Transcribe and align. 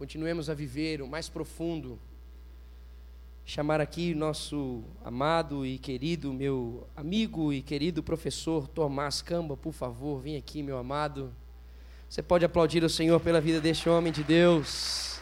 continuemos 0.00 0.48
a 0.48 0.54
viver 0.54 1.02
o 1.02 1.06
mais 1.06 1.28
profundo. 1.28 1.98
Chamar 3.44 3.82
aqui 3.82 4.14
nosso 4.14 4.82
amado 5.04 5.66
e 5.66 5.76
querido, 5.76 6.32
meu 6.32 6.88
amigo 6.96 7.52
e 7.52 7.60
querido 7.60 8.02
professor 8.02 8.66
Tomás 8.66 9.20
Camba, 9.20 9.58
por 9.58 9.74
favor, 9.74 10.18
vem 10.18 10.38
aqui, 10.38 10.62
meu 10.62 10.78
amado. 10.78 11.30
Você 12.08 12.22
pode 12.22 12.46
aplaudir 12.46 12.82
o 12.82 12.88
Senhor 12.88 13.20
pela 13.20 13.42
vida 13.42 13.60
deste 13.60 13.90
homem 13.90 14.10
de 14.10 14.24
Deus. 14.24 15.20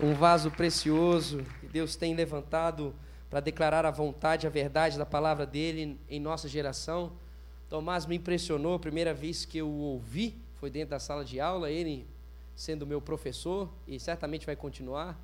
Um 0.00 0.14
vaso 0.14 0.50
precioso 0.50 1.44
que 1.60 1.66
Deus 1.66 1.94
tem 1.94 2.14
levantado 2.14 2.94
para 3.28 3.40
declarar 3.40 3.84
a 3.84 3.90
vontade, 3.90 4.46
a 4.46 4.50
verdade 4.50 4.96
da 4.96 5.04
palavra 5.04 5.44
dele 5.44 6.00
em 6.08 6.20
nossa 6.20 6.48
geração. 6.48 7.12
Tomás 7.68 8.06
me 8.06 8.16
impressionou, 8.16 8.76
a 8.76 8.78
primeira 8.78 9.12
vez 9.12 9.44
que 9.44 9.58
eu 9.58 9.68
o 9.68 9.80
ouvi 9.80 10.34
foi 10.54 10.70
dentro 10.70 10.92
da 10.92 10.98
sala 10.98 11.22
de 11.22 11.38
aula, 11.38 11.70
ele 11.70 12.13
sendo 12.54 12.86
meu 12.86 13.00
professor 13.00 13.68
e 13.86 13.98
certamente 13.98 14.46
vai 14.46 14.56
continuar, 14.56 15.18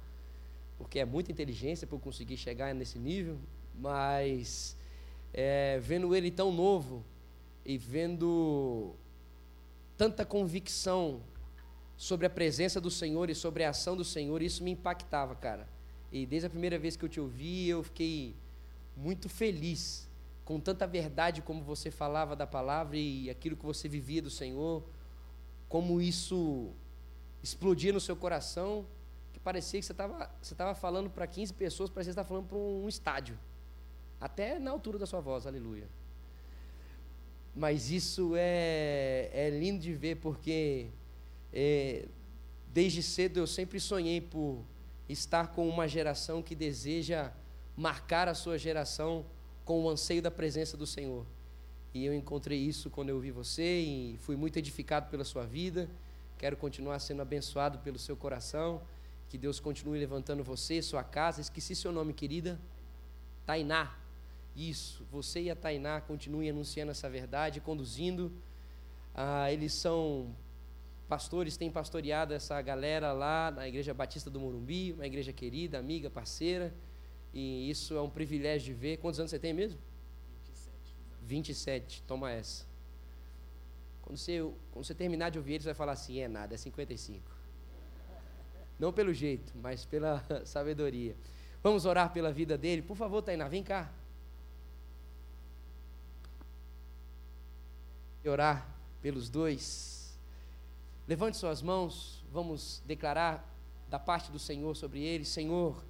porque 0.79 0.98
é 0.98 1.05
muita 1.05 1.30
inteligência 1.30 1.87
para 1.87 1.97
eu 1.97 2.01
conseguir 2.01 2.37
chegar 2.37 2.75
nesse 2.75 2.98
nível, 2.98 3.38
mas 3.75 4.77
é, 5.33 5.79
vendo 5.80 6.15
ele 6.15 6.30
tão 6.30 6.52
novo 6.52 7.05
e 7.65 7.79
vendo 7.79 8.95
tanta 9.97 10.24
convicção 10.24 11.21
sobre 11.97 12.27
a 12.27 12.30
presença 12.30 12.80
do 12.80 12.91
Senhor 12.91 13.29
e 13.29 13.35
sobre 13.35 13.62
a 13.62 13.71
ação 13.71 13.95
do 13.95 14.05
Senhor, 14.05 14.41
isso 14.41 14.65
me 14.65 14.71
impactava, 14.71 15.35
cara. 15.35 15.69
E 16.10 16.24
desde 16.24 16.47
a 16.47 16.51
primeira 16.51 16.79
vez 16.79 16.97
que 16.97 17.05
eu 17.05 17.09
te 17.09 17.21
ouvi, 17.21 17.69
eu 17.69 17.83
fiquei 17.83 18.35
muito 18.97 19.29
feliz 19.29 20.09
com 20.45 20.59
tanta 20.59 20.87
verdade 20.87 21.43
como 21.43 21.62
você 21.62 21.91
falava 21.91 22.35
da 22.35 22.47
palavra 22.47 22.97
e 22.97 23.30
aquilo 23.30 23.57
que 23.57 23.65
você 23.65 23.88
vivia 23.88 24.21
do 24.21 24.30
Senhor, 24.30 24.83
como 25.69 26.01
isso 26.01 26.71
explodia 27.43 27.93
no 27.93 28.01
seu 28.01 28.17
coração, 28.17 28.87
que 29.33 29.41
parecia 29.41 29.80
que 29.80 29.87
você 29.87 29.93
estava 29.93 30.30
você 30.41 30.55
tava 30.55 30.74
falando 30.74 31.09
para 31.09 31.27
15 31.27 31.52
pessoas, 31.55 31.91
parecia 31.91 32.13
que 32.13 32.15
você 32.15 32.21
estava 32.21 32.29
falando 32.29 32.46
para 32.46 32.59
um 32.59 32.88
estádio. 32.88 33.38
Até 34.21 34.59
na 34.59 34.71
altura 34.71 34.99
da 34.99 35.07
sua 35.07 35.21
voz, 35.21 35.46
aleluia. 35.46 35.88
Mas 37.55 37.91
isso 37.91 38.35
é, 38.37 39.30
é 39.33 39.51
lindo 39.51 39.80
de 39.80 39.95
ver, 39.95 40.16
porque 40.16 40.88
é, 41.52 42.07
desde 42.73 43.02
cedo 43.02 43.38
eu 43.38 43.46
sempre 43.46 43.80
sonhei 43.80 44.21
por 44.21 44.63
estar 45.09 45.49
com 45.49 45.68
uma 45.68 45.88
geração 45.88 46.43
que 46.43 46.55
deseja 46.55 47.33
marcar 47.77 48.29
a 48.29 48.35
sua 48.35 48.59
geração 48.59 49.24
com 49.65 49.83
o 49.85 49.88
anseio 49.88 50.23
da 50.23 50.30
presença 50.30 50.77
do 50.77 50.87
Senhor. 50.87 51.27
E 51.93 52.05
eu 52.05 52.15
encontrei 52.15 52.59
isso 52.59 52.88
quando 52.88 53.09
eu 53.09 53.18
vi 53.18 53.30
você 53.30 53.80
e 53.80 54.16
fui 54.18 54.37
muito 54.37 54.59
edificado 54.59 55.11
pela 55.11 55.24
sua 55.24 55.45
vida. 55.45 55.88
Quero 56.41 56.57
continuar 56.57 56.99
sendo 57.01 57.21
abençoado 57.21 57.80
pelo 57.80 57.99
seu 57.99 58.16
coração. 58.16 58.80
Que 59.29 59.37
Deus 59.37 59.60
continue 59.60 59.99
levantando 59.99 60.43
você, 60.43 60.80
sua 60.80 61.05
casa. 61.05 61.38
Esqueci 61.38 61.77
seu 61.77 61.93
nome, 61.93 62.15
querida. 62.15 62.59
Tainá. 63.45 63.95
Isso. 64.56 65.06
Você 65.11 65.43
e 65.43 65.50
a 65.50 65.55
Tainá 65.55 66.00
continuem 66.00 66.49
anunciando 66.49 66.93
essa 66.93 67.11
verdade, 67.11 67.61
conduzindo. 67.61 68.33
Ah, 69.15 69.53
eles 69.53 69.75
são 69.75 70.34
pastores, 71.06 71.59
têm 71.59 71.71
pastoreado 71.71 72.33
essa 72.33 72.59
galera 72.62 73.12
lá 73.12 73.50
na 73.50 73.69
Igreja 73.69 73.93
Batista 73.93 74.31
do 74.31 74.41
Morumbi, 74.41 74.94
uma 74.94 75.06
igreja 75.06 75.34
querida, 75.34 75.78
amiga, 75.78 76.09
parceira. 76.09 76.72
E 77.34 77.69
isso 77.69 77.94
é 77.99 78.00
um 78.00 78.09
privilégio 78.09 78.72
de 78.72 78.81
ver. 78.81 78.97
Quantos 78.97 79.21
anos 79.21 79.31
você 79.31 79.38
tem 79.38 79.53
mesmo? 79.53 79.78
27. 80.47 80.97
27. 81.21 82.03
Toma 82.05 82.31
essa. 82.31 82.69
Quando 84.11 84.19
você, 84.19 84.41
quando 84.72 84.84
você 84.84 84.93
terminar 84.93 85.31
de 85.31 85.39
ouvir 85.39 85.53
ele, 85.53 85.62
você 85.62 85.69
vai 85.69 85.75
falar 85.75 85.93
assim: 85.93 86.19
é 86.19 86.27
nada, 86.27 86.53
é 86.53 86.59
55. 86.59 87.31
Não 88.77 88.93
pelo 88.93 89.15
jeito, 89.15 89.53
mas 89.62 89.84
pela 89.84 90.25
sabedoria. 90.44 91.15
Vamos 91.62 91.84
orar 91.84 92.12
pela 92.12 92.33
vida 92.33 92.59
dele. 92.59 92.83
Por 92.83 92.97
favor, 92.97 93.23
Tainá, 93.23 93.47
vem 93.47 93.62
cá. 93.62 93.89
Orar 98.27 98.69
pelos 99.01 99.31
dois. 99.31 100.19
Levante 101.07 101.37
suas 101.37 101.63
mãos, 101.63 102.25
vamos 102.33 102.83
declarar 102.84 103.49
da 103.89 103.99
parte 104.01 104.33
do 104.33 104.41
Senhor 104.41 104.75
sobre 104.75 105.05
eles. 105.05 105.29
Senhor, 105.29 105.84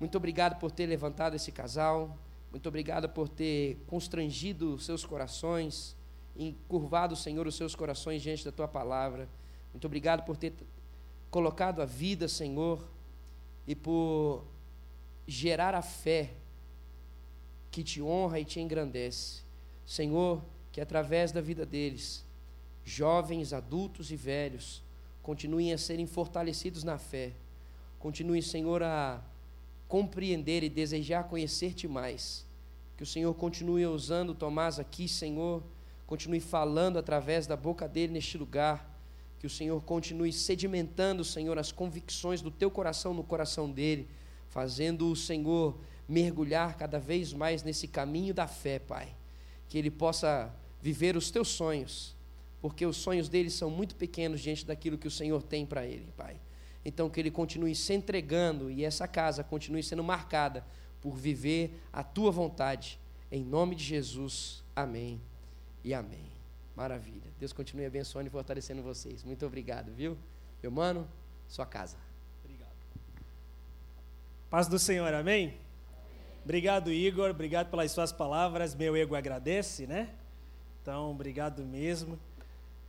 muito 0.00 0.16
obrigado 0.16 0.58
por 0.58 0.70
ter 0.70 0.86
levantado 0.86 1.36
esse 1.36 1.52
casal. 1.52 2.16
Muito 2.50 2.66
obrigado 2.66 3.10
por 3.10 3.28
ter 3.28 3.76
constrangido 3.86 4.78
seus 4.78 5.04
corações 5.04 5.94
encurvado, 6.36 7.14
Senhor, 7.14 7.46
os 7.46 7.54
seus 7.54 7.74
corações 7.74 8.22
diante 8.22 8.44
da 8.44 8.52
tua 8.52 8.68
palavra. 8.68 9.28
Muito 9.72 9.86
obrigado 9.86 10.24
por 10.24 10.36
ter 10.36 10.54
colocado 11.30 11.80
a 11.80 11.84
vida, 11.84 12.28
Senhor, 12.28 12.86
e 13.66 13.74
por 13.74 14.44
gerar 15.26 15.74
a 15.74 15.82
fé 15.82 16.30
que 17.70 17.82
te 17.82 18.02
honra 18.02 18.40
e 18.40 18.44
te 18.44 18.60
engrandece. 18.60 19.42
Senhor, 19.86 20.42
que 20.70 20.80
através 20.80 21.32
da 21.32 21.40
vida 21.40 21.64
deles, 21.64 22.24
jovens, 22.84 23.52
adultos 23.52 24.10
e 24.10 24.16
velhos, 24.16 24.82
continuem 25.22 25.72
a 25.72 25.78
serem 25.78 26.06
fortalecidos 26.06 26.82
na 26.82 26.98
fé. 26.98 27.32
Continuem, 27.98 28.42
Senhor, 28.42 28.82
a 28.82 29.22
compreender 29.86 30.62
e 30.62 30.68
desejar 30.68 31.24
conhecer-te 31.24 31.86
mais. 31.86 32.44
Que 32.96 33.02
o 33.02 33.06
Senhor 33.06 33.32
continue 33.34 33.86
usando 33.86 34.34
Tomás 34.34 34.78
aqui, 34.78 35.08
Senhor 35.08 35.62
continue 36.12 36.40
falando 36.40 36.98
através 36.98 37.46
da 37.46 37.56
boca 37.56 37.88
dele 37.88 38.12
neste 38.12 38.36
lugar. 38.36 38.86
Que 39.38 39.46
o 39.46 39.50
Senhor 39.50 39.80
continue 39.80 40.30
sedimentando, 40.30 41.24
Senhor, 41.24 41.58
as 41.58 41.72
convicções 41.72 42.42
do 42.42 42.50
teu 42.50 42.70
coração 42.70 43.14
no 43.14 43.24
coração 43.24 43.70
dele, 43.70 44.06
fazendo 44.50 45.10
o 45.10 45.16
Senhor 45.16 45.80
mergulhar 46.06 46.76
cada 46.76 46.98
vez 46.98 47.32
mais 47.32 47.62
nesse 47.62 47.88
caminho 47.88 48.34
da 48.34 48.46
fé, 48.46 48.78
Pai. 48.78 49.16
Que 49.70 49.78
ele 49.78 49.90
possa 49.90 50.54
viver 50.82 51.16
os 51.16 51.30
teus 51.30 51.48
sonhos, 51.48 52.14
porque 52.60 52.84
os 52.84 52.98
sonhos 52.98 53.30
dele 53.30 53.48
são 53.48 53.70
muito 53.70 53.96
pequenos 53.96 54.42
diante 54.42 54.66
daquilo 54.66 54.98
que 54.98 55.08
o 55.08 55.10
Senhor 55.10 55.42
tem 55.42 55.64
para 55.64 55.86
ele, 55.86 56.12
Pai. 56.14 56.36
Então, 56.84 57.08
que 57.08 57.20
ele 57.20 57.30
continue 57.30 57.74
se 57.74 57.94
entregando 57.94 58.70
e 58.70 58.84
essa 58.84 59.08
casa 59.08 59.42
continue 59.42 59.82
sendo 59.82 60.04
marcada 60.04 60.62
por 61.00 61.16
viver 61.16 61.80
a 61.90 62.04
tua 62.04 62.30
vontade. 62.30 63.00
Em 63.30 63.42
nome 63.42 63.74
de 63.74 63.82
Jesus. 63.82 64.62
Amém 64.76 65.31
e 65.84 65.92
amém. 65.92 66.30
Maravilha. 66.74 67.30
Deus 67.38 67.52
continue 67.52 67.84
abençoando 67.84 68.28
e 68.28 68.30
fortalecendo 68.30 68.82
vocês. 68.82 69.22
Muito 69.22 69.44
obrigado, 69.44 69.92
viu? 69.92 70.16
Meu 70.62 70.70
mano, 70.70 71.06
sua 71.46 71.66
casa. 71.66 71.96
Obrigado. 72.42 72.72
Paz 74.48 74.68
do 74.68 74.78
Senhor, 74.78 75.12
amém? 75.12 75.54
Obrigado, 76.44 76.92
Igor. 76.92 77.30
Obrigado 77.30 77.70
pelas 77.70 77.92
suas 77.92 78.10
palavras. 78.10 78.74
Meu 78.74 78.96
ego 78.96 79.14
agradece, 79.14 79.86
né? 79.86 80.14
Então, 80.80 81.10
obrigado 81.10 81.62
mesmo. 81.64 82.18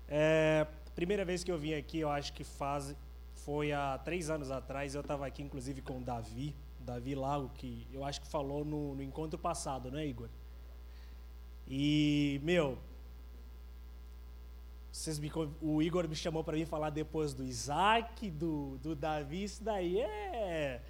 É, 0.07 0.65
primeira 0.95 1.25
vez 1.25 1.43
que 1.43 1.51
eu 1.51 1.57
vim 1.57 1.73
aqui, 1.73 1.99
eu 1.99 2.09
acho 2.09 2.33
que 2.33 2.43
faz, 2.43 2.95
foi 3.35 3.71
há 3.71 3.97
três 3.97 4.29
anos 4.29 4.49
atrás. 4.49 4.95
Eu 4.95 5.01
estava 5.01 5.25
aqui, 5.27 5.43
inclusive, 5.43 5.81
com 5.81 5.97
o 5.97 6.01
Davi. 6.01 6.55
Davi 6.79 7.15
Lago, 7.15 7.49
que 7.55 7.87
eu 7.91 8.03
acho 8.03 8.21
que 8.21 8.27
falou 8.27 8.65
no, 8.65 8.95
no 8.95 9.03
encontro 9.03 9.37
passado, 9.37 9.91
né, 9.91 10.05
Igor? 10.05 10.29
E, 11.75 12.39
meu, 12.43 12.77
vocês 14.91 15.17
me, 15.17 15.31
o 15.59 15.81
Igor 15.81 16.07
me 16.07 16.15
chamou 16.15 16.43
para 16.43 16.55
vir 16.55 16.67
falar 16.67 16.91
depois 16.91 17.33
do 17.33 17.43
Isaac, 17.43 18.29
do, 18.29 18.77
do 18.77 18.95
Davi, 18.95 19.45
isso 19.45 19.63
daí 19.63 19.99
é, 19.99 20.81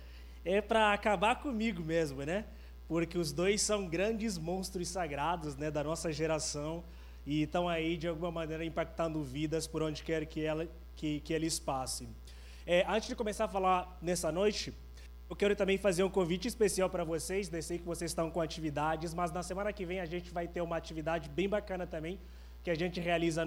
é 0.44 0.60
para 0.60 0.92
acabar 0.92 1.42
comigo 1.42 1.82
mesmo, 1.82 2.24
né? 2.24 2.44
Porque 2.86 3.18
os 3.18 3.32
dois 3.32 3.62
são 3.62 3.88
grandes 3.88 4.38
monstros 4.38 4.90
sagrados 4.90 5.56
né, 5.56 5.72
da 5.72 5.86
nossa 5.86 6.12
geração 6.12 6.84
e 7.26 7.44
estão 7.44 7.70
aí, 7.70 7.96
de 7.96 8.10
alguma 8.10 8.30
maneira, 8.30 8.66
impactando 8.66 9.24
vidas 9.24 9.66
por 9.66 9.82
onde 9.82 10.04
quer 10.04 10.26
que, 10.26 10.44
ela, 10.44 10.68
que, 10.98 11.22
que 11.22 11.32
eles 11.32 11.60
passem. 11.60 12.10
É, 12.68 12.86
antes 12.90 13.08
de 13.08 13.16
começar 13.16 13.46
a 13.46 13.48
falar 13.48 13.98
nessa 14.02 14.34
noite, 14.34 14.74
eu 15.30 15.36
quero 15.36 15.56
também 15.56 15.78
fazer 15.78 16.04
um 16.04 16.10
convite 16.10 16.48
especial 16.48 16.90
para 16.90 17.04
vocês. 17.04 17.52
Eu 17.52 17.62
sei 17.62 17.80
que 17.80 17.86
vocês 17.86 18.12
estão 18.12 18.30
com 18.30 18.42
atividades, 18.42 19.14
mas 19.14 19.32
na 19.32 19.42
semana 19.42 19.74
que 19.74 19.86
vem 19.86 20.00
a 20.00 20.06
gente 20.06 20.32
vai 20.32 20.48
ter 20.48 20.62
uma 20.62 20.78
atividade 20.78 21.30
bem 21.30 21.50
bacana 21.50 21.88
também, 21.88 22.20
que 22.64 22.70
a 22.70 22.76
gente 22.76 23.00
realiza 23.00 23.44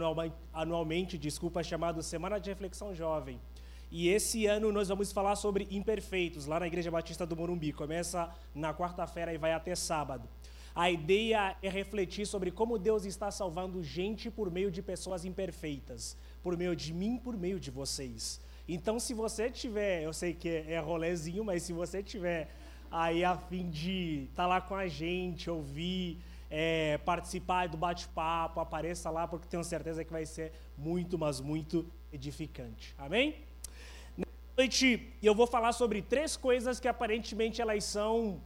anualmente, 0.53 1.17
desculpa, 1.17 1.63
chamado 1.63 2.03
Semana 2.03 2.39
de 2.41 2.51
Reflexão 2.51 2.95
Jovem. 2.95 3.41
E 3.91 4.09
esse 4.09 4.47
ano 4.47 4.73
nós 4.73 4.89
vamos 4.89 5.13
falar 5.13 5.37
sobre 5.37 5.69
imperfeitos, 5.71 6.47
lá 6.47 6.59
na 6.59 6.67
Igreja 6.67 6.91
Batista 6.91 7.25
do 7.25 7.37
Morumbi. 7.37 7.73
Começa 7.73 8.29
na 8.55 8.75
quarta-feira 8.75 9.33
e 9.33 9.39
vai 9.39 9.53
até 9.53 9.75
sábado. 9.77 10.29
A 10.75 10.91
ideia 10.91 11.57
é 11.63 11.71
refletir 11.71 12.27
sobre 12.27 12.51
como 12.51 12.79
Deus 12.79 13.05
está 13.05 13.31
salvando 13.31 13.83
gente 13.83 14.31
por 14.31 14.51
meio 14.51 14.71
de 14.71 14.83
pessoas 14.83 15.25
imperfeitas, 15.25 16.17
por 16.43 16.57
meio 16.57 16.75
de 16.77 16.93
mim, 16.93 17.17
por 17.17 17.37
meio 17.37 17.59
de 17.61 17.71
vocês. 17.71 18.41
Então, 18.69 18.99
se 18.99 19.15
você 19.15 19.49
tiver, 19.49 20.03
eu 20.03 20.13
sei 20.13 20.35
que 20.35 20.49
é 20.49 20.79
rolezinho, 20.79 21.45
mas 21.45 21.63
se 21.63 21.73
você 21.73 22.03
tiver 22.03 22.49
aí 22.91 23.25
a 23.25 23.37
fim 23.37 23.71
de 23.71 24.25
estar 24.31 24.43
tá 24.43 24.47
lá 24.47 24.61
com 24.61 24.75
a 24.75 24.89
gente, 24.89 25.49
ouvir, 25.49 26.19
é, 26.51 26.99
participar 26.99 27.69
do 27.69 27.77
bate-papo, 27.77 28.59
apareça 28.59 29.11
lá, 29.11 29.27
porque 29.27 29.47
tenho 29.47 29.63
certeza 29.63 30.05
que 30.05 30.13
vai 30.13 30.27
ser 30.27 30.53
muito, 30.77 31.19
mas 31.19 31.41
muito 31.41 31.87
edificante. 32.13 32.95
Amém? 32.99 33.37
Nessa 34.17 34.31
noite 34.57 35.13
eu 35.23 35.35
vou 35.35 35.47
falar 35.47 35.73
sobre 35.73 36.03
três 36.03 36.37
coisas 36.37 36.81
que 36.81 36.89
aparentemente 36.89 37.61
elas 37.61 37.85
são 37.85 38.41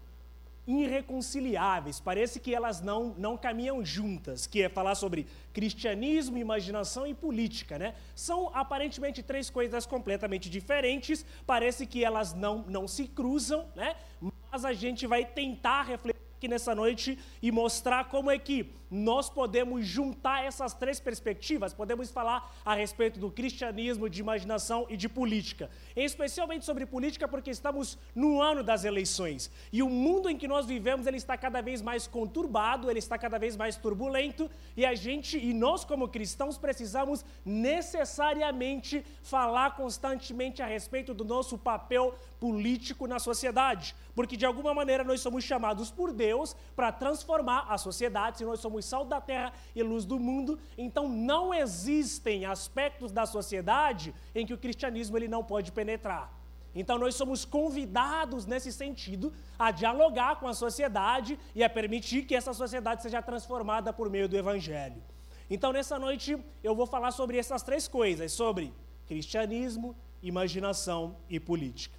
irreconciliáveis, 0.78 1.98
parece 1.98 2.38
que 2.38 2.54
elas 2.54 2.80
não, 2.80 3.14
não 3.18 3.36
caminham 3.36 3.84
juntas, 3.84 4.46
que 4.46 4.62
é 4.62 4.68
falar 4.68 4.94
sobre 4.94 5.26
cristianismo, 5.52 6.38
imaginação 6.38 7.06
e 7.06 7.14
política, 7.14 7.78
né? 7.78 7.94
São 8.14 8.50
aparentemente 8.54 9.22
três 9.22 9.50
coisas 9.50 9.86
completamente 9.86 10.48
diferentes, 10.48 11.24
parece 11.46 11.86
que 11.86 12.04
elas 12.04 12.34
não, 12.34 12.64
não 12.68 12.86
se 12.86 13.06
cruzam, 13.08 13.66
né? 13.74 13.96
Mas 14.52 14.64
a 14.64 14.72
gente 14.72 15.06
vai 15.06 15.24
tentar 15.24 15.82
refletir 15.82 16.20
aqui 16.36 16.48
nessa 16.48 16.74
noite 16.74 17.18
e 17.42 17.50
mostrar 17.50 18.04
como 18.04 18.30
é 18.30 18.38
que 18.38 18.79
nós 18.90 19.30
podemos 19.30 19.86
juntar 19.86 20.44
essas 20.44 20.74
três 20.74 20.98
perspectivas, 20.98 21.72
podemos 21.72 22.10
falar 22.10 22.52
a 22.64 22.74
respeito 22.74 23.20
do 23.20 23.30
cristianismo, 23.30 24.08
de 24.08 24.20
imaginação 24.20 24.86
e 24.88 24.96
de 24.96 25.08
política. 25.08 25.70
Especialmente 25.94 26.64
sobre 26.64 26.84
política, 26.84 27.28
porque 27.28 27.50
estamos 27.50 27.96
no 28.14 28.42
ano 28.42 28.62
das 28.64 28.84
eleições. 28.84 29.50
E 29.72 29.82
o 29.82 29.88
mundo 29.88 30.28
em 30.28 30.36
que 30.36 30.48
nós 30.48 30.66
vivemos, 30.66 31.06
ele 31.06 31.18
está 31.18 31.36
cada 31.36 31.60
vez 31.60 31.80
mais 31.80 32.06
conturbado, 32.06 32.90
ele 32.90 32.98
está 32.98 33.16
cada 33.16 33.38
vez 33.38 33.56
mais 33.56 33.76
turbulento, 33.76 34.50
e 34.76 34.84
a 34.84 34.94
gente, 34.94 35.38
e 35.38 35.54
nós 35.54 35.84
como 35.84 36.08
cristãos, 36.08 36.58
precisamos 36.58 37.24
necessariamente 37.44 39.04
falar 39.22 39.76
constantemente 39.76 40.62
a 40.62 40.66
respeito 40.66 41.14
do 41.14 41.24
nosso 41.24 41.56
papel 41.56 42.14
político 42.40 43.06
na 43.06 43.18
sociedade. 43.18 43.94
Porque 44.14 44.36
de 44.36 44.46
alguma 44.46 44.74
maneira 44.74 45.04
nós 45.04 45.20
somos 45.20 45.44
chamados 45.44 45.90
por 45.90 46.12
Deus 46.12 46.56
para 46.74 46.90
transformar 46.90 47.66
a 47.68 47.78
sociedade, 47.78 48.38
se 48.38 48.44
nós 48.44 48.60
somos 48.60 48.79
somos 48.82 49.00
sal 49.00 49.04
da 49.04 49.20
terra 49.20 49.52
e 49.74 49.82
luz 49.82 50.04
do 50.04 50.18
mundo, 50.18 50.58
então 50.76 51.08
não 51.08 51.54
existem 51.54 52.44
aspectos 52.44 53.12
da 53.12 53.26
sociedade 53.26 54.14
em 54.34 54.44
que 54.44 54.54
o 54.54 54.58
cristianismo 54.58 55.16
ele 55.16 55.28
não 55.28 55.42
pode 55.42 55.72
penetrar. 55.72 56.32
Então 56.74 56.98
nós 56.98 57.14
somos 57.14 57.44
convidados 57.44 58.46
nesse 58.46 58.72
sentido 58.72 59.32
a 59.58 59.70
dialogar 59.70 60.36
com 60.36 60.46
a 60.46 60.54
sociedade 60.54 61.38
e 61.54 61.64
a 61.64 61.70
permitir 61.70 62.24
que 62.24 62.34
essa 62.34 62.52
sociedade 62.52 63.02
seja 63.02 63.20
transformada 63.20 63.92
por 63.92 64.08
meio 64.08 64.28
do 64.28 64.36
evangelho. 64.36 65.02
Então 65.48 65.72
nessa 65.72 65.98
noite 65.98 66.38
eu 66.62 66.74
vou 66.74 66.86
falar 66.86 67.10
sobre 67.10 67.38
essas 67.38 67.62
três 67.62 67.88
coisas, 67.88 68.32
sobre 68.32 68.72
cristianismo, 69.06 69.96
imaginação 70.22 71.16
e 71.28 71.40
política. 71.40 71.98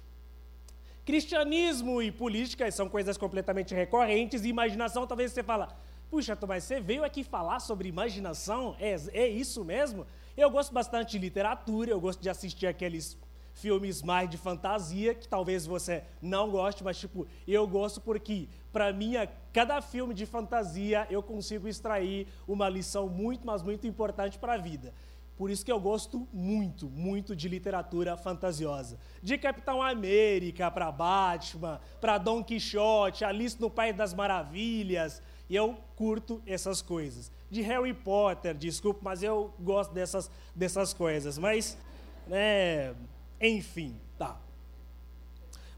Cristianismo 1.04 2.00
e 2.00 2.12
política 2.12 2.70
são 2.70 2.88
coisas 2.88 3.18
completamente 3.18 3.74
recorrentes, 3.74 4.44
e 4.44 4.48
imaginação 4.48 5.06
talvez 5.06 5.32
você 5.32 5.42
fala, 5.42 5.68
Puxa, 6.12 6.36
Tomás, 6.36 6.64
você 6.64 6.78
veio 6.78 7.04
aqui 7.04 7.24
falar 7.24 7.58
sobre 7.58 7.88
imaginação? 7.88 8.76
É, 8.78 8.94
é 9.14 9.26
isso 9.26 9.64
mesmo? 9.64 10.06
Eu 10.36 10.50
gosto 10.50 10.70
bastante 10.70 11.12
de 11.12 11.18
literatura, 11.18 11.90
eu 11.90 11.98
gosto 11.98 12.20
de 12.20 12.28
assistir 12.28 12.66
aqueles 12.66 13.16
filmes 13.54 14.02
mais 14.02 14.28
de 14.28 14.36
fantasia, 14.36 15.14
que 15.14 15.26
talvez 15.26 15.64
você 15.64 16.04
não 16.20 16.50
goste, 16.50 16.84
mas 16.84 16.98
tipo, 16.98 17.26
eu 17.48 17.66
gosto 17.66 17.98
porque, 17.98 18.46
para 18.70 18.92
mim, 18.92 19.14
cada 19.54 19.80
filme 19.80 20.12
de 20.12 20.26
fantasia 20.26 21.06
eu 21.08 21.22
consigo 21.22 21.66
extrair 21.66 22.28
uma 22.46 22.68
lição 22.68 23.08
muito, 23.08 23.46
mas 23.46 23.62
muito 23.62 23.86
importante 23.86 24.38
para 24.38 24.52
a 24.52 24.58
vida. 24.58 24.92
Por 25.36 25.50
isso 25.50 25.64
que 25.64 25.72
eu 25.72 25.80
gosto 25.80 26.28
muito, 26.32 26.88
muito 26.88 27.34
de 27.34 27.48
literatura 27.48 28.16
fantasiosa. 28.16 28.98
De 29.22 29.36
Capitão 29.38 29.82
América 29.82 30.70
para 30.70 30.92
Batman, 30.92 31.80
para 32.00 32.18
Don 32.18 32.44
Quixote, 32.44 33.24
Alice 33.24 33.60
no 33.60 33.70
País 33.70 33.96
das 33.96 34.14
Maravilhas, 34.14 35.22
e 35.48 35.56
eu 35.56 35.76
curto 35.96 36.42
essas 36.46 36.80
coisas. 36.80 37.32
De 37.50 37.60
Harry 37.62 37.92
Potter, 37.92 38.54
desculpa, 38.54 39.00
mas 39.02 39.22
eu 39.22 39.52
gosto 39.58 39.92
dessas, 39.92 40.30
dessas 40.54 40.94
coisas. 40.94 41.38
Mas, 41.38 41.76
né, 42.26 42.94
enfim, 43.40 43.96
tá. 44.16 44.38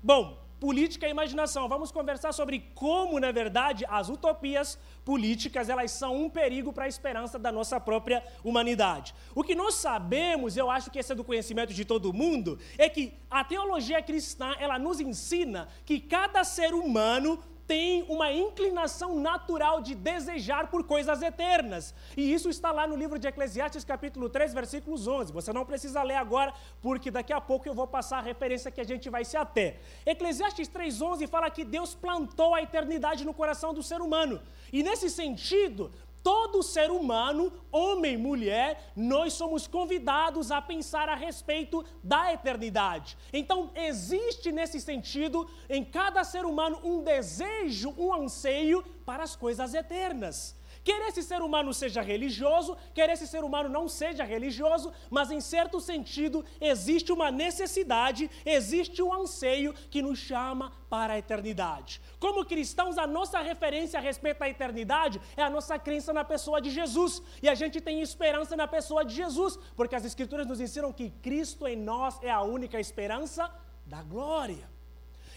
Bom, 0.02 0.44
política 0.64 1.06
e 1.06 1.11
imaginação. 1.11 1.69
Vamos 1.69 1.93
conversar 1.93 2.32
sobre 2.32 2.58
como, 2.75 3.20
na 3.20 3.31
verdade, 3.31 3.84
as 3.87 4.08
utopias 4.08 4.78
políticas 5.05 5.69
elas 5.69 5.90
são 5.90 6.16
um 6.16 6.31
perigo 6.31 6.72
para 6.72 6.87
a 6.87 6.88
esperança 6.88 7.38
da 7.38 7.52
nossa 7.52 7.78
própria 7.78 8.25
humanidade. 8.43 9.14
O 9.34 9.44
que 9.44 9.55
nós 9.55 9.75
sabemos, 9.75 10.56
eu 10.56 10.70
acho 10.70 10.90
que 10.90 10.99
esse 10.99 11.12
é 11.12 11.14
do 11.14 11.22
conhecimento 11.22 11.75
de 11.75 11.84
todo 11.84 12.14
mundo, 12.14 12.58
é 12.78 12.88
que 12.88 13.12
a 13.31 13.44
teologia 13.44 14.00
cristã 14.00 14.55
ela 14.58 14.78
nos 14.78 15.00
ensina 15.00 15.69
que 15.84 16.00
cada 16.00 16.43
ser 16.44 16.72
humano 16.72 17.38
tem 17.66 18.05
uma 18.08 18.32
inclinação 18.32 19.19
natural 19.19 19.81
de 19.81 19.94
desejar 19.94 20.70
por 20.70 20.84
coisas 20.84 21.22
eternas. 21.22 21.94
E 22.16 22.32
isso 22.32 22.49
está 22.49 22.70
lá 22.70 22.87
no 22.87 22.96
livro 22.96 23.19
de 23.19 23.26
Eclesiastes, 23.26 23.84
capítulo 23.84 24.28
3, 24.28 24.52
versículos 24.52 25.06
11. 25.06 25.32
Você 25.32 25.52
não 25.52 25.64
precisa 25.64 26.02
ler 26.02 26.16
agora, 26.16 26.52
porque 26.82 27.11
daqui 27.11 27.32
a 27.32 27.40
pouco 27.40 27.66
eu 27.69 27.75
vou 27.75 27.87
passar 27.87 28.19
a 28.19 28.22
referência 28.22 28.70
que 28.70 28.81
a 28.81 28.84
gente 28.84 29.08
vai 29.08 29.25
se 29.25 29.37
até. 29.37 29.81
Eclesiastes 30.05 30.69
3:11 30.69 31.26
fala 31.26 31.50
que 31.50 31.64
Deus 31.64 31.94
plantou 31.94 32.55
a 32.55 32.62
eternidade 32.62 33.25
no 33.25 33.34
coração 33.34 33.72
do 33.72 33.82
ser 33.82 34.00
humano. 34.00 34.40
E 34.72 34.82
nesse 34.82 35.08
sentido, 35.08 35.90
todo 36.24 36.62
ser 36.62 36.90
humano, 36.90 37.52
homem, 37.70 38.16
mulher, 38.16 38.92
nós 38.96 39.34
somos 39.34 39.66
convidados 39.66 40.50
a 40.50 40.60
pensar 40.60 41.06
a 41.06 41.14
respeito 41.14 41.84
da 42.02 42.32
eternidade. 42.32 43.18
Então, 43.30 43.70
existe 43.74 44.50
nesse 44.50 44.80
sentido, 44.80 45.46
em 45.68 45.84
cada 45.84 46.24
ser 46.24 46.46
humano, 46.46 46.80
um 46.82 47.02
desejo, 47.02 47.94
um 47.98 48.14
anseio 48.14 48.82
para 49.04 49.22
as 49.22 49.36
coisas 49.36 49.74
eternas. 49.74 50.56
Quer 50.84 51.08
esse 51.08 51.22
ser 51.22 51.40
humano 51.40 51.72
seja 51.72 52.02
religioso, 52.02 52.76
quer 52.92 53.08
esse 53.08 53.26
ser 53.26 53.42
humano 53.42 53.70
não 53.70 53.88
seja 53.88 54.22
religioso, 54.22 54.92
mas 55.10 55.31
em 55.31 55.40
certo 55.40 55.81
sentido 55.81 56.44
existe 56.60 57.10
uma 57.10 57.31
necessidade, 57.31 58.31
existe 58.44 59.02
um 59.02 59.12
anseio 59.12 59.72
que 59.90 60.02
nos 60.02 60.19
chama 60.19 60.70
para 60.90 61.14
a 61.14 61.19
eternidade. 61.19 62.02
Como 62.20 62.44
cristãos, 62.44 62.98
a 62.98 63.06
nossa 63.06 63.40
referência 63.40 63.98
a 63.98 64.02
respeito 64.02 64.40
da 64.40 64.48
eternidade 64.48 65.19
é 65.38 65.42
a 65.42 65.48
nossa 65.48 65.78
crença 65.78 66.12
na 66.12 66.22
pessoa 66.22 66.60
de 66.60 66.70
Jesus. 66.70 67.22
E 67.42 67.48
a 67.48 67.54
gente 67.54 67.81
tem 67.81 68.02
esperança 68.02 68.54
na 68.54 68.69
pessoa 68.69 69.06
de 69.06 69.14
Jesus, 69.14 69.58
porque 69.75 69.96
as 69.96 70.04
Escrituras 70.04 70.46
nos 70.46 70.60
ensinam 70.60 70.92
que 70.92 71.08
Cristo 71.08 71.66
em 71.66 71.76
nós 71.76 72.22
é 72.22 72.31
a 72.31 72.42
única 72.42 72.78
esperança 72.78 73.50
da 73.86 74.02
glória. 74.02 74.73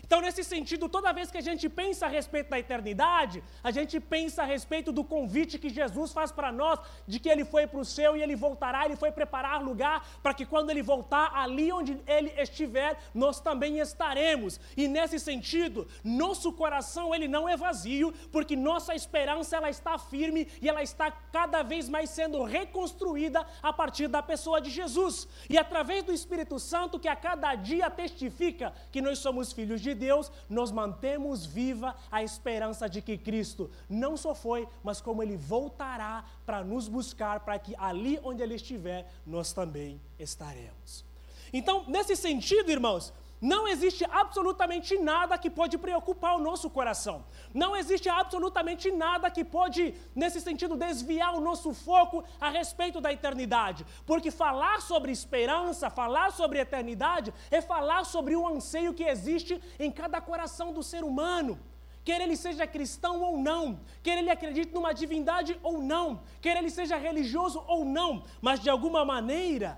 Então, 0.08 0.22
nesse 0.22 0.42
sentido, 0.42 0.88
toda 0.88 1.12
vez 1.12 1.30
que 1.30 1.38
a 1.38 1.42
gente 1.42 1.68
pensa 1.68 2.06
a 2.06 2.10
respeito 2.10 2.50
da 2.50 2.58
eternidade, 2.58 3.44
a 3.62 3.72
gente 3.72 4.00
pensa 4.00 4.42
a 4.42 4.46
respeito 4.46 4.90
do 4.90 5.04
convite 5.04 5.60
que 5.60 5.70
Jesus 5.70 6.14
faz 6.14 6.32
para 6.32 6.50
nós, 6.50 6.80
de 7.06 7.20
que 7.20 7.28
ele 7.28 7.44
foi 7.44 7.68
para 7.68 7.82
o 7.82 7.84
céu 7.84 8.16
e 8.16 8.24
ele 8.24 8.34
voltará, 8.34 8.86
ele 8.86 8.96
foi 8.96 9.12
preparar 9.12 9.62
lugar 9.62 10.08
para 10.24 10.34
que 10.34 10.46
quando 10.46 10.70
ele 10.70 10.82
voltar, 10.82 11.34
ali 11.36 11.74
onde 11.74 12.00
ele 12.08 12.32
estiver, 12.42 12.98
nós 13.14 13.42
também 13.42 13.80
estaremos. 13.80 14.62
E 14.78 14.88
nesse 14.88 15.20
sentido, 15.20 15.86
nosso 16.06 16.54
coração 16.54 17.14
ele 17.14 17.28
não 17.28 17.48
é 17.50 17.58
vazio, 17.58 18.14
porque 18.32 18.56
nossa 18.56 18.96
esperança 18.96 19.58
ela 19.58 19.70
está 19.70 19.98
firme 19.98 20.48
e 20.62 20.70
ela 20.70 20.82
está 20.82 21.12
cada 21.12 21.64
vez 21.64 21.90
mais 21.90 22.10
sendo 22.10 22.42
reconstruída 22.44 23.46
a 23.62 23.74
partir 23.74 24.08
da 24.08 24.24
pessoa 24.24 24.62
de 24.62 24.70
Jesus. 24.70 25.28
E 25.50 25.58
através 25.58 26.02
do 26.06 26.14
Espírito 26.14 26.58
Santo 26.60 26.98
que 26.98 27.10
a 27.10 27.16
cada 27.16 27.54
dia 27.56 27.90
testifica 27.90 28.74
que 28.90 29.02
nós 29.02 29.20
somos 29.20 29.52
filhos 29.52 29.82
de 29.82 29.97
Deus, 29.98 30.32
nós 30.50 30.72
mantemos 30.72 31.46
viva 31.46 31.94
a 32.10 32.24
esperança 32.24 32.88
de 32.88 33.02
que 33.02 33.18
Cristo 33.18 33.70
não 33.90 34.16
só 34.16 34.34
foi, 34.34 34.66
mas 34.82 35.02
como 35.02 35.22
Ele 35.22 35.36
voltará 35.36 36.24
para 36.46 36.64
nos 36.64 36.88
buscar, 36.88 37.42
para 37.42 37.60
que 37.60 37.76
ali 37.78 38.18
onde 38.24 38.42
Ele 38.42 38.56
estiver, 38.56 39.12
nós 39.26 39.52
também 39.52 40.00
estaremos. 40.18 41.04
Então, 41.52 41.84
nesse 41.88 42.16
sentido, 42.16 42.72
irmãos, 42.72 43.12
não 43.40 43.68
existe 43.68 44.04
absolutamente 44.12 44.98
nada 44.98 45.38
que 45.38 45.50
pode 45.50 45.78
preocupar 45.78 46.36
o 46.36 46.40
nosso 46.40 46.70
coração. 46.70 47.24
Não 47.54 47.76
existe 47.76 48.10
absolutamente 48.10 48.90
nada 48.92 49.30
que 49.30 49.44
pode, 49.44 49.94
nesse 50.16 50.42
sentido, 50.42 50.76
desviar 50.76 51.36
o 51.36 51.40
nosso 51.40 51.74
foco 51.74 52.24
a 52.42 52.50
respeito 52.50 53.00
da 53.00 53.14
eternidade. 53.14 53.86
Porque 54.06 54.32
falar 54.32 54.82
sobre 54.82 55.12
esperança, 55.12 55.90
falar 55.90 56.32
sobre 56.32 56.60
eternidade, 56.60 57.34
é 57.52 57.62
falar 57.62 58.06
sobre 58.06 58.36
o 58.36 58.48
anseio 58.48 58.94
que 58.94 59.04
existe 59.04 59.62
em 59.80 59.92
cada 59.92 60.20
coração 60.20 60.74
do 60.74 60.82
ser 60.82 61.04
humano 61.04 61.60
quer 62.04 62.22
ele 62.22 62.38
seja 62.38 62.66
cristão 62.66 63.22
ou 63.22 63.38
não, 63.38 63.82
quer 64.02 64.18
ele 64.18 64.30
acredite 64.30 64.74
numa 64.74 64.94
divindade 64.94 65.60
ou 65.62 65.82
não, 65.82 66.22
quer 66.40 66.56
ele 66.56 66.70
seja 66.70 66.96
religioso 66.96 67.62
ou 67.68 67.84
não, 67.84 68.24
mas 68.40 68.62
de 68.62 68.70
alguma 68.70 69.04
maneira 69.04 69.78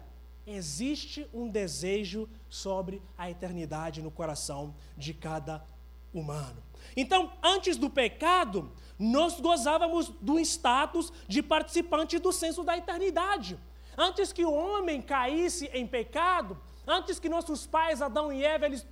existe 0.55 1.27
um 1.33 1.47
desejo 1.47 2.27
sobre 2.49 3.01
a 3.17 3.29
eternidade 3.29 4.01
no 4.01 4.11
coração 4.11 4.75
de 4.97 5.13
cada 5.13 5.63
humano. 6.13 6.61
Então, 6.95 7.31
antes 7.43 7.77
do 7.77 7.89
pecado, 7.89 8.71
nós 8.97 9.39
gozávamos 9.39 10.09
do 10.21 10.39
status 10.39 11.13
de 11.27 11.41
participante 11.41 12.19
do 12.19 12.31
senso 12.31 12.63
da 12.63 12.77
eternidade. 12.77 13.59
Antes 13.97 14.33
que 14.33 14.45
o 14.45 14.53
homem 14.53 15.01
caísse 15.01 15.69
em 15.73 15.85
pecado, 15.85 16.57
antes 16.87 17.19
que 17.19 17.29
nossos 17.29 17.67
pais, 17.67 18.01
Adão 18.01 18.31
e 18.31 18.43
Eva, 18.43 18.65
eles 18.65 18.85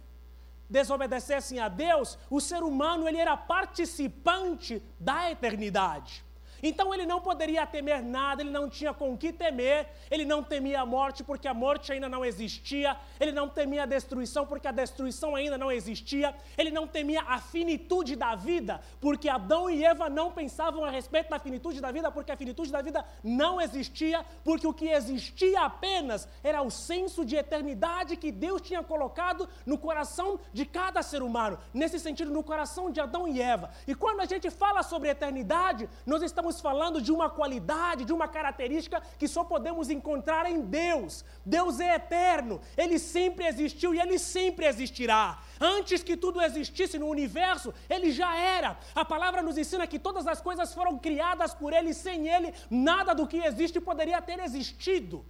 desobedecessem 0.69 1.59
a 1.59 1.69
Deus, 1.69 2.17
o 2.29 2.41
ser 2.41 2.61
humano 2.61 3.07
ele 3.07 3.17
era 3.17 3.37
participante 3.37 4.83
da 4.99 5.31
eternidade. 5.31 6.26
Então 6.61 6.93
ele 6.93 7.05
não 7.05 7.19
poderia 7.21 7.65
temer 7.65 8.01
nada, 8.01 8.41
ele 8.41 8.51
não 8.51 8.69
tinha 8.69 8.93
com 8.93 9.17
que 9.17 9.31
temer, 9.31 9.87
ele 10.09 10.25
não 10.25 10.43
temia 10.43 10.81
a 10.81 10.85
morte 10.85 11.23
porque 11.23 11.47
a 11.47 11.53
morte 11.53 11.91
ainda 11.91 12.09
não 12.09 12.23
existia, 12.23 12.97
ele 13.19 13.31
não 13.31 13.49
temia 13.49 13.83
a 13.83 13.85
destruição 13.85 14.45
porque 14.45 14.67
a 14.67 14.71
destruição 14.71 15.35
ainda 15.35 15.57
não 15.57 15.71
existia, 15.71 16.33
ele 16.57 16.71
não 16.71 16.87
temia 16.87 17.21
a 17.21 17.39
finitude 17.39 18.15
da 18.15 18.35
vida 18.35 18.81
porque 18.99 19.29
Adão 19.29 19.69
e 19.69 19.83
Eva 19.83 20.09
não 20.09 20.31
pensavam 20.31 20.83
a 20.83 20.89
respeito 20.89 21.29
da 21.29 21.39
finitude 21.39 21.81
da 21.81 21.91
vida 21.91 22.11
porque 22.11 22.31
a 22.31 22.37
finitude 22.37 22.71
da 22.71 22.81
vida 22.81 23.05
não 23.23 23.59
existia, 23.59 24.25
porque 24.43 24.67
o 24.67 24.73
que 24.73 24.87
existia 24.87 25.61
apenas 25.61 26.27
era 26.43 26.61
o 26.61 26.69
senso 26.69 27.25
de 27.25 27.35
eternidade 27.35 28.17
que 28.17 28.31
Deus 28.31 28.61
tinha 28.61 28.83
colocado 28.83 29.47
no 29.65 29.77
coração 29.77 30.39
de 30.53 30.65
cada 30.65 31.01
ser 31.01 31.21
humano, 31.21 31.59
nesse 31.73 31.99
sentido, 31.99 32.31
no 32.31 32.43
coração 32.43 32.91
de 32.91 32.99
Adão 32.99 33.27
e 33.27 33.41
Eva. 33.41 33.69
E 33.87 33.93
quando 33.95 34.21
a 34.21 34.25
gente 34.25 34.49
fala 34.49 34.83
sobre 34.83 35.09
eternidade, 35.09 35.89
nós 36.05 36.21
estamos 36.21 36.46
estamos 36.49 36.61
falando 36.61 37.01
de 37.01 37.11
uma 37.11 37.29
qualidade, 37.29 38.05
de 38.05 38.13
uma 38.13 38.27
característica 38.27 39.01
que 39.19 39.27
só 39.27 39.43
podemos 39.43 39.89
encontrar 39.89 40.49
em 40.49 40.61
Deus. 40.61 41.23
Deus 41.45 41.79
é 41.79 41.95
eterno, 41.95 42.61
ele 42.77 42.97
sempre 42.97 43.45
existiu 43.45 43.93
e 43.93 43.99
ele 43.99 44.17
sempre 44.17 44.65
existirá. 44.65 45.39
Antes 45.59 46.03
que 46.03 46.15
tudo 46.15 46.41
existisse 46.41 46.97
no 46.97 47.07
universo, 47.07 47.73
ele 47.89 48.11
já 48.11 48.35
era. 48.35 48.77
A 48.95 49.03
palavra 49.03 49.41
nos 49.41 49.57
ensina 49.57 49.87
que 49.87 49.99
todas 49.99 50.27
as 50.27 50.41
coisas 50.41 50.73
foram 50.73 50.97
criadas 50.97 51.53
por 51.53 51.73
ele, 51.73 51.93
sem 51.93 52.27
ele, 52.27 52.53
nada 52.69 53.13
do 53.13 53.27
que 53.27 53.37
existe 53.37 53.79
poderia 53.79 54.21
ter 54.21 54.39
existido. 54.39 55.25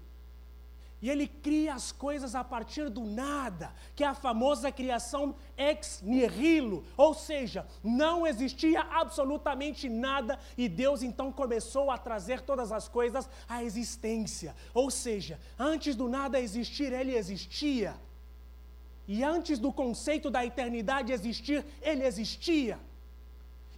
E 1.00 1.10
ele 1.10 1.28
cria 1.28 1.76
as 1.76 1.92
coisas 1.92 2.34
a 2.34 2.44
partir 2.44 2.90
do 2.90 3.06
nada, 3.06 3.72
que 3.96 4.04
é 4.04 4.08
a 4.08 4.16
famosa 4.16 4.72
criação 4.72 5.36
ex 5.56 6.02
nihilo, 6.02 6.84
ou 6.98 7.14
seja, 7.14 7.68
não 7.84 8.26
existia 8.26 8.82
absolutamente 8.82 9.88
nada 9.88 10.40
e 10.58 10.68
Deus 10.68 11.04
então 11.04 11.32
começou 11.32 11.92
a 11.92 11.98
trazer 12.00 12.42
todas 12.42 12.72
as 12.72 12.88
coisas 12.88 13.30
à 13.48 13.64
existência. 13.64 14.56
Ou 14.74 14.90
seja, 14.90 15.40
antes 15.60 15.96
do 15.96 16.10
nada 16.10 16.40
existir, 16.40 16.92
ele 16.92 17.16
existia. 17.16 17.96
E 19.08 19.24
antes 19.24 19.60
do 19.60 19.72
conceito 19.72 20.32
da 20.32 20.44
eternidade 20.46 21.14
existir, 21.14 21.64
ele 21.82 22.04
existia. 22.06 22.80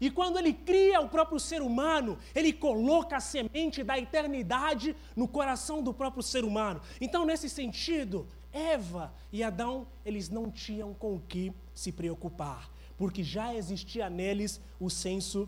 E 0.01 0.09
quando 0.09 0.37
ele 0.37 0.53
cria 0.53 1.01
o 1.01 1.09
próprio 1.09 1.39
ser 1.39 1.61
humano, 1.61 2.17
ele 2.33 2.53
coloca 2.53 3.17
a 3.17 3.19
semente 3.19 3.83
da 3.83 3.97
eternidade 3.97 4.95
no 5.15 5.27
coração 5.27 5.81
do 5.83 5.93
próprio 5.93 6.23
ser 6.23 6.43
humano. 6.43 6.81
Então, 7.01 7.25
nesse 7.25 7.49
sentido, 7.49 8.27
Eva 8.51 9.13
e 9.31 9.43
Adão, 9.43 9.87
eles 10.05 10.29
não 10.29 10.49
tinham 10.49 10.93
com 10.93 11.15
o 11.15 11.21
que 11.27 11.53
se 11.73 11.91
preocupar, 11.91 12.69
porque 12.97 13.23
já 13.23 13.53
existia 13.53 14.09
neles 14.09 14.59
o 14.79 14.89
senso 14.89 15.47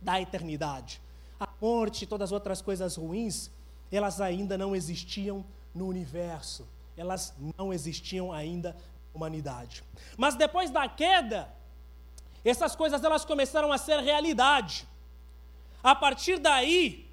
da 0.00 0.20
eternidade. 0.20 1.00
A 1.38 1.48
morte 1.60 2.02
e 2.02 2.06
todas 2.06 2.28
as 2.28 2.32
outras 2.32 2.60
coisas 2.60 2.96
ruins, 2.96 3.50
elas 3.92 4.20
ainda 4.20 4.58
não 4.58 4.74
existiam 4.74 5.44
no 5.74 5.86
universo, 5.86 6.66
elas 6.96 7.34
não 7.56 7.72
existiam 7.72 8.32
ainda 8.32 8.72
na 8.72 8.78
humanidade. 9.14 9.84
Mas 10.16 10.34
depois 10.34 10.70
da 10.70 10.88
queda, 10.88 11.48
essas 12.48 12.74
coisas 12.76 13.02
elas 13.02 13.24
começaram 13.24 13.72
a 13.72 13.78
ser 13.78 13.98
realidade. 14.00 14.86
A 15.82 15.94
partir 15.94 16.38
daí, 16.38 17.08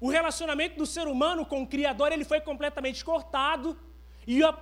o 0.00 0.08
relacionamento 0.10 0.76
do 0.76 0.86
ser 0.86 1.06
humano 1.06 1.44
com 1.44 1.62
o 1.62 1.66
Criador 1.66 2.12
ele 2.12 2.24
foi 2.24 2.40
completamente 2.40 3.04
cortado 3.04 3.78
e 4.26 4.42
a 4.42 4.52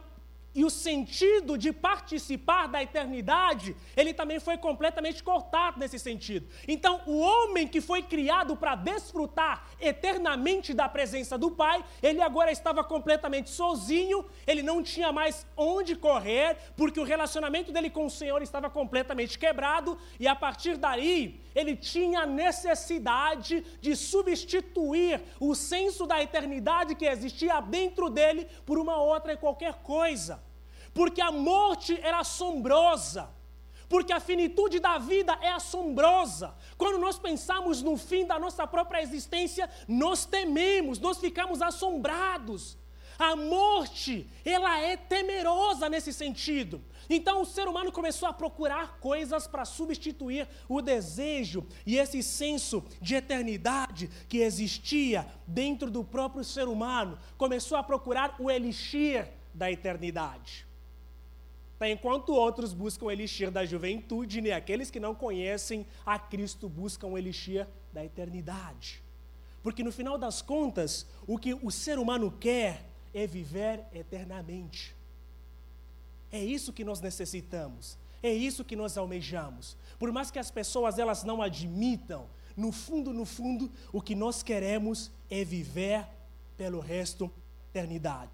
e 0.55 0.65
o 0.65 0.71
sentido 0.71 1.59
de 1.59 1.73
participar 1.73 2.69
da 2.69 2.83
eternidade, 2.83 3.75
ele 3.97 4.15
também 4.15 4.39
foi 4.39 4.57
completamente 4.57 5.23
cortado 5.23 5.81
nesse 5.81 5.99
sentido. 5.99 6.47
Então, 6.69 7.01
o 7.07 7.19
homem 7.19 7.67
que 7.67 7.81
foi 7.81 8.03
criado 8.03 8.57
para 8.57 8.77
desfrutar 8.77 9.67
eternamente 9.81 10.73
da 10.73 10.89
presença 10.89 11.37
do 11.37 11.51
Pai, 11.51 11.85
ele 12.01 12.23
agora 12.23 12.53
estava 12.53 12.85
completamente 12.85 13.51
sozinho, 13.51 14.25
ele 14.47 14.63
não 14.63 14.83
tinha 14.83 15.11
mais 15.11 15.45
onde 15.57 15.97
correr, 15.97 16.57
porque 16.77 17.01
o 17.01 17.05
relacionamento 17.05 17.73
dele 17.73 17.91
com 17.91 18.07
o 18.07 18.11
Senhor 18.11 18.41
estava 18.41 18.71
completamente 18.71 19.39
quebrado, 19.39 19.99
e 20.21 20.29
a 20.29 20.37
partir 20.37 20.77
daí, 20.77 21.41
ele 21.55 21.75
tinha 21.75 22.27
necessidade 22.27 23.65
de 23.81 23.97
substituir 23.97 25.21
o 25.41 25.55
senso 25.55 26.07
da 26.07 26.23
eternidade 26.23 26.95
que 26.95 27.07
existia 27.07 27.61
dentro 27.61 28.09
dele 28.09 28.47
por 28.65 28.79
uma 28.79 29.01
outra 29.01 29.33
e 29.33 29.37
qualquer 29.37 29.75
coisa 29.83 30.44
porque 30.95 31.21
a 31.21 31.33
morte 31.33 31.99
era 32.01 32.21
assombrosa, 32.21 33.29
porque 33.89 34.13
a 34.13 34.21
finitude 34.21 34.79
da 34.79 34.97
vida 34.97 35.37
é 35.43 35.51
assombrosa. 35.51 36.55
Quando 36.79 36.99
nós 36.99 37.19
pensamos 37.19 37.83
no 37.83 37.97
fim 37.97 38.25
da 38.25 38.39
nossa 38.39 38.67
própria 38.67 39.03
existência, 39.03 39.69
nós 39.87 40.25
tememos, 40.25 40.99
nós 40.99 41.19
ficamos 41.19 41.61
assombrados. 41.61 42.79
A 43.19 43.37
morte, 43.37 44.29
ela 44.45 44.79
é 44.81 44.97
temerosa 44.97 45.89
nesse 45.89 46.13
sentido. 46.13 46.83
Então 47.09 47.43
o 47.43 47.47
ser 47.47 47.69
humano 47.69 47.93
começou 47.93 48.29
a 48.29 48.33
procurar 48.33 48.99
coisas 48.99 49.47
para 49.47 49.65
substituir 49.65 50.49
o 50.69 50.81
desejo 50.81 51.67
e 51.87 51.99
esse 51.99 52.23
senso 52.23 52.83
de 53.01 53.15
eternidade 53.15 54.09
que 54.29 54.39
existia 54.39 55.27
dentro 55.47 55.91
do 55.91 56.03
próprio 56.03 56.43
ser 56.43 56.67
humano. 56.67 57.19
Começou 57.37 57.77
a 57.77 57.83
procurar 57.83 58.35
o 58.39 58.51
elixir 58.51 59.29
da 59.53 59.71
eternidade. 59.71 60.64
Tá, 61.79 61.89
enquanto 61.89 62.33
outros 62.35 62.73
buscam 62.73 63.07
o 63.07 63.11
elixir 63.11 63.51
da 63.51 63.65
juventude, 63.65 64.41
né? 64.41 64.53
aqueles 64.53 64.91
que 64.91 65.01
não 65.01 65.15
conhecem 65.15 65.87
a 66.07 66.19
Cristo 66.19 66.69
buscam 66.69 67.09
o 67.09 67.19
elixir 67.19 67.67
da 67.93 68.05
eternidade. 68.05 69.03
Porque 69.63 69.83
no 69.83 69.91
final 69.91 70.17
das 70.17 70.41
contas, 70.41 71.07
o 71.27 71.39
que 71.39 71.55
o 71.55 71.71
ser 71.71 71.99
humano 71.99 72.31
quer 72.31 72.85
é 73.13 73.27
viver 73.27 73.85
eternamente. 73.93 74.95
É 76.31 76.43
isso 76.43 76.73
que 76.73 76.85
nós 76.85 77.01
necessitamos. 77.01 77.97
É 78.23 78.33
isso 78.33 78.65
que 78.65 78.75
nós 78.75 78.97
almejamos. 78.97 79.77
Por 79.99 80.11
mais 80.11 80.31
que 80.31 80.39
as 80.39 80.51
pessoas 80.51 80.99
elas 80.99 81.25
não 81.25 81.43
admitam, 81.43 82.27
no 82.57 82.73
fundo, 82.73 83.13
no 83.13 83.25
fundo, 83.25 83.71
o 83.93 84.01
que 84.01 84.15
nós 84.15 84.43
queremos 84.43 85.11
é 85.31 85.45
viver 85.45 86.07
pelo 86.57 86.81
resto 86.81 87.27
da 87.73 87.81
eternidade. 87.81 88.31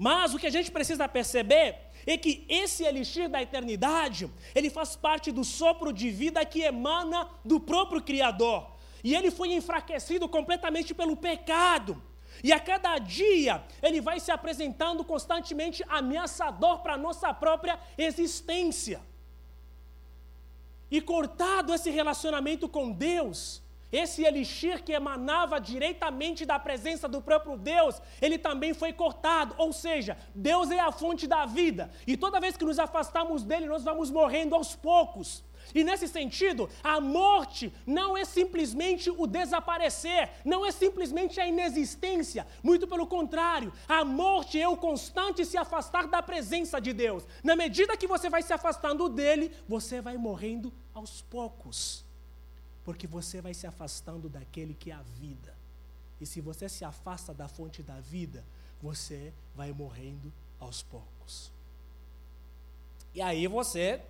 Mas 0.00 0.32
o 0.32 0.38
que 0.38 0.46
a 0.46 0.50
gente 0.50 0.70
precisa 0.70 1.06
perceber 1.06 1.76
é 2.06 2.16
que 2.16 2.46
esse 2.48 2.84
elixir 2.84 3.28
da 3.28 3.42
eternidade, 3.42 4.30
ele 4.54 4.70
faz 4.70 4.96
parte 4.96 5.30
do 5.30 5.44
sopro 5.44 5.92
de 5.92 6.08
vida 6.08 6.42
que 6.42 6.62
emana 6.62 7.28
do 7.44 7.60
próprio 7.60 8.00
Criador. 8.00 8.66
E 9.04 9.14
ele 9.14 9.30
foi 9.30 9.52
enfraquecido 9.52 10.26
completamente 10.26 10.94
pelo 10.94 11.14
pecado. 11.14 12.02
E 12.42 12.50
a 12.50 12.58
cada 12.58 12.96
dia 12.96 13.62
ele 13.82 14.00
vai 14.00 14.18
se 14.18 14.30
apresentando 14.30 15.04
constantemente 15.04 15.84
ameaçador 15.86 16.78
para 16.78 16.94
a 16.94 17.02
nossa 17.06 17.34
própria 17.34 17.78
existência. 17.98 19.02
E 20.90 21.02
cortado 21.02 21.74
esse 21.74 21.90
relacionamento 21.90 22.66
com 22.70 22.90
Deus, 22.90 23.62
esse 23.92 24.24
elixir 24.24 24.82
que 24.82 24.92
emanava 24.92 25.60
diretamente 25.60 26.46
da 26.46 26.58
presença 26.58 27.08
do 27.08 27.20
próprio 27.20 27.56
Deus, 27.56 28.00
ele 28.20 28.38
também 28.38 28.72
foi 28.72 28.92
cortado. 28.92 29.54
Ou 29.58 29.72
seja, 29.72 30.16
Deus 30.34 30.70
é 30.70 30.78
a 30.78 30.92
fonte 30.92 31.26
da 31.26 31.46
vida. 31.46 31.90
E 32.06 32.16
toda 32.16 32.40
vez 32.40 32.56
que 32.56 32.64
nos 32.64 32.78
afastamos 32.78 33.42
dele, 33.42 33.66
nós 33.66 33.84
vamos 33.84 34.10
morrendo 34.10 34.54
aos 34.54 34.76
poucos. 34.76 35.44
E 35.74 35.84
nesse 35.84 36.08
sentido, 36.08 36.68
a 36.82 37.00
morte 37.00 37.72
não 37.86 38.16
é 38.16 38.24
simplesmente 38.24 39.10
o 39.10 39.26
desaparecer, 39.26 40.30
não 40.44 40.64
é 40.64 40.72
simplesmente 40.72 41.40
a 41.40 41.46
inexistência, 41.46 42.46
muito 42.62 42.88
pelo 42.88 43.06
contrário, 43.06 43.72
a 43.86 44.04
morte 44.04 44.60
é 44.60 44.66
o 44.66 44.76
constante 44.76 45.44
se 45.44 45.56
afastar 45.56 46.08
da 46.08 46.22
presença 46.22 46.80
de 46.80 46.92
Deus. 46.92 47.24
Na 47.44 47.54
medida 47.54 47.96
que 47.96 48.06
você 48.06 48.28
vai 48.28 48.42
se 48.42 48.52
afastando 48.52 49.08
dele, 49.08 49.52
você 49.68 50.00
vai 50.00 50.16
morrendo 50.16 50.72
aos 50.92 51.22
poucos 51.22 52.09
porque 52.84 53.06
você 53.06 53.40
vai 53.40 53.54
se 53.54 53.66
afastando 53.66 54.28
daquele 54.28 54.74
que 54.74 54.90
é 54.90 54.94
a 54.94 55.02
vida. 55.20 55.54
E 56.20 56.26
se 56.26 56.40
você 56.40 56.68
se 56.68 56.84
afasta 56.84 57.32
da 57.32 57.48
fonte 57.48 57.82
da 57.82 58.00
vida, 58.00 58.44
você 58.82 59.32
vai 59.54 59.72
morrendo 59.72 60.32
aos 60.58 60.82
poucos. 60.82 61.50
E 63.14 63.20
aí 63.20 63.46
você 63.46 64.00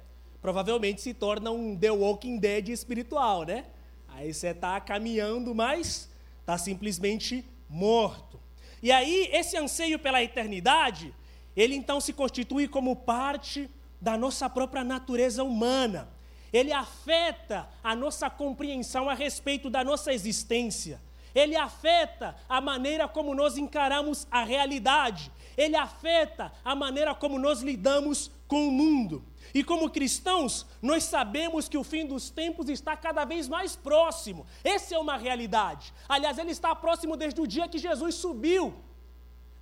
provavelmente 0.42 1.00
se 1.00 1.14
torna 1.14 1.50
um 1.50 1.76
The 1.76 1.90
Walking 1.90 2.38
Dead 2.38 2.68
espiritual, 2.68 3.44
né? 3.44 3.66
Aí 4.08 4.32
você 4.32 4.48
está 4.48 4.80
caminhando, 4.80 5.54
mas 5.54 6.08
está 6.40 6.58
simplesmente 6.58 7.44
morto. 7.68 8.40
E 8.82 8.90
aí 8.90 9.28
esse 9.32 9.56
anseio 9.56 9.98
pela 9.98 10.22
eternidade, 10.22 11.14
ele 11.56 11.74
então 11.74 12.00
se 12.00 12.12
constitui 12.12 12.66
como 12.66 12.96
parte 12.96 13.70
da 14.00 14.16
nossa 14.16 14.48
própria 14.48 14.82
natureza 14.82 15.44
humana 15.44 16.08
ele 16.52 16.72
afeta 16.72 17.68
a 17.82 17.94
nossa 17.94 18.28
compreensão 18.28 19.08
a 19.08 19.14
respeito 19.14 19.70
da 19.70 19.84
nossa 19.84 20.12
existência. 20.12 21.00
ele 21.32 21.54
afeta 21.54 22.34
a 22.48 22.60
maneira 22.60 23.06
como 23.06 23.34
nós 23.34 23.56
encaramos 23.56 24.26
a 24.30 24.42
realidade, 24.42 25.30
ele 25.56 25.76
afeta 25.76 26.52
a 26.64 26.74
maneira 26.74 27.14
como 27.14 27.38
nós 27.38 27.62
lidamos 27.62 28.32
com 28.48 28.66
o 28.66 28.72
mundo. 28.72 29.24
E 29.52 29.64
como 29.64 29.90
cristãos, 29.90 30.66
nós 30.80 31.04
sabemos 31.04 31.68
que 31.68 31.76
o 31.76 31.84
fim 31.84 32.06
dos 32.06 32.30
tempos 32.30 32.68
está 32.68 32.96
cada 32.96 33.24
vez 33.24 33.48
mais 33.48 33.74
próximo. 33.74 34.46
Essa 34.62 34.94
é 34.94 34.98
uma 34.98 35.16
realidade. 35.16 35.92
Aliás, 36.08 36.38
ele 36.38 36.52
está 36.52 36.74
próximo 36.74 37.16
desde 37.16 37.40
o 37.40 37.46
dia 37.46 37.68
que 37.68 37.78
Jesus 37.78 38.14
subiu. 38.14 38.74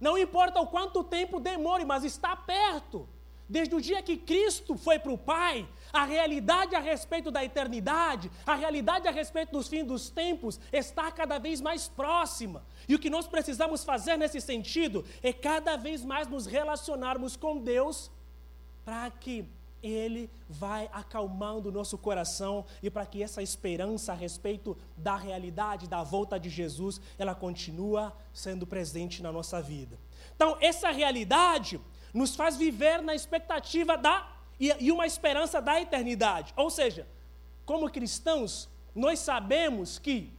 Não 0.00 0.16
importa 0.16 0.60
o 0.60 0.66
quanto 0.66 1.02
tempo 1.02 1.40
demore, 1.40 1.84
mas 1.84 2.04
está 2.04 2.36
perto. 2.36 3.08
Desde 3.48 3.74
o 3.74 3.80
dia 3.80 4.02
que 4.02 4.16
Cristo 4.16 4.76
foi 4.76 4.98
para 4.98 5.12
o 5.12 5.16
Pai, 5.16 5.66
a 5.92 6.04
realidade 6.04 6.74
a 6.74 6.80
respeito 6.80 7.30
da 7.30 7.44
eternidade, 7.44 8.30
a 8.46 8.54
realidade 8.54 9.08
a 9.08 9.10
respeito 9.10 9.52
dos 9.52 9.68
fins 9.68 9.84
dos 9.84 10.10
tempos 10.10 10.60
está 10.72 11.10
cada 11.10 11.38
vez 11.38 11.60
mais 11.60 11.88
próxima. 11.88 12.62
E 12.88 12.94
o 12.94 12.98
que 12.98 13.10
nós 13.10 13.26
precisamos 13.26 13.84
fazer 13.84 14.16
nesse 14.16 14.40
sentido 14.40 15.04
é 15.22 15.32
cada 15.32 15.76
vez 15.76 16.04
mais 16.04 16.28
nos 16.28 16.46
relacionarmos 16.46 17.36
com 17.36 17.58
Deus 17.58 18.10
para 18.84 19.10
que 19.10 19.44
ele 19.82 20.28
vai 20.48 20.88
acalmando 20.92 21.68
o 21.68 21.72
nosso 21.72 21.96
coração 21.96 22.64
e 22.82 22.90
para 22.90 23.06
que 23.06 23.22
essa 23.22 23.42
esperança 23.42 24.12
a 24.12 24.14
respeito 24.14 24.76
da 24.96 25.16
realidade, 25.16 25.88
da 25.88 26.02
volta 26.02 26.38
de 26.38 26.48
Jesus, 26.48 27.00
ela 27.18 27.34
continua 27.34 28.16
sendo 28.32 28.66
presente 28.66 29.22
na 29.22 29.30
nossa 29.30 29.62
vida. 29.62 29.98
Então, 30.34 30.56
essa 30.60 30.90
realidade 30.90 31.80
nos 32.12 32.34
faz 32.34 32.56
viver 32.56 33.02
na 33.02 33.14
expectativa 33.14 33.96
da 33.96 34.37
e, 34.58 34.74
e 34.80 34.92
uma 34.92 35.06
esperança 35.06 35.60
da 35.60 35.80
eternidade. 35.80 36.52
Ou 36.56 36.70
seja, 36.70 37.06
como 37.64 37.90
cristãos, 37.90 38.68
nós 38.94 39.18
sabemos 39.18 39.98
que 39.98 40.32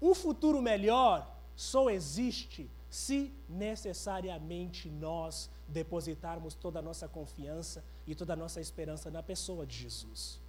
um 0.00 0.14
futuro 0.14 0.60
melhor 0.60 1.30
só 1.54 1.88
existe 1.88 2.70
se 2.90 3.32
necessariamente 3.48 4.88
nós 4.88 5.50
depositarmos 5.66 6.54
toda 6.54 6.78
a 6.78 6.82
nossa 6.82 7.08
confiança 7.08 7.84
e 8.06 8.14
toda 8.14 8.34
a 8.34 8.36
nossa 8.36 8.60
esperança 8.60 9.10
na 9.10 9.22
pessoa 9.22 9.66
de 9.66 9.76
Jesus. 9.76 10.40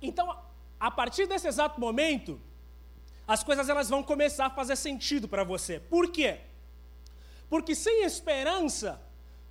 Então, 0.00 0.38
a 0.78 0.90
partir 0.90 1.26
desse 1.26 1.48
exato 1.48 1.80
momento, 1.80 2.40
as 3.28 3.44
coisas 3.44 3.68
elas 3.68 3.90
vão 3.90 4.02
começar 4.02 4.46
a 4.46 4.50
fazer 4.50 4.74
sentido 4.74 5.28
para 5.28 5.44
você. 5.44 5.78
Por 5.78 6.10
quê? 6.10 6.38
Porque 7.50 7.74
sem 7.74 8.02
esperança 8.02 8.98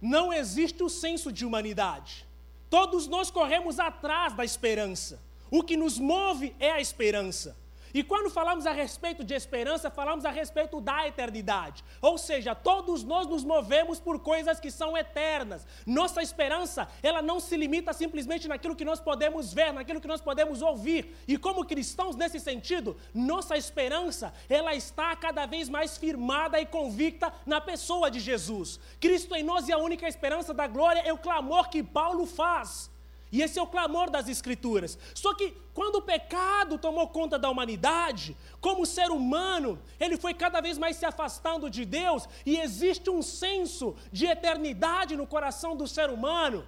não 0.02 0.34
existe 0.34 0.82
o 0.82 0.90
senso 0.90 1.32
de 1.32 1.46
humanidade. 1.46 2.26
Todos 2.72 3.06
nós 3.06 3.30
corremos 3.30 3.80
atrás 3.80 4.34
da 4.34 4.44
esperança. 4.44 5.22
O 5.52 5.62
que 5.62 5.78
nos 5.78 6.00
move 6.00 6.56
é 6.60 6.72
a 6.72 6.82
esperança. 6.82 7.56
E 7.94 8.04
quando 8.04 8.30
falamos 8.30 8.66
a 8.66 8.72
respeito 8.72 9.24
de 9.24 9.34
esperança, 9.34 9.90
falamos 9.90 10.26
a 10.26 10.30
respeito 10.30 10.82
da 10.82 11.08
eternidade. 11.08 11.84
Ou 12.02 12.18
seja, 12.18 12.54
todos 12.54 13.04
nós 13.04 13.28
nos 13.28 13.44
movemos 13.44 14.00
por 14.00 14.20
coisas 14.20 14.60
que 14.60 14.70
são 14.70 14.98
eternas. 14.98 15.66
Nossa 15.86 16.22
esperança, 16.22 16.88
ela 17.02 17.22
não 17.22 17.40
se 17.40 17.56
limita 17.56 17.94
simplesmente 17.94 18.48
naquilo 18.48 18.76
que 18.76 18.86
nós 18.86 19.00
podemos 19.00 19.54
ver, 19.54 19.74
naquilo 19.74 20.02
que 20.02 20.08
nós 20.08 20.22
podemos 20.22 20.62
ouvir. 20.62 21.16
E 21.28 21.38
como 21.38 21.66
cristãos 21.66 22.16
nesse 22.16 22.40
sentido, 22.40 22.98
nossa 23.14 23.58
esperança, 23.58 24.34
ela 24.50 24.74
está 24.76 25.16
cada 25.16 25.46
vez 25.46 25.70
mais 25.70 25.98
firmada 25.98 26.60
e 26.60 26.66
convicta 26.66 27.34
na 27.46 27.62
pessoa 27.62 28.12
de 28.12 28.20
Jesus. 28.20 28.80
Cristo 29.00 29.36
em 29.36 29.44
nós 29.44 29.68
e 29.68 29.74
a 29.74 29.78
única 29.78 30.08
esperança 30.08 30.54
da 30.54 30.68
glória 30.68 31.02
é 31.02 31.14
o 31.14 31.18
clamor 31.18 31.70
que 31.70 31.84
Paulo 31.84 32.26
faz. 32.26 32.90
E 33.32 33.42
esse 33.42 33.60
é 33.60 33.62
o 33.62 33.68
clamor 33.68 34.10
das 34.10 34.28
Escrituras. 34.28 34.98
Só 35.14 35.34
que 35.34 35.54
quando 35.74 35.96
o 35.98 36.02
pecado 36.02 36.78
tomou 36.78 37.08
conta 37.10 37.38
da 37.38 37.50
humanidade, 37.50 38.36
como 38.62 38.86
ser 38.86 39.12
humano, 39.12 39.80
ele 40.00 40.18
foi 40.18 40.34
cada 40.34 40.62
vez 40.62 40.78
mais 40.78 40.96
se 40.96 41.06
afastando 41.06 41.70
de 41.70 41.86
Deus, 41.86 42.28
e 42.46 42.58
existe 42.58 43.10
um 43.10 43.22
senso 43.22 43.96
de 44.12 44.26
eternidade 44.26 45.18
no 45.18 45.28
coração 45.28 45.76
do 45.76 45.88
ser 45.88 46.10
humano. 46.10 46.66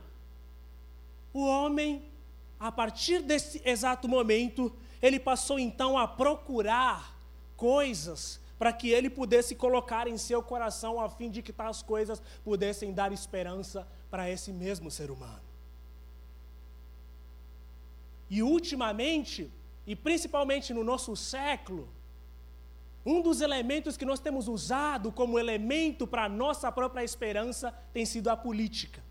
O 1.33 1.45
homem, 1.45 2.03
a 2.59 2.71
partir 2.71 3.21
desse 3.21 3.61
exato 3.63 4.07
momento, 4.07 4.73
ele 5.01 5.19
passou 5.19 5.57
então 5.57 5.97
a 5.97 6.07
procurar 6.07 7.17
coisas 7.55 8.39
para 8.57 8.73
que 8.73 8.89
ele 8.89 9.09
pudesse 9.09 9.55
colocar 9.55 10.05
em 10.07 10.17
seu 10.17 10.43
coração, 10.43 10.99
a 10.99 11.09
fim 11.09 11.29
de 11.29 11.41
que 11.41 11.53
tais 11.53 11.81
coisas 11.81 12.21
pudessem 12.43 12.91
dar 12.91 13.13
esperança 13.13 13.87
para 14.11 14.29
esse 14.29 14.51
mesmo 14.51 14.91
ser 14.91 15.09
humano. 15.09 15.48
E 18.29 18.43
ultimamente, 18.43 19.51
e 19.87 19.95
principalmente 19.95 20.73
no 20.73 20.83
nosso 20.83 21.15
século, 21.15 21.89
um 23.05 23.21
dos 23.21 23.41
elementos 23.41 23.95
que 23.95 24.05
nós 24.05 24.19
temos 24.19 24.47
usado 24.47 25.11
como 25.11 25.39
elemento 25.39 26.05
para 26.05 26.25
a 26.25 26.29
nossa 26.29 26.71
própria 26.71 27.03
esperança 27.03 27.71
tem 27.93 28.05
sido 28.05 28.29
a 28.29 28.37
política. 28.37 29.01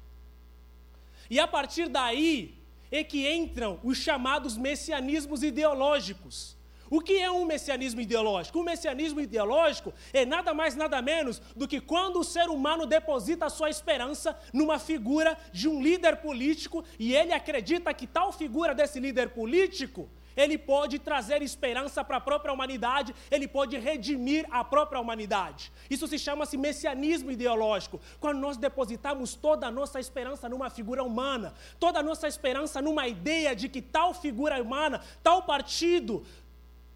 E 1.30 1.40
a 1.40 1.48
partir 1.48 1.88
daí 1.88 2.54
é 2.90 3.02
que 3.02 3.30
entram 3.30 3.80
os 3.82 3.98
chamados 3.98 4.56
messianismos 4.56 5.42
ideológicos. 5.42 6.57
O 6.90 7.00
que 7.00 7.18
é 7.18 7.30
um 7.30 7.44
messianismo 7.44 8.00
ideológico? 8.00 8.58
Um 8.58 8.64
messianismo 8.64 9.20
ideológico 9.20 9.92
é 10.12 10.24
nada 10.24 10.54
mais, 10.54 10.74
nada 10.74 11.00
menos 11.02 11.40
do 11.54 11.68
que 11.68 11.80
quando 11.80 12.20
o 12.20 12.24
ser 12.24 12.48
humano 12.48 12.86
deposita 12.86 13.46
a 13.46 13.50
sua 13.50 13.70
esperança 13.70 14.38
numa 14.52 14.78
figura 14.78 15.36
de 15.52 15.68
um 15.68 15.82
líder 15.82 16.16
político 16.16 16.84
e 16.98 17.14
ele 17.14 17.32
acredita 17.32 17.92
que 17.92 18.06
tal 18.06 18.32
figura 18.32 18.74
desse 18.74 18.98
líder 18.98 19.30
político 19.30 20.08
ele 20.38 20.56
pode 20.56 21.00
trazer 21.00 21.42
esperança 21.42 22.04
para 22.04 22.18
a 22.18 22.20
própria 22.20 22.54
humanidade, 22.54 23.12
ele 23.28 23.48
pode 23.48 23.76
redimir 23.76 24.46
a 24.50 24.62
própria 24.62 25.00
humanidade. 25.00 25.72
Isso 25.90 26.06
se 26.06 26.16
chama-se 26.16 26.56
messianismo 26.56 27.32
ideológico. 27.32 28.00
Quando 28.20 28.38
nós 28.38 28.56
depositamos 28.56 29.34
toda 29.34 29.66
a 29.66 29.70
nossa 29.70 29.98
esperança 29.98 30.48
numa 30.48 30.70
figura 30.70 31.02
humana, 31.02 31.54
toda 31.80 31.98
a 31.98 32.02
nossa 32.04 32.28
esperança 32.28 32.80
numa 32.80 33.08
ideia 33.08 33.54
de 33.54 33.68
que 33.68 33.82
tal 33.82 34.14
figura 34.14 34.62
humana, 34.62 35.00
tal 35.24 35.42
partido, 35.42 36.24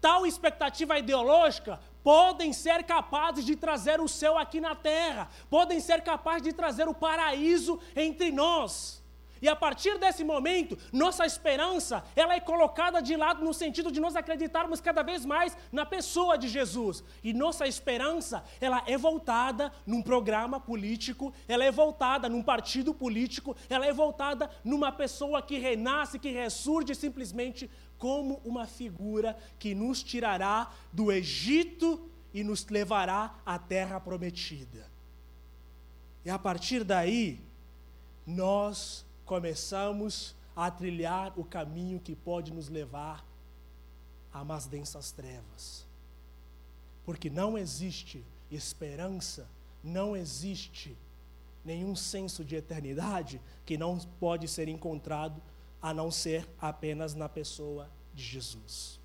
tal 0.03 0.25
expectativa 0.25 0.99
ideológica 0.99 1.79
podem 2.03 2.51
ser 2.51 2.83
capazes 2.83 3.45
de 3.45 3.55
trazer 3.55 4.01
o 4.01 4.07
céu 4.09 4.37
aqui 4.37 4.59
na 4.59 4.75
terra, 4.75 5.29
podem 5.49 5.79
ser 5.79 6.01
capazes 6.01 6.41
de 6.41 6.51
trazer 6.51 6.89
o 6.89 6.93
paraíso 6.93 7.79
entre 7.95 8.29
nós. 8.29 9.01
E 9.43 9.47
a 9.49 9.55
partir 9.57 9.97
desse 9.97 10.23
momento, 10.23 10.77
nossa 10.93 11.25
esperança, 11.25 12.01
ela 12.15 12.33
é 12.33 12.39
colocada 12.39 13.01
de 13.01 13.13
lado 13.17 13.43
no 13.43 13.53
sentido 13.53 13.91
de 13.91 13.99
nós 13.99 14.15
acreditarmos 14.15 14.79
cada 14.79 15.03
vez 15.03 15.25
mais 15.25 15.57
na 15.69 15.85
pessoa 15.85 16.37
de 16.37 16.47
Jesus. 16.47 17.03
E 17.21 17.33
nossa 17.33 17.67
esperança, 17.67 18.41
ela 18.61 18.81
é 18.87 18.97
voltada 18.97 19.69
num 19.85 20.01
programa 20.01 20.61
político, 20.61 21.33
ela 21.45 21.65
é 21.65 21.71
voltada 21.71 22.29
num 22.29 22.41
partido 22.41 22.93
político, 22.93 23.53
ela 23.69 23.85
é 23.85 23.91
voltada 23.91 24.49
numa 24.63 24.93
pessoa 24.93 25.41
que 25.41 25.57
renasce, 25.57 26.19
que 26.19 26.29
ressurge 26.29 26.95
simplesmente 26.95 27.69
como 28.03 28.41
uma 28.43 28.67
figura 28.67 29.39
que 29.57 29.73
nos 29.73 30.03
tirará 30.03 30.69
do 30.91 31.09
Egito 31.09 32.09
e 32.33 32.43
nos 32.43 32.65
levará 32.65 33.33
à 33.45 33.57
terra 33.57 33.97
prometida. 33.97 34.85
E 36.25 36.29
a 36.29 36.37
partir 36.37 36.83
daí, 36.83 37.39
nós 38.27 39.05
começamos 39.23 40.35
a 40.53 40.69
trilhar 40.69 41.31
o 41.39 41.45
caminho 41.45 41.97
que 41.97 42.13
pode 42.13 42.51
nos 42.51 42.67
levar 42.67 43.25
a 44.33 44.43
mais 44.43 44.65
densas 44.65 45.13
trevas. 45.13 45.85
Porque 47.05 47.29
não 47.29 47.57
existe 47.57 48.21
esperança, 48.51 49.47
não 49.81 50.13
existe 50.13 50.93
nenhum 51.63 51.95
senso 51.95 52.43
de 52.43 52.57
eternidade 52.57 53.39
que 53.65 53.77
não 53.77 53.97
pode 54.19 54.45
ser 54.49 54.67
encontrado 54.67 55.41
a 55.83 55.93
não 55.93 56.09
ser 56.09 56.47
apenas 56.61 57.13
na 57.13 57.27
pessoa 57.27 57.91
de 58.13 58.23
Jesus. 58.23 59.01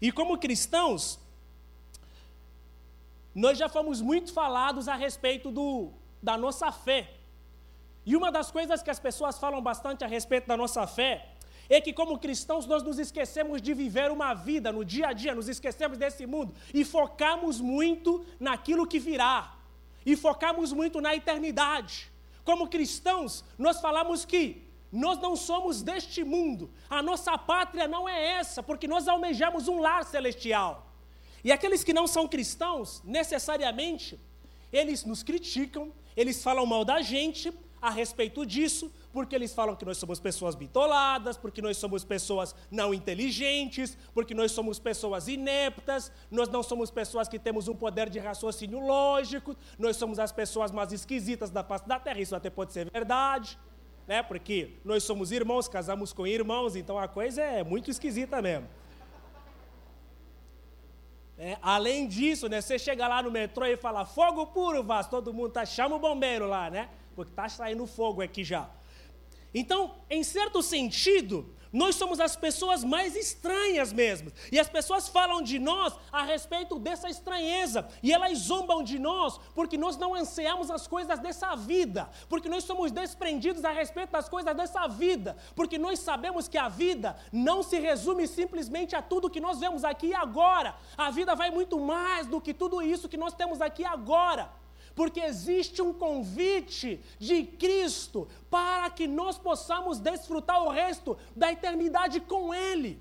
E 0.00 0.12
como 0.12 0.38
cristãos, 0.38 1.18
nós 3.34 3.58
já 3.58 3.68
fomos 3.68 4.00
muito 4.00 4.32
falados 4.32 4.86
a 4.86 4.94
respeito 4.94 5.50
do, 5.50 5.90
da 6.22 6.38
nossa 6.38 6.70
fé. 6.70 7.10
E 8.06 8.14
uma 8.14 8.30
das 8.30 8.52
coisas 8.52 8.84
que 8.84 8.88
as 8.88 9.00
pessoas 9.00 9.36
falam 9.36 9.60
bastante 9.60 10.04
a 10.04 10.06
respeito 10.06 10.46
da 10.46 10.56
nossa 10.56 10.86
fé 10.86 11.28
é 11.68 11.80
que, 11.80 11.92
como 11.92 12.18
cristãos, 12.18 12.66
nós 12.66 12.84
nos 12.84 13.00
esquecemos 13.00 13.60
de 13.60 13.74
viver 13.74 14.12
uma 14.12 14.32
vida 14.32 14.70
no 14.70 14.84
dia 14.84 15.08
a 15.08 15.12
dia, 15.12 15.34
nos 15.34 15.48
esquecemos 15.48 15.98
desse 15.98 16.24
mundo 16.24 16.54
e 16.72 16.84
focamos 16.84 17.60
muito 17.60 18.24
naquilo 18.38 18.86
que 18.86 18.98
virá, 19.00 19.56
e 20.06 20.16
focamos 20.16 20.72
muito 20.72 21.00
na 21.00 21.16
eternidade. 21.16 22.10
Como 22.44 22.68
cristãos, 22.68 23.44
nós 23.58 23.80
falamos 23.80 24.24
que 24.24 24.69
nós 24.92 25.18
não 25.18 25.36
somos 25.36 25.82
deste 25.82 26.24
mundo, 26.24 26.70
a 26.88 27.02
nossa 27.02 27.36
pátria 27.38 27.86
não 27.86 28.08
é 28.08 28.38
essa, 28.38 28.62
porque 28.62 28.88
nós 28.88 29.06
almejamos 29.06 29.68
um 29.68 29.78
lar 29.80 30.04
celestial. 30.04 30.86
E 31.44 31.52
aqueles 31.52 31.84
que 31.84 31.92
não 31.92 32.06
são 32.06 32.28
cristãos, 32.28 33.00
necessariamente, 33.04 34.18
eles 34.72 35.04
nos 35.04 35.22
criticam, 35.22 35.92
eles 36.16 36.42
falam 36.42 36.66
mal 36.66 36.84
da 36.84 37.00
gente, 37.00 37.52
a 37.80 37.88
respeito 37.88 38.44
disso, 38.44 38.92
porque 39.12 39.34
eles 39.34 39.54
falam 39.54 39.74
que 39.74 39.84
nós 39.84 39.96
somos 39.96 40.20
pessoas 40.20 40.54
bitoladas, 40.54 41.36
porque 41.36 41.62
nós 41.62 41.76
somos 41.76 42.04
pessoas 42.04 42.54
não 42.70 42.92
inteligentes, 42.92 43.96
porque 44.12 44.34
nós 44.34 44.52
somos 44.52 44.78
pessoas 44.78 45.28
ineptas, 45.28 46.12
nós 46.30 46.48
não 46.48 46.62
somos 46.62 46.90
pessoas 46.90 47.28
que 47.28 47.38
temos 47.38 47.68
um 47.68 47.74
poder 47.74 48.10
de 48.10 48.18
raciocínio 48.18 48.78
lógico, 48.80 49.56
nós 49.78 49.96
somos 49.96 50.18
as 50.18 50.30
pessoas 50.30 50.70
mais 50.70 50.92
esquisitas 50.92 51.50
da 51.50 51.64
face 51.64 51.88
da 51.88 51.98
terra, 51.98 52.20
isso 52.20 52.36
até 52.36 52.50
pode 52.50 52.72
ser 52.72 52.90
verdade, 52.90 53.58
né? 54.10 54.24
Porque 54.24 54.70
nós 54.84 55.04
somos 55.04 55.30
irmãos, 55.30 55.68
casamos 55.68 56.12
com 56.12 56.26
irmãos, 56.26 56.74
então 56.74 56.98
a 56.98 57.06
coisa 57.06 57.40
é 57.40 57.62
muito 57.62 57.92
esquisita 57.92 58.42
mesmo. 58.42 58.66
É, 61.38 61.56
além 61.62 62.08
disso, 62.08 62.48
né, 62.48 62.60
você 62.60 62.76
chega 62.76 63.06
lá 63.06 63.22
no 63.22 63.30
metrô 63.30 63.64
e 63.64 63.76
fala 63.76 64.04
fogo 64.04 64.48
puro, 64.48 64.82
Vasco, 64.82 65.12
todo 65.12 65.32
mundo 65.32 65.52
tá, 65.52 65.64
chama 65.64 65.94
o 65.94 66.00
bombeiro 66.00 66.48
lá, 66.48 66.68
né? 66.68 66.88
Porque 67.14 67.32
tá 67.32 67.48
saindo 67.48 67.86
fogo 67.86 68.20
aqui 68.20 68.42
já. 68.42 68.68
Então, 69.52 69.96
em 70.08 70.22
certo 70.22 70.62
sentido, 70.62 71.54
nós 71.72 71.94
somos 71.94 72.18
as 72.18 72.34
pessoas 72.34 72.82
mais 72.82 73.14
estranhas 73.14 73.92
mesmo. 73.92 74.32
E 74.50 74.58
as 74.58 74.68
pessoas 74.68 75.08
falam 75.08 75.40
de 75.40 75.58
nós 75.58 75.94
a 76.10 76.22
respeito 76.22 76.78
dessa 76.78 77.08
estranheza. 77.08 77.88
E 78.02 78.12
elas 78.12 78.38
zombam 78.38 78.82
de 78.82 78.98
nós 78.98 79.38
porque 79.54 79.78
nós 79.78 79.96
não 79.96 80.14
ansiamos 80.14 80.70
as 80.70 80.86
coisas 80.86 81.18
dessa 81.20 81.54
vida. 81.54 82.10
Porque 82.28 82.48
nós 82.48 82.64
somos 82.64 82.90
desprendidos 82.90 83.64
a 83.64 83.70
respeito 83.70 84.10
das 84.10 84.28
coisas 84.28 84.54
dessa 84.56 84.88
vida. 84.88 85.36
Porque 85.54 85.78
nós 85.78 86.00
sabemos 86.00 86.48
que 86.48 86.58
a 86.58 86.68
vida 86.68 87.16
não 87.32 87.62
se 87.62 87.78
resume 87.78 88.26
simplesmente 88.26 88.96
a 88.96 89.02
tudo 89.02 89.30
que 89.30 89.40
nós 89.40 89.60
vemos 89.60 89.84
aqui 89.84 90.08
e 90.08 90.14
agora. 90.14 90.74
A 90.96 91.10
vida 91.10 91.36
vai 91.36 91.50
muito 91.50 91.78
mais 91.78 92.26
do 92.26 92.40
que 92.40 92.52
tudo 92.52 92.82
isso 92.82 93.08
que 93.08 93.16
nós 93.16 93.32
temos 93.32 93.60
aqui 93.60 93.84
agora 93.84 94.59
porque 95.00 95.20
existe 95.20 95.80
um 95.80 95.94
convite 95.94 97.00
de 97.18 97.42
Cristo 97.42 98.28
para 98.50 98.90
que 98.90 99.08
nós 99.08 99.38
possamos 99.38 99.98
desfrutar 99.98 100.62
o 100.62 100.68
resto 100.68 101.16
da 101.34 101.50
eternidade 101.50 102.20
com 102.20 102.52
Ele. 102.52 103.00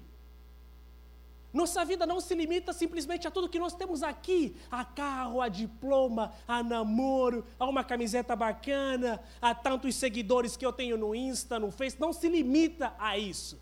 Nossa 1.52 1.84
vida 1.84 2.06
não 2.06 2.22
se 2.22 2.34
limita 2.34 2.72
simplesmente 2.72 3.28
a 3.28 3.32
tudo 3.32 3.50
que 3.50 3.60
nós 3.60 3.74
temos 3.74 4.02
aqui: 4.02 4.56
a 4.72 4.86
carro, 4.86 5.42
a 5.42 5.50
diploma, 5.50 6.32
a 6.48 6.64
namoro, 6.64 7.44
a 7.60 7.66
uma 7.66 7.84
camiseta 7.84 8.34
bacana, 8.34 9.22
a 9.42 9.54
tantos 9.54 9.94
seguidores 9.96 10.56
que 10.56 10.66
eu 10.66 10.72
tenho 10.72 10.98
no 10.98 11.14
Insta, 11.14 11.60
no 11.60 11.70
Face. 11.70 12.00
Não 12.00 12.14
se 12.14 12.30
limita 12.30 12.96
a 12.98 13.18
isso. 13.18 13.60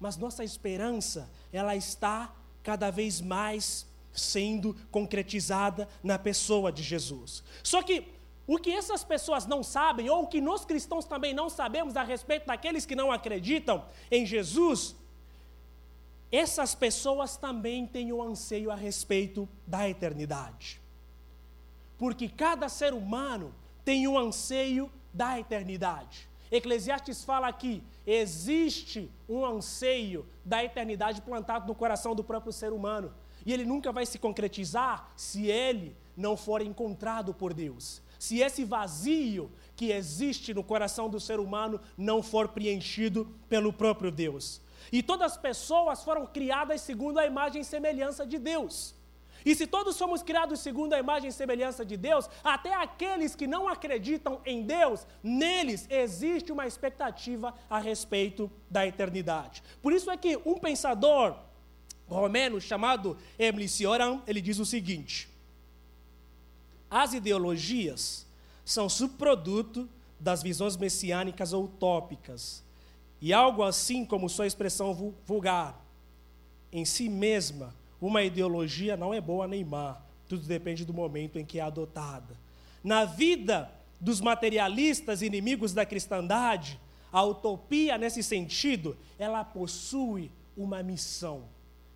Mas 0.00 0.16
nossa 0.16 0.42
esperança, 0.42 1.30
ela 1.52 1.76
está 1.76 2.34
cada 2.60 2.90
vez 2.90 3.20
mais 3.20 3.86
sendo 4.12 4.74
concretizada 4.90 5.88
na 6.02 6.18
pessoa 6.18 6.70
de 6.70 6.82
Jesus. 6.82 7.42
Só 7.62 7.82
que 7.82 8.06
o 8.46 8.58
que 8.58 8.72
essas 8.72 9.04
pessoas 9.04 9.46
não 9.46 9.62
sabem, 9.62 10.10
ou 10.10 10.24
o 10.24 10.26
que 10.26 10.40
nós 10.40 10.64
cristãos 10.64 11.04
também 11.04 11.32
não 11.32 11.48
sabemos 11.48 11.96
a 11.96 12.02
respeito 12.02 12.46
daqueles 12.46 12.84
que 12.84 12.96
não 12.96 13.12
acreditam 13.12 13.84
em 14.10 14.26
Jesus, 14.26 14.94
essas 16.30 16.74
pessoas 16.74 17.36
também 17.36 17.86
têm 17.86 18.12
um 18.12 18.22
anseio 18.22 18.70
a 18.70 18.74
respeito 18.74 19.48
da 19.66 19.88
eternidade. 19.88 20.80
Porque 21.98 22.28
cada 22.28 22.68
ser 22.68 22.94
humano 22.94 23.54
tem 23.84 24.08
um 24.08 24.18
anseio 24.18 24.90
da 25.12 25.38
eternidade. 25.38 26.28
Eclesiastes 26.50 27.24
fala 27.24 27.52
que 27.52 27.82
existe 28.06 29.10
um 29.28 29.44
anseio 29.44 30.26
da 30.44 30.64
eternidade 30.64 31.22
plantado 31.22 31.66
no 31.66 31.74
coração 31.74 32.14
do 32.14 32.24
próprio 32.24 32.52
ser 32.52 32.72
humano. 32.72 33.12
E 33.44 33.52
ele 33.52 33.64
nunca 33.64 33.92
vai 33.92 34.06
se 34.06 34.18
concretizar 34.18 35.12
se 35.16 35.46
ele 35.46 35.96
não 36.16 36.36
for 36.36 36.62
encontrado 36.62 37.32
por 37.32 37.52
Deus. 37.52 38.02
Se 38.18 38.38
esse 38.38 38.64
vazio 38.64 39.50
que 39.74 39.90
existe 39.90 40.54
no 40.54 40.62
coração 40.62 41.08
do 41.08 41.18
ser 41.18 41.40
humano 41.40 41.80
não 41.96 42.22
for 42.22 42.48
preenchido 42.48 43.34
pelo 43.48 43.72
próprio 43.72 44.12
Deus. 44.12 44.60
E 44.92 45.02
todas 45.02 45.32
as 45.32 45.38
pessoas 45.38 46.04
foram 46.04 46.26
criadas 46.26 46.80
segundo 46.82 47.18
a 47.18 47.26
imagem 47.26 47.62
e 47.62 47.64
semelhança 47.64 48.24
de 48.24 48.38
Deus. 48.38 48.94
E 49.44 49.54
se 49.54 49.66
todos 49.66 49.96
somos 49.96 50.22
criados 50.22 50.60
segundo 50.60 50.92
a 50.92 50.98
imagem 50.98 51.28
e 51.28 51.32
semelhança 51.32 51.84
de 51.84 51.96
Deus, 51.96 52.28
até 52.44 52.72
aqueles 52.74 53.34
que 53.34 53.46
não 53.46 53.66
acreditam 53.66 54.40
em 54.46 54.62
Deus, 54.62 55.06
neles 55.22 55.86
existe 55.90 56.52
uma 56.52 56.66
expectativa 56.66 57.52
a 57.68 57.78
respeito 57.78 58.50
da 58.70 58.86
eternidade. 58.86 59.62
Por 59.82 59.92
isso 59.92 60.10
é 60.10 60.16
que 60.16 60.36
um 60.44 60.58
pensador 60.58 61.36
romeno 62.08 62.60
chamado 62.60 63.16
Emily 63.38 63.68
Cioran, 63.68 64.20
ele 64.26 64.40
diz 64.40 64.58
o 64.58 64.66
seguinte: 64.66 65.28
as 66.90 67.14
ideologias 67.14 68.26
são 68.64 68.88
subproduto 68.88 69.88
das 70.20 70.42
visões 70.42 70.76
messiânicas 70.76 71.52
ou 71.52 71.64
utópicas, 71.64 72.62
e 73.20 73.32
algo 73.32 73.62
assim 73.62 74.04
como 74.04 74.28
sua 74.28 74.46
expressão 74.46 75.14
vulgar. 75.26 75.80
Em 76.70 76.84
si 76.84 77.08
mesma, 77.08 77.74
uma 78.00 78.22
ideologia 78.22 78.96
não 78.96 79.12
é 79.12 79.20
boa 79.20 79.46
nem 79.46 79.64
má, 79.64 80.00
tudo 80.28 80.46
depende 80.46 80.84
do 80.84 80.94
momento 80.94 81.38
em 81.38 81.44
que 81.44 81.58
é 81.58 81.62
adotada. 81.62 82.36
Na 82.82 83.04
vida 83.04 83.70
dos 84.00 84.20
materialistas 84.20 85.22
inimigos 85.22 85.72
da 85.72 85.86
cristandade, 85.86 86.80
a 87.12 87.22
utopia, 87.22 87.96
nesse 87.96 88.22
sentido, 88.22 88.96
ela 89.18 89.44
possui 89.44 90.30
uma 90.56 90.82
missão 90.82 91.44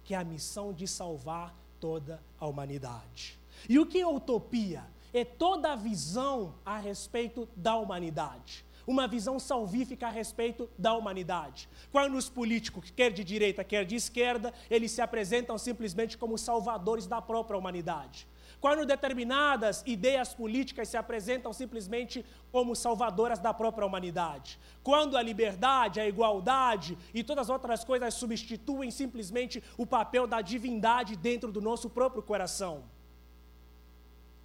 que 0.07 0.15
é 0.15 0.17
a 0.17 0.25
missão 0.25 0.73
de 0.73 0.87
salvar 0.87 1.53
toda 1.81 2.23
a 2.39 2.47
humanidade. 2.47 3.37
E 3.69 3.77
o 3.77 3.85
que 3.85 4.01
é 4.01 4.07
utopia? 4.07 4.85
É 5.13 5.25
toda 5.25 5.73
a 5.73 5.77
visão 5.77 6.55
a 6.65 6.79
respeito 6.79 7.49
da 7.57 7.75
humanidade. 7.75 8.65
Uma 8.87 9.09
visão 9.09 9.41
salvífica 9.41 10.07
a 10.07 10.11
respeito 10.11 10.71
da 10.79 10.95
humanidade. 10.95 11.69
Quando 11.91 12.17
os 12.17 12.29
políticos, 12.29 12.93
quer 12.95 13.11
de 13.11 13.25
direita, 13.25 13.65
quer 13.65 13.85
de 13.85 13.97
esquerda, 13.97 14.55
eles 14.71 14.93
se 14.93 15.03
apresentam 15.03 15.59
simplesmente 15.59 16.17
como 16.17 16.39
salvadores 16.39 17.09
da 17.09 17.21
própria 17.21 17.59
humanidade. 17.59 18.29
Quando 18.67 18.85
determinadas 18.85 19.85
ideias 19.87 20.35
políticas 20.35 20.89
se 20.89 20.97
apresentam 20.97 21.53
simplesmente 21.53 22.27
como 22.51 22.75
salvadoras 22.75 23.39
da 23.39 23.55
própria 23.55 23.87
humanidade. 23.87 24.59
Quando 24.83 25.17
a 25.17 25.23
liberdade, 25.23 26.01
a 26.01 26.09
igualdade 26.09 26.99
e 27.15 27.23
todas 27.23 27.45
as 27.45 27.49
outras 27.49 27.85
coisas 27.85 28.13
substituem 28.15 28.91
simplesmente 28.91 29.63
o 29.79 29.87
papel 29.87 30.27
da 30.27 30.41
divindade 30.41 31.15
dentro 31.15 31.53
do 31.53 31.61
nosso 31.61 31.89
próprio 31.89 32.25
coração. 32.25 32.83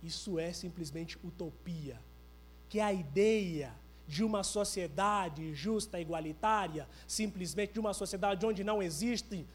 Isso 0.03 0.37
é 0.37 0.53
simplesmente 0.53 1.17
utopia, 1.23 1.99
que 2.69 2.79
a 2.79 2.93
ideia 2.93 3.73
de 4.07 4.23
uma 4.23 4.43
sociedade 4.43 5.51
justa, 5.55 5.99
igualitária, 5.99 6.87
simplesmente 7.07 7.73
de 7.73 7.79
uma 7.79 7.93
sociedade 7.95 8.45
onde 8.45 8.63
não 8.63 8.83
existe 8.83 9.47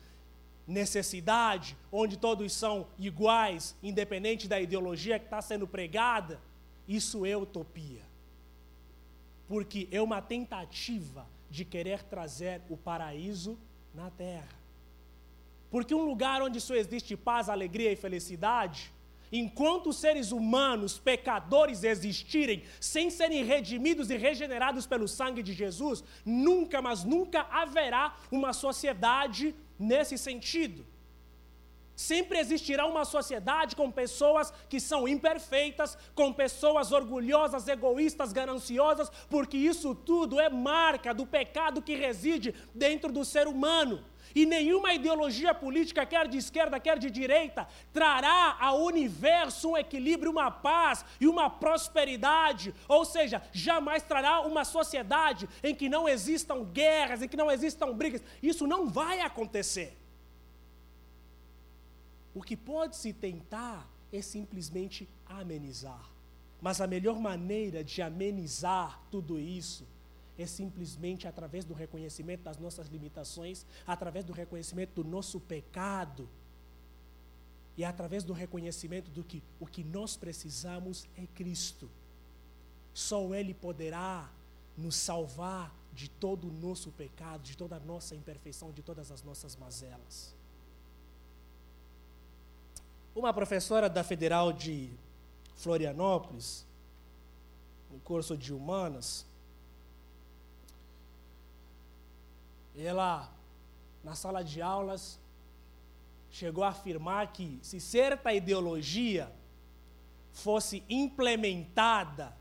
necessidade, 0.66 1.76
onde 1.92 2.16
todos 2.16 2.52
são 2.52 2.86
iguais, 2.98 3.76
independente 3.82 4.48
da 4.48 4.60
ideologia 4.60 5.18
que 5.18 5.26
está 5.26 5.40
sendo 5.40 5.66
pregada, 5.66 6.40
isso 6.88 7.24
é 7.24 7.36
utopia. 7.36 8.02
Porque 9.48 9.88
é 9.92 10.02
uma 10.02 10.20
tentativa 10.20 11.26
de 11.48 11.64
querer 11.64 12.02
trazer 12.02 12.60
o 12.68 12.76
paraíso 12.76 13.56
na 13.94 14.10
terra. 14.10 14.48
Porque 15.70 15.94
um 15.94 16.04
lugar 16.04 16.42
onde 16.42 16.60
só 16.60 16.74
existe 16.74 17.16
paz, 17.16 17.48
alegria 17.48 17.92
e 17.92 17.96
felicidade, 17.96 18.92
enquanto 19.30 19.92
seres 19.92 20.32
humanos, 20.32 20.98
pecadores, 20.98 21.82
existirem 21.82 22.62
sem 22.80 23.10
serem 23.10 23.44
redimidos 23.44 24.10
e 24.10 24.16
regenerados 24.16 24.86
pelo 24.86 25.08
sangue 25.08 25.42
de 25.42 25.52
Jesus, 25.52 26.02
nunca, 26.24 26.80
mas 26.80 27.04
nunca 27.04 27.42
haverá 27.50 28.16
uma 28.30 28.52
sociedade 28.52 29.54
nesse 29.78 30.16
sentido. 30.16 30.86
Sempre 31.96 32.38
existirá 32.38 32.84
uma 32.84 33.06
sociedade 33.06 33.74
com 33.74 33.90
pessoas 33.90 34.52
que 34.68 34.78
são 34.78 35.08
imperfeitas, 35.08 35.96
com 36.14 36.30
pessoas 36.30 36.92
orgulhosas, 36.92 37.66
egoístas, 37.66 38.34
gananciosas, 38.34 39.10
porque 39.30 39.56
isso 39.56 39.94
tudo 39.94 40.38
é 40.38 40.50
marca 40.50 41.14
do 41.14 41.26
pecado 41.26 41.80
que 41.80 41.96
reside 41.96 42.54
dentro 42.74 43.10
do 43.10 43.24
ser 43.24 43.48
humano. 43.48 44.04
E 44.34 44.44
nenhuma 44.44 44.92
ideologia 44.92 45.54
política, 45.54 46.04
quer 46.04 46.28
de 46.28 46.38
esquerda, 46.38 46.80
quer 46.80 46.98
de 46.98 47.10
direita, 47.10 47.66
trará 47.92 48.56
ao 48.60 48.82
universo 48.82 49.70
um 49.70 49.76
equilíbrio, 49.76 50.30
uma 50.30 50.50
paz 50.50 51.04
e 51.20 51.26
uma 51.26 51.48
prosperidade. 51.48 52.74
Ou 52.88 53.04
seja, 53.04 53.42
jamais 53.52 54.02
trará 54.02 54.40
uma 54.40 54.64
sociedade 54.64 55.48
em 55.62 55.74
que 55.74 55.88
não 55.88 56.08
existam 56.08 56.64
guerras, 56.64 57.22
em 57.22 57.28
que 57.28 57.36
não 57.36 57.50
existam 57.50 57.92
brigas. 57.92 58.22
Isso 58.42 58.66
não 58.66 58.88
vai 58.88 59.20
acontecer. 59.20 59.96
O 62.34 62.42
que 62.42 62.56
pode 62.56 62.96
se 62.96 63.12
tentar 63.12 63.88
é 64.12 64.20
simplesmente 64.20 65.08
amenizar. 65.26 66.10
Mas 66.60 66.80
a 66.80 66.86
melhor 66.86 67.18
maneira 67.18 67.82
de 67.82 68.02
amenizar 68.02 69.00
tudo 69.10 69.38
isso 69.38 69.86
é 70.38 70.46
simplesmente 70.46 71.26
através 71.26 71.64
do 71.64 71.74
reconhecimento 71.74 72.42
das 72.42 72.58
nossas 72.58 72.88
limitações, 72.88 73.64
através 73.86 74.24
do 74.24 74.32
reconhecimento 74.32 75.02
do 75.02 75.08
nosso 75.08 75.40
pecado 75.40 76.28
e 77.76 77.84
através 77.84 78.24
do 78.24 78.32
reconhecimento 78.32 79.10
do 79.10 79.22
que 79.22 79.42
o 79.60 79.66
que 79.66 79.84
nós 79.84 80.16
precisamos 80.16 81.06
é 81.16 81.26
Cristo. 81.34 81.90
Só 82.92 83.34
Ele 83.34 83.52
poderá 83.52 84.30
nos 84.76 84.96
salvar 84.96 85.74
de 85.92 86.08
todo 86.08 86.48
o 86.48 86.52
nosso 86.52 86.90
pecado, 86.92 87.42
de 87.42 87.56
toda 87.56 87.76
a 87.76 87.80
nossa 87.80 88.14
imperfeição, 88.14 88.70
de 88.72 88.82
todas 88.82 89.10
as 89.10 89.22
nossas 89.22 89.56
mazelas. 89.56 90.34
Uma 93.14 93.32
professora 93.32 93.88
da 93.88 94.04
Federal 94.04 94.52
de 94.52 94.90
Florianópolis, 95.54 96.66
no 97.90 97.98
curso 98.00 98.36
de 98.36 98.52
Humanas, 98.52 99.24
ela, 102.76 103.32
na 104.02 104.14
sala 104.14 104.42
de 104.42 104.60
aulas, 104.60 105.18
chegou 106.30 106.64
a 106.64 106.68
afirmar 106.68 107.32
que 107.32 107.58
se 107.62 107.80
certa 107.80 108.32
ideologia 108.32 109.32
fosse 110.32 110.84
implementada 110.88 112.36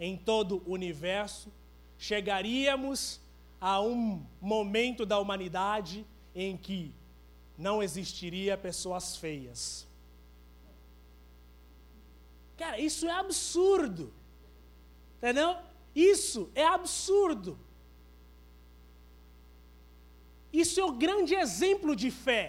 em 0.00 0.16
todo 0.16 0.62
o 0.66 0.72
universo, 0.72 1.52
chegaríamos 1.98 3.20
a 3.60 3.80
um 3.80 4.24
momento 4.40 5.04
da 5.04 5.18
humanidade 5.18 6.06
em 6.34 6.56
que 6.56 6.92
não 7.56 7.82
existiria 7.82 8.56
pessoas 8.56 9.16
feias. 9.16 9.86
Cara, 12.56 12.78
isso 12.78 13.06
é 13.06 13.12
absurdo. 13.12 14.12
Entendeu? 15.18 15.56
Isso 15.94 16.50
é 16.54 16.66
absurdo. 16.66 17.58
Isso 20.62 20.78
é 20.78 20.84
o 20.84 20.92
grande 20.92 21.34
exemplo 21.34 21.96
de 21.96 22.10
fé. 22.12 22.44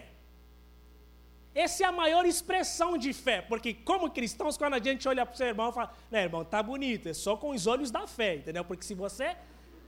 Essa 1.55 1.83
é 1.83 1.87
a 1.87 1.91
maior 1.91 2.23
expressão 2.25 2.97
de 2.97 3.11
fé, 3.13 3.41
porque 3.41 3.73
como 3.73 4.11
cristãos, 4.11 4.57
quando 4.57 4.75
a 4.75 4.79
gente 4.79 5.07
olha 5.07 5.25
para 5.25 5.33
o 5.33 5.37
seu 5.37 5.47
irmão, 5.47 5.71
fala, 5.71 5.91
né, 6.11 6.23
irmão, 6.23 6.43
tá 6.43 6.61
bonito, 6.61 7.07
é 7.09 7.13
só 7.13 7.35
com 7.35 7.49
os 7.49 7.65
olhos 7.65 7.89
da 7.89 8.05
fé, 8.05 8.35
entendeu? 8.35 8.63
Porque 8.63 8.83
se 8.83 8.93
você 8.93 9.35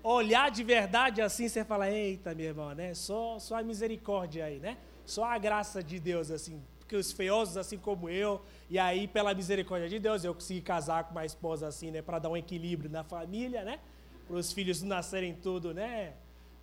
olhar 0.01 0.49
de 0.49 0.63
verdade 0.63 1.21
assim, 1.21 1.47
você 1.47 1.63
fala, 1.65 1.91
eita, 1.91 2.33
meu 2.33 2.47
irmão, 2.47 2.73
né? 2.73 2.93
Só, 2.93 3.37
só 3.37 3.57
a 3.59 3.63
misericórdia 3.63 4.45
aí, 4.45 4.59
né? 4.59 4.77
Só 5.05 5.25
a 5.25 5.37
graça 5.37 5.83
de 5.83 5.99
Deus, 5.99 6.31
assim, 6.31 6.63
porque 6.79 6.95
os 6.95 7.11
feiosos, 7.11 7.57
assim 7.57 7.77
como 7.77 8.09
eu, 8.09 8.41
e 8.69 8.79
aí, 8.79 9.07
pela 9.07 9.33
misericórdia 9.33 9.89
de 9.89 9.99
Deus, 9.99 10.23
eu 10.23 10.33
consegui 10.33 10.61
casar 10.61 11.03
com 11.03 11.11
uma 11.11 11.25
esposa 11.25 11.67
assim, 11.67 11.91
né? 11.91 12.01
Para 12.01 12.17
dar 12.17 12.29
um 12.29 12.37
equilíbrio 12.37 12.89
na 12.89 13.03
família, 13.03 13.63
né? 13.63 13.79
Para 14.25 14.37
os 14.37 14.53
filhos 14.53 14.81
nascerem 14.81 15.35
tudo, 15.35 15.73
né? 15.73 16.13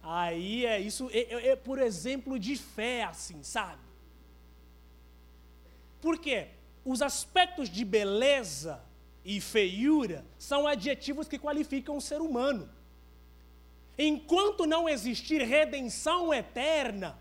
Aí 0.06 0.66
é 0.66 0.78
isso, 0.78 1.08
é, 1.12 1.20
é, 1.20 1.48
é 1.48 1.56
por 1.56 1.78
exemplo 1.78 2.38
de 2.38 2.56
fé, 2.56 3.04
assim, 3.04 3.42
sabe? 3.42 3.80
Por 5.98 6.18
quê? 6.18 6.48
Os 6.84 7.00
aspectos 7.00 7.70
de 7.70 7.82
beleza 7.86 8.84
e 9.24 9.40
feiura 9.40 10.22
são 10.38 10.66
adjetivos 10.66 11.26
que 11.26 11.38
qualificam 11.38 11.96
o 11.96 12.02
ser 12.02 12.20
humano. 12.20 12.68
Enquanto 13.96 14.66
não 14.66 14.86
existir 14.86 15.40
redenção 15.40 16.34
eterna, 16.34 17.18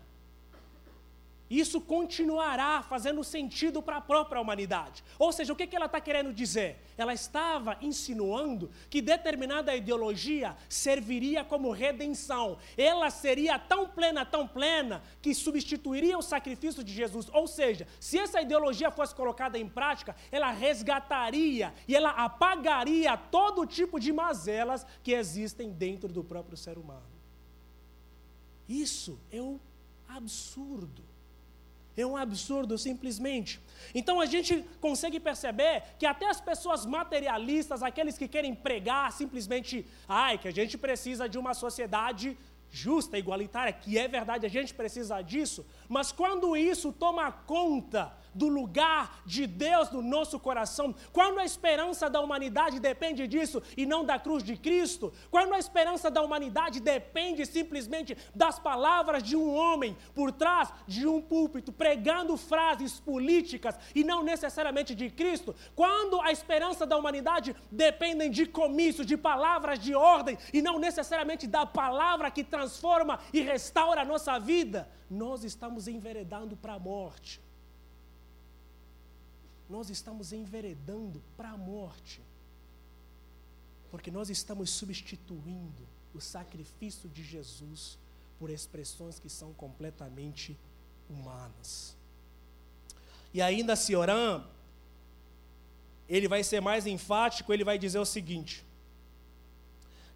isso 1.50 1.80
continuará 1.80 2.82
fazendo 2.82 3.22
sentido 3.22 3.82
para 3.82 3.98
a 3.98 4.00
própria 4.00 4.40
humanidade. 4.40 5.04
Ou 5.18 5.30
seja, 5.30 5.52
o 5.52 5.56
que, 5.56 5.74
ela 5.76 5.86
está 5.86 6.00
querendo 6.00 6.32
dizer? 6.32 6.82
Ela 6.96 7.12
estava 7.12 7.76
insinuando 7.82 8.70
que 8.88 9.02
determinada 9.02 9.74
ideologia 9.74 10.56
serviria 10.68 11.44
como 11.44 11.70
redenção. 11.70 12.56
Ela 12.76 13.10
seria 13.10 13.58
tão 13.58 13.86
plena, 13.86 14.24
tão 14.24 14.48
plena, 14.48 15.02
que 15.20 15.34
substituiria 15.34 16.16
o 16.16 16.22
sacrifício 16.22 16.82
de 16.82 16.92
Jesus. 16.92 17.28
Ou 17.32 17.46
seja, 17.46 17.86
se 18.00 18.18
essa 18.18 18.40
ideologia 18.40 18.90
fosse 18.90 19.14
colocada 19.14 19.58
em 19.58 19.68
prática, 19.68 20.16
ela 20.32 20.50
resgataria 20.50 21.74
e 21.86 21.94
ela 21.94 22.10
apagaria 22.10 23.16
todo 23.16 23.66
tipo 23.66 24.00
de 24.00 24.12
mazelas 24.12 24.86
que 25.02 25.12
existem 25.12 25.70
dentro 25.70 26.08
do 26.08 26.24
próprio 26.24 26.56
ser 26.56 26.78
humano. 26.78 27.02
Isso 28.66 29.20
é 29.30 29.42
um 29.42 29.60
absurdo. 30.08 31.13
É 31.96 32.04
um 32.04 32.16
absurdo, 32.16 32.76
simplesmente. 32.76 33.60
Então 33.94 34.20
a 34.20 34.26
gente 34.26 34.64
consegue 34.80 35.20
perceber 35.20 35.82
que 35.98 36.06
até 36.06 36.28
as 36.28 36.40
pessoas 36.40 36.84
materialistas, 36.84 37.82
aqueles 37.82 38.18
que 38.18 38.26
querem 38.26 38.54
pregar 38.54 39.12
simplesmente, 39.12 39.86
ai, 40.08 40.38
que 40.38 40.48
a 40.48 40.52
gente 40.52 40.76
precisa 40.76 41.28
de 41.28 41.38
uma 41.38 41.54
sociedade 41.54 42.36
justa, 42.70 43.16
igualitária, 43.16 43.72
que 43.72 43.96
é 43.96 44.08
verdade, 44.08 44.44
a 44.44 44.48
gente 44.48 44.74
precisa 44.74 45.22
disso, 45.22 45.64
mas 45.88 46.10
quando 46.10 46.56
isso 46.56 46.92
toma 46.92 47.30
conta 47.30 48.12
do 48.34 48.48
lugar 48.48 49.22
de 49.24 49.46
Deus 49.46 49.90
no 49.90 50.02
nosso 50.02 50.38
coração, 50.38 50.94
quando 51.12 51.38
a 51.38 51.44
esperança 51.44 52.10
da 52.10 52.20
humanidade 52.20 52.80
depende 52.80 53.26
disso 53.26 53.62
e 53.76 53.86
não 53.86 54.04
da 54.04 54.18
cruz 54.18 54.42
de 54.42 54.56
Cristo, 54.56 55.12
quando 55.30 55.54
a 55.54 55.58
esperança 55.58 56.10
da 56.10 56.22
humanidade 56.22 56.80
depende 56.80 57.46
simplesmente 57.46 58.16
das 58.34 58.58
palavras 58.58 59.22
de 59.22 59.36
um 59.36 59.54
homem 59.54 59.96
por 60.14 60.32
trás 60.32 60.72
de 60.86 61.06
um 61.06 61.20
púlpito 61.20 61.72
pregando 61.72 62.36
frases 62.36 62.98
políticas 62.98 63.78
e 63.94 64.02
não 64.02 64.22
necessariamente 64.22 64.94
de 64.94 65.10
Cristo, 65.10 65.54
quando 65.74 66.20
a 66.20 66.32
esperança 66.32 66.86
da 66.86 66.96
humanidade 66.96 67.54
depende 67.70 68.28
de 68.28 68.46
comícios, 68.46 69.06
de 69.06 69.16
palavras 69.16 69.78
de 69.78 69.94
ordem 69.94 70.38
e 70.52 70.60
não 70.62 70.78
necessariamente 70.78 71.46
da 71.46 71.66
palavra 71.66 72.30
que 72.30 72.42
transforma 72.42 73.18
e 73.32 73.40
restaura 73.40 74.02
a 74.02 74.04
nossa 74.04 74.38
vida, 74.38 74.88
nós 75.10 75.44
estamos 75.44 75.86
enveredando 75.86 76.56
para 76.56 76.74
a 76.74 76.78
morte 76.78 77.43
nós 79.68 79.90
estamos 79.90 80.32
enveredando 80.32 81.22
para 81.36 81.50
a 81.50 81.56
morte. 81.56 82.20
Porque 83.90 84.10
nós 84.10 84.28
estamos 84.28 84.70
substituindo 84.70 85.86
o 86.14 86.20
sacrifício 86.20 87.08
de 87.08 87.22
Jesus 87.22 87.98
por 88.38 88.50
expressões 88.50 89.18
que 89.18 89.28
são 89.28 89.52
completamente 89.54 90.58
humanas. 91.08 91.96
E 93.32 93.40
ainda 93.40 93.76
Cioran, 93.76 94.44
ele 96.08 96.28
vai 96.28 96.44
ser 96.44 96.60
mais 96.60 96.86
enfático, 96.86 97.52
ele 97.52 97.64
vai 97.64 97.78
dizer 97.78 97.98
o 97.98 98.04
seguinte: 98.04 98.64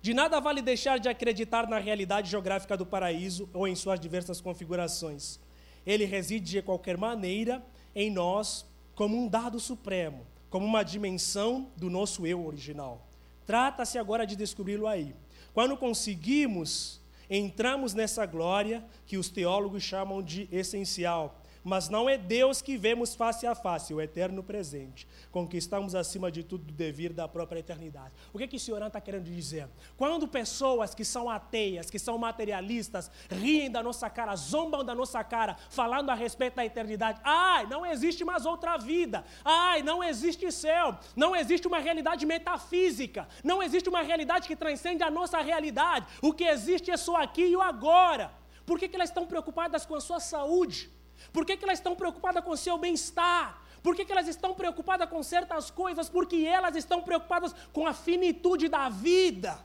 De 0.02 0.12
nada 0.12 0.40
vale 0.40 0.60
deixar 0.60 0.98
de 0.98 1.08
acreditar 1.08 1.68
na 1.68 1.78
realidade 1.78 2.30
geográfica 2.30 2.76
do 2.76 2.86
paraíso 2.86 3.48
ou 3.52 3.66
em 3.66 3.74
suas 3.74 3.98
diversas 3.98 4.40
configurações. 4.40 5.40
Ele 5.86 6.04
reside 6.04 6.50
de 6.50 6.62
qualquer 6.62 6.98
maneira 6.98 7.64
em 7.94 8.10
nós 8.10 8.66
como 8.98 9.16
um 9.16 9.28
dado 9.28 9.60
supremo, 9.60 10.26
como 10.50 10.66
uma 10.66 10.82
dimensão 10.82 11.70
do 11.76 11.88
nosso 11.88 12.26
eu 12.26 12.44
original. 12.44 13.06
Trata-se 13.46 13.96
agora 13.96 14.26
de 14.26 14.34
descobri-lo 14.34 14.88
aí. 14.88 15.14
Quando 15.54 15.76
conseguimos, 15.76 17.00
entramos 17.30 17.94
nessa 17.94 18.26
glória 18.26 18.84
que 19.06 19.16
os 19.16 19.28
teólogos 19.28 19.84
chamam 19.84 20.20
de 20.20 20.48
essencial, 20.50 21.40
mas 21.68 21.90
não 21.90 22.08
é 22.08 22.16
Deus 22.16 22.62
que 22.62 22.78
vemos 22.78 23.14
face 23.14 23.46
a 23.46 23.54
face, 23.54 23.92
o 23.92 24.00
eterno 24.00 24.42
presente. 24.42 25.06
Conquistamos 25.30 25.94
acima 25.94 26.32
de 26.32 26.42
tudo 26.42 26.70
o 26.70 26.72
devir 26.72 27.12
da 27.12 27.28
própria 27.28 27.60
eternidade. 27.60 28.14
O 28.32 28.38
que, 28.38 28.48
que 28.48 28.56
o 28.56 28.60
senhor 28.60 28.80
está 28.82 29.00
querendo 29.00 29.24
dizer? 29.24 29.68
Quando 29.96 30.26
pessoas 30.26 30.94
que 30.94 31.04
são 31.04 31.28
ateias, 31.28 31.90
que 31.90 31.98
são 31.98 32.16
materialistas, 32.16 33.10
riem 33.30 33.70
da 33.70 33.82
nossa 33.82 34.08
cara, 34.08 34.34
zombam 34.34 34.82
da 34.82 34.94
nossa 34.94 35.22
cara, 35.22 35.56
falando 35.68 36.08
a 36.08 36.14
respeito 36.14 36.54
da 36.54 36.64
eternidade, 36.64 37.20
ai, 37.22 37.66
não 37.66 37.84
existe 37.84 38.24
mais 38.24 38.46
outra 38.46 38.78
vida, 38.78 39.22
ai, 39.44 39.82
não 39.82 40.02
existe 40.02 40.50
céu, 40.50 40.98
não 41.14 41.36
existe 41.36 41.68
uma 41.68 41.78
realidade 41.78 42.24
metafísica, 42.24 43.28
não 43.44 43.62
existe 43.62 43.90
uma 43.90 44.00
realidade 44.00 44.48
que 44.48 44.56
transcende 44.56 45.02
a 45.02 45.10
nossa 45.10 45.38
realidade, 45.42 46.06
o 46.22 46.32
que 46.32 46.44
existe 46.44 46.90
é 46.90 46.96
só 46.96 47.16
aqui 47.16 47.42
e 47.42 47.56
o 47.56 47.60
agora. 47.60 48.32
Por 48.64 48.78
que, 48.78 48.88
que 48.88 48.96
elas 48.96 49.10
estão 49.10 49.26
preocupadas 49.26 49.84
com 49.84 49.94
a 49.94 50.00
sua 50.00 50.20
saúde? 50.20 50.97
Por 51.38 51.46
que, 51.46 51.56
que 51.56 51.64
elas 51.64 51.78
estão 51.78 51.94
preocupadas 51.94 52.42
com 52.42 52.50
o 52.50 52.56
seu 52.56 52.76
bem-estar? 52.76 53.62
Por 53.80 53.94
que, 53.94 54.04
que 54.04 54.10
elas 54.10 54.26
estão 54.26 54.54
preocupadas 54.54 55.08
com 55.08 55.22
certas 55.22 55.70
coisas? 55.70 56.08
Porque 56.08 56.38
elas 56.44 56.74
estão 56.74 57.00
preocupadas 57.00 57.54
com 57.72 57.86
a 57.86 57.94
finitude 57.94 58.66
da 58.66 58.88
vida. 58.88 59.56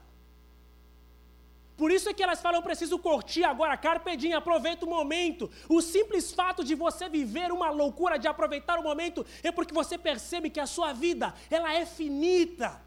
Por 1.76 1.90
isso 1.90 2.08
é 2.08 2.14
que 2.14 2.22
elas 2.22 2.40
falam, 2.40 2.62
preciso 2.62 3.00
curtir 3.00 3.44
agora, 3.44 3.76
carpedinha, 3.76 4.38
aproveita 4.38 4.86
o 4.86 4.90
momento. 4.98 5.50
O 5.68 5.82
simples 5.82 6.32
fato 6.32 6.64
de 6.64 6.76
você 6.76 7.10
viver 7.10 7.52
uma 7.52 7.72
loucura, 7.72 8.20
de 8.20 8.28
aproveitar 8.28 8.78
o 8.78 8.84
momento, 8.84 9.26
é 9.42 9.52
porque 9.52 9.74
você 9.74 9.98
percebe 9.98 10.52
que 10.52 10.60
a 10.60 10.68
sua 10.68 10.94
vida, 10.94 11.34
ela 11.50 11.74
é 11.74 11.88
finita. 11.88 12.80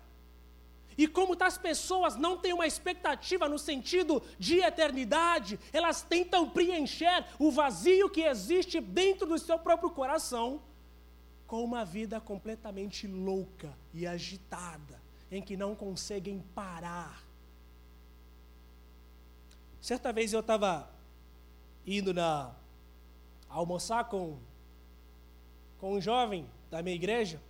E 0.98 1.06
como 1.06 1.36
as 1.40 1.58
pessoas 1.58 2.16
não 2.16 2.38
têm 2.38 2.52
uma 2.52 2.66
expectativa 2.66 3.48
no 3.48 3.58
sentido 3.58 4.22
de 4.38 4.60
eternidade, 4.60 5.60
elas 5.72 6.02
tentam 6.02 6.48
preencher 6.48 7.26
o 7.38 7.50
vazio 7.50 8.08
que 8.08 8.22
existe 8.22 8.80
dentro 8.80 9.26
do 9.26 9.38
seu 9.38 9.58
próprio 9.58 9.90
coração 9.90 10.62
com 11.46 11.62
uma 11.62 11.84
vida 11.84 12.20
completamente 12.20 13.06
louca 13.06 13.72
e 13.92 14.06
agitada, 14.06 15.00
em 15.30 15.42
que 15.42 15.56
não 15.56 15.74
conseguem 15.74 16.42
parar. 16.54 17.22
Certa 19.80 20.12
vez 20.12 20.32
eu 20.32 20.40
estava 20.40 20.90
indo 21.86 22.12
na 22.12 22.52
almoçar 23.48 24.04
com, 24.06 24.36
com 25.78 25.94
um 25.94 26.00
jovem 26.00 26.46
da 26.70 26.82
minha 26.82 26.96
igreja, 26.96 27.40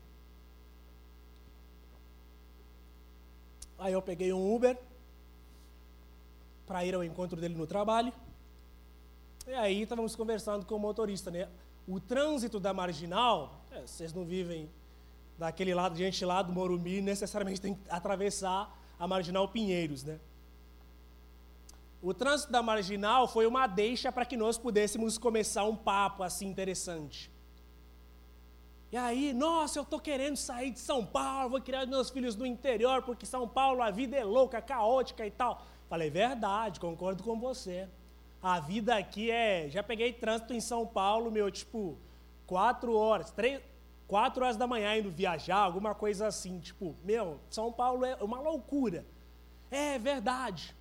Aí 3.78 3.92
eu 3.92 4.00
peguei 4.00 4.32
um 4.32 4.54
Uber 4.54 4.76
para 6.66 6.84
ir 6.84 6.94
ao 6.94 7.04
encontro 7.04 7.40
dele 7.40 7.54
no 7.54 7.66
trabalho. 7.66 8.12
E 9.46 9.52
aí 9.52 9.82
estávamos 9.82 10.16
conversando 10.16 10.66
com 10.66 10.74
o 10.74 10.78
motorista, 10.78 11.30
né? 11.30 11.48
O 11.86 12.00
trânsito 12.00 12.58
da 12.58 12.74
marginal, 12.74 13.60
é, 13.70 13.82
vocês 13.82 14.12
não 14.12 14.24
vivem 14.24 14.68
daquele 15.38 15.74
lado, 15.74 15.94
de 15.94 16.02
gente 16.02 16.24
lá 16.24 16.42
do 16.42 16.52
Morumbi, 16.52 17.00
necessariamente 17.00 17.60
tem 17.60 17.74
que 17.74 17.80
atravessar 17.88 18.76
a 18.98 19.06
marginal 19.06 19.48
Pinheiros, 19.48 20.02
né? 20.02 20.18
O 22.02 22.12
trânsito 22.12 22.50
da 22.50 22.62
marginal 22.62 23.28
foi 23.28 23.46
uma 23.46 23.66
deixa 23.66 24.10
para 24.10 24.24
que 24.24 24.36
nós 24.36 24.58
pudéssemos 24.58 25.18
começar 25.18 25.64
um 25.64 25.76
papo 25.76 26.22
assim 26.22 26.46
interessante. 26.46 27.30
E 28.96 28.98
aí, 28.98 29.34
nossa, 29.34 29.78
eu 29.78 29.82
estou 29.82 30.00
querendo 30.00 30.38
sair 30.38 30.70
de 30.70 30.78
São 30.80 31.04
Paulo, 31.04 31.50
vou 31.50 31.60
criar 31.60 31.84
meus 31.84 32.08
filhos 32.08 32.34
no 32.34 32.46
interior, 32.46 33.02
porque 33.02 33.26
São 33.26 33.46
Paulo 33.46 33.82
a 33.82 33.90
vida 33.90 34.16
é 34.16 34.24
louca, 34.24 34.62
caótica 34.62 35.26
e 35.26 35.30
tal. 35.30 35.66
Falei, 35.86 36.08
verdade, 36.08 36.80
concordo 36.80 37.22
com 37.22 37.38
você. 37.38 37.90
A 38.42 38.58
vida 38.58 38.96
aqui 38.96 39.30
é. 39.30 39.68
Já 39.68 39.82
peguei 39.82 40.14
trânsito 40.14 40.54
em 40.54 40.62
São 40.62 40.86
Paulo, 40.86 41.30
meu, 41.30 41.50
tipo, 41.50 41.98
quatro 42.46 42.96
horas, 42.96 43.30
três, 43.30 43.60
quatro 44.08 44.42
horas 44.42 44.56
da 44.56 44.66
manhã 44.66 44.96
indo 44.96 45.10
viajar, 45.10 45.58
alguma 45.58 45.94
coisa 45.94 46.28
assim. 46.28 46.58
Tipo, 46.58 46.96
meu, 47.04 47.38
São 47.50 47.70
Paulo 47.70 48.02
é 48.02 48.16
uma 48.22 48.40
loucura. 48.40 49.04
É 49.70 49.98
verdade. 49.98 50.74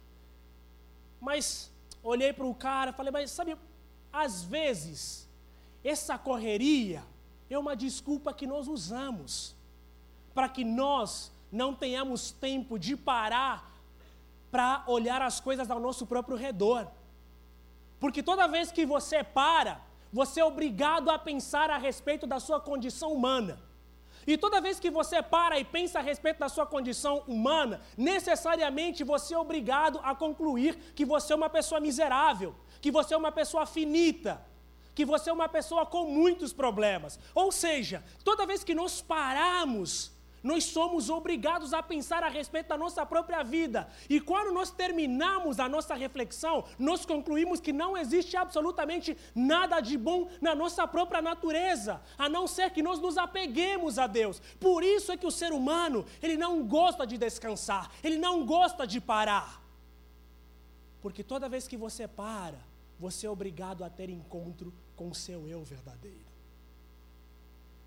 Mas 1.20 1.70
olhei 2.02 2.32
para 2.32 2.46
o 2.46 2.56
cara, 2.56 2.94
falei, 2.94 3.12
mas 3.12 3.30
sabe, 3.30 3.58
às 4.14 4.42
vezes, 4.42 5.28
essa 5.84 6.18
correria 6.18 7.04
é 7.54 7.60
uma 7.60 7.76
desculpa 7.76 8.34
que 8.34 8.48
nós 8.48 8.68
usamos 8.68 9.56
para 10.34 10.50
que 10.50 10.64
nós 10.64 11.32
não 11.52 11.74
tenhamos 11.74 12.32
tempo 12.32 12.78
de 12.78 12.98
parar 12.98 13.72
para 14.52 14.84
olhar 14.88 15.22
as 15.22 15.40
coisas 15.40 15.70
ao 15.70 15.80
nosso 15.80 16.06
próprio 16.06 16.38
redor. 16.38 16.88
Porque 18.00 18.24
toda 18.24 18.48
vez 18.48 18.72
que 18.72 18.86
você 18.86 19.24
para, 19.24 19.80
você 20.12 20.42
é 20.42 20.46
obrigado 20.46 21.10
a 21.10 21.20
pensar 21.20 21.70
a 21.70 21.78
respeito 21.78 22.26
da 22.26 22.40
sua 22.40 22.60
condição 22.60 23.14
humana. 23.14 23.60
E 24.28 24.38
toda 24.38 24.60
vez 24.60 24.80
que 24.80 24.90
você 24.90 25.22
para 25.22 25.60
e 25.60 25.64
pensa 25.64 26.00
a 26.00 26.02
respeito 26.02 26.40
da 26.40 26.50
sua 26.50 26.66
condição 26.66 27.24
humana, 27.28 27.82
necessariamente 27.96 29.04
você 29.04 29.36
é 29.36 29.38
obrigado 29.38 30.00
a 30.04 30.16
concluir 30.16 30.76
que 30.96 31.06
você 31.06 31.32
é 31.32 31.36
uma 31.36 31.50
pessoa 31.50 31.80
miserável, 31.80 32.56
que 32.82 32.92
você 32.92 33.14
é 33.14 33.18
uma 33.18 33.32
pessoa 33.32 33.66
finita, 33.66 34.42
que 34.96 35.06
você 35.06 35.30
é 35.30 35.34
uma 35.34 35.50
pessoa 35.50 35.86
com 35.86 36.06
muitos 36.06 36.54
problemas. 36.54 37.20
Ou 37.36 37.52
seja, 37.52 38.04
toda 38.24 38.48
vez 38.48 38.64
que 38.64 38.74
nós 38.74 39.02
paramos 39.02 40.16
nós 40.46 40.66
somos 40.66 41.10
obrigados 41.10 41.74
a 41.74 41.82
pensar 41.82 42.24
a 42.24 42.30
respeito 42.30 42.68
da 42.68 42.78
nossa 42.78 43.04
própria 43.04 43.42
vida. 43.42 43.90
E 44.08 44.22
quando 44.22 44.54
nós 44.54 44.70
terminamos 44.70 45.60
a 45.60 45.68
nossa 45.68 45.96
reflexão, 45.96 46.64
nós 46.78 47.04
concluímos 47.04 47.60
que 47.60 47.74
não 47.74 47.98
existe 47.98 48.38
absolutamente 48.38 49.18
nada 49.34 49.82
de 49.82 49.98
bom 49.98 50.30
na 50.40 50.54
nossa 50.54 50.88
própria 50.88 51.20
natureza, 51.20 52.00
a 52.16 52.30
não 52.30 52.46
ser 52.46 52.70
que 52.70 52.84
nós 52.84 53.00
nos 53.00 53.18
apeguemos 53.18 53.98
a 53.98 54.06
Deus. 54.06 54.40
Por 54.60 54.84
isso 54.84 55.12
é 55.12 55.18
que 55.18 55.26
o 55.26 55.32
ser 55.32 55.52
humano, 55.52 56.06
ele 56.22 56.38
não 56.38 56.64
gosta 56.64 57.08
de 57.08 57.18
descansar, 57.18 57.90
ele 58.04 58.20
não 58.20 58.46
gosta 58.46 58.86
de 58.86 59.02
parar. 59.02 59.60
Porque 61.02 61.24
toda 61.24 61.50
vez 61.50 61.68
que 61.68 61.76
você 61.76 62.08
para, 62.08 62.60
você 63.00 63.28
é 63.28 63.30
obrigado 63.30 63.84
a 63.84 63.90
ter 63.90 64.10
encontro 64.10 64.74
com 64.96 65.10
o 65.10 65.16
seu 65.16 65.48
eu 65.48 65.64
verdadeiro. 65.64 66.26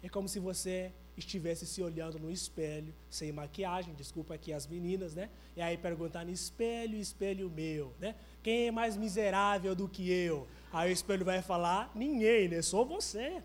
É 0.03 0.09
como 0.09 0.29
se 0.29 0.39
você 0.39 0.93
estivesse 1.17 1.67
se 1.67 1.83
olhando 1.83 2.19
no 2.19 2.31
espelho, 2.31 2.95
sem 3.11 3.33
maquiagem, 3.33 3.95
desculpa 3.95 4.35
aqui 4.35 4.53
as 4.53 4.67
meninas, 4.67 5.15
né? 5.15 5.29
E 5.57 5.61
aí 5.61 5.77
perguntando, 5.77 6.31
espelho, 6.31 6.97
espelho 6.97 7.51
meu, 7.51 7.93
né? 7.99 8.15
Quem 8.43 8.69
é 8.69 8.71
mais 8.71 8.97
miserável 8.97 9.75
do 9.75 9.89
que 9.89 10.09
eu? 10.11 10.47
Aí 10.73 10.91
o 10.91 10.93
espelho 10.93 11.25
vai 11.25 11.43
falar, 11.43 11.91
ninguém, 11.95 12.49
né? 12.49 12.63
Sou 12.63 12.87
você. 12.87 13.43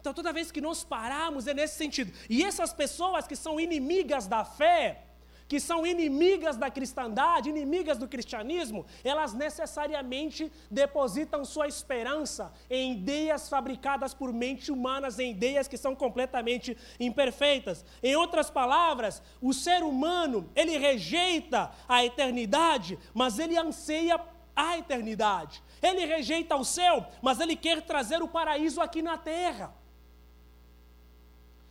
Então 0.00 0.14
toda 0.14 0.32
vez 0.32 0.52
que 0.52 0.60
nós 0.60 0.84
paramos 0.84 1.48
é 1.48 1.54
nesse 1.54 1.76
sentido. 1.76 2.12
E 2.30 2.44
essas 2.44 2.72
pessoas 2.72 3.26
que 3.26 3.34
são 3.34 3.58
inimigas 3.58 4.28
da 4.28 4.44
fé, 4.44 5.07
que 5.48 5.58
são 5.58 5.86
inimigas 5.86 6.56
da 6.56 6.70
cristandade, 6.70 7.48
inimigas 7.48 7.96
do 7.96 8.06
cristianismo, 8.06 8.84
elas 9.02 9.32
necessariamente 9.32 10.52
depositam 10.70 11.44
sua 11.44 11.66
esperança 11.66 12.52
em 12.68 12.92
ideias 12.92 13.48
fabricadas 13.48 14.12
por 14.12 14.32
mente 14.32 14.70
humanas, 14.70 15.18
em 15.18 15.30
ideias 15.30 15.66
que 15.66 15.78
são 15.78 15.96
completamente 15.96 16.76
imperfeitas. 17.00 17.84
Em 18.02 18.14
outras 18.14 18.50
palavras, 18.50 19.22
o 19.40 19.54
ser 19.54 19.82
humano, 19.82 20.50
ele 20.54 20.76
rejeita 20.76 21.70
a 21.88 22.04
eternidade, 22.04 22.98
mas 23.14 23.38
ele 23.38 23.56
anseia 23.56 24.20
a 24.54 24.76
eternidade. 24.76 25.62
Ele 25.80 26.04
rejeita 26.04 26.56
o 26.56 26.64
céu, 26.64 27.06
mas 27.22 27.40
ele 27.40 27.56
quer 27.56 27.80
trazer 27.82 28.20
o 28.22 28.28
paraíso 28.28 28.80
aqui 28.80 29.00
na 29.00 29.16
terra. 29.16 29.72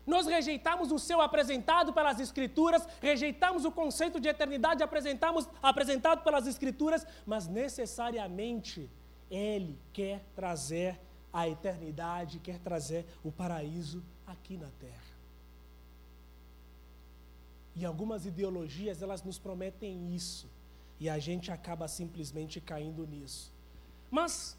Nós 0.07 0.25
rejeitamos 0.25 0.89
o 0.89 0.97
céu 0.97 1.19
apresentado 1.19 1.91
pelas 1.91 2.17
Escrituras, 2.17 2.87
rejeitamos 3.01 3.65
o 3.65 3.71
conceito 3.71 4.21
de 4.21 4.29
eternidade 4.29 4.81
apresentamos, 4.81 5.49
apresentado 5.61 6.23
pelas 6.23 6.47
Escrituras, 6.47 7.05
mas 7.25 7.45
necessariamente 7.45 8.89
Ele 9.29 9.77
quer 9.91 10.23
trazer 10.33 10.97
a 11.33 11.45
eternidade, 11.49 12.39
quer 12.39 12.57
trazer 12.59 13.05
o 13.21 13.33
paraíso 13.33 14.01
aqui 14.25 14.55
na 14.55 14.69
terra. 14.79 15.17
E 17.75 17.85
algumas 17.85 18.25
ideologias, 18.25 19.01
elas 19.01 19.21
nos 19.21 19.37
prometem 19.37 20.15
isso, 20.15 20.49
e 21.01 21.09
a 21.09 21.19
gente 21.19 21.51
acaba 21.51 21.85
simplesmente 21.89 22.61
caindo 22.61 23.05
nisso. 23.05 23.51
Mas, 24.09 24.57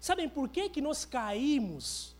sabem 0.00 0.30
por 0.30 0.48
que, 0.48 0.70
que 0.70 0.80
nós 0.80 1.04
caímos 1.04 2.13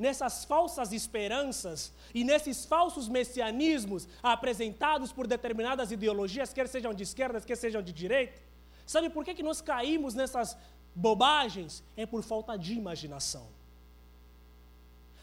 nessas 0.00 0.46
falsas 0.46 0.92
esperanças 0.92 1.92
e 2.14 2.24
nesses 2.24 2.64
falsos 2.64 3.06
messianismos 3.06 4.08
apresentados 4.22 5.12
por 5.12 5.26
determinadas 5.26 5.92
ideologias, 5.92 6.54
quer 6.54 6.66
sejam 6.66 6.94
de 6.94 7.02
esquerda, 7.02 7.38
quer 7.42 7.56
sejam 7.56 7.82
de 7.82 7.92
direita? 7.92 8.40
Sabe 8.86 9.10
por 9.10 9.24
que, 9.24 9.34
que 9.34 9.42
nós 9.42 9.60
caímos 9.60 10.14
nessas 10.14 10.56
bobagens? 10.94 11.84
É 11.96 12.06
por 12.06 12.22
falta 12.22 12.56
de 12.56 12.72
imaginação. 12.72 13.46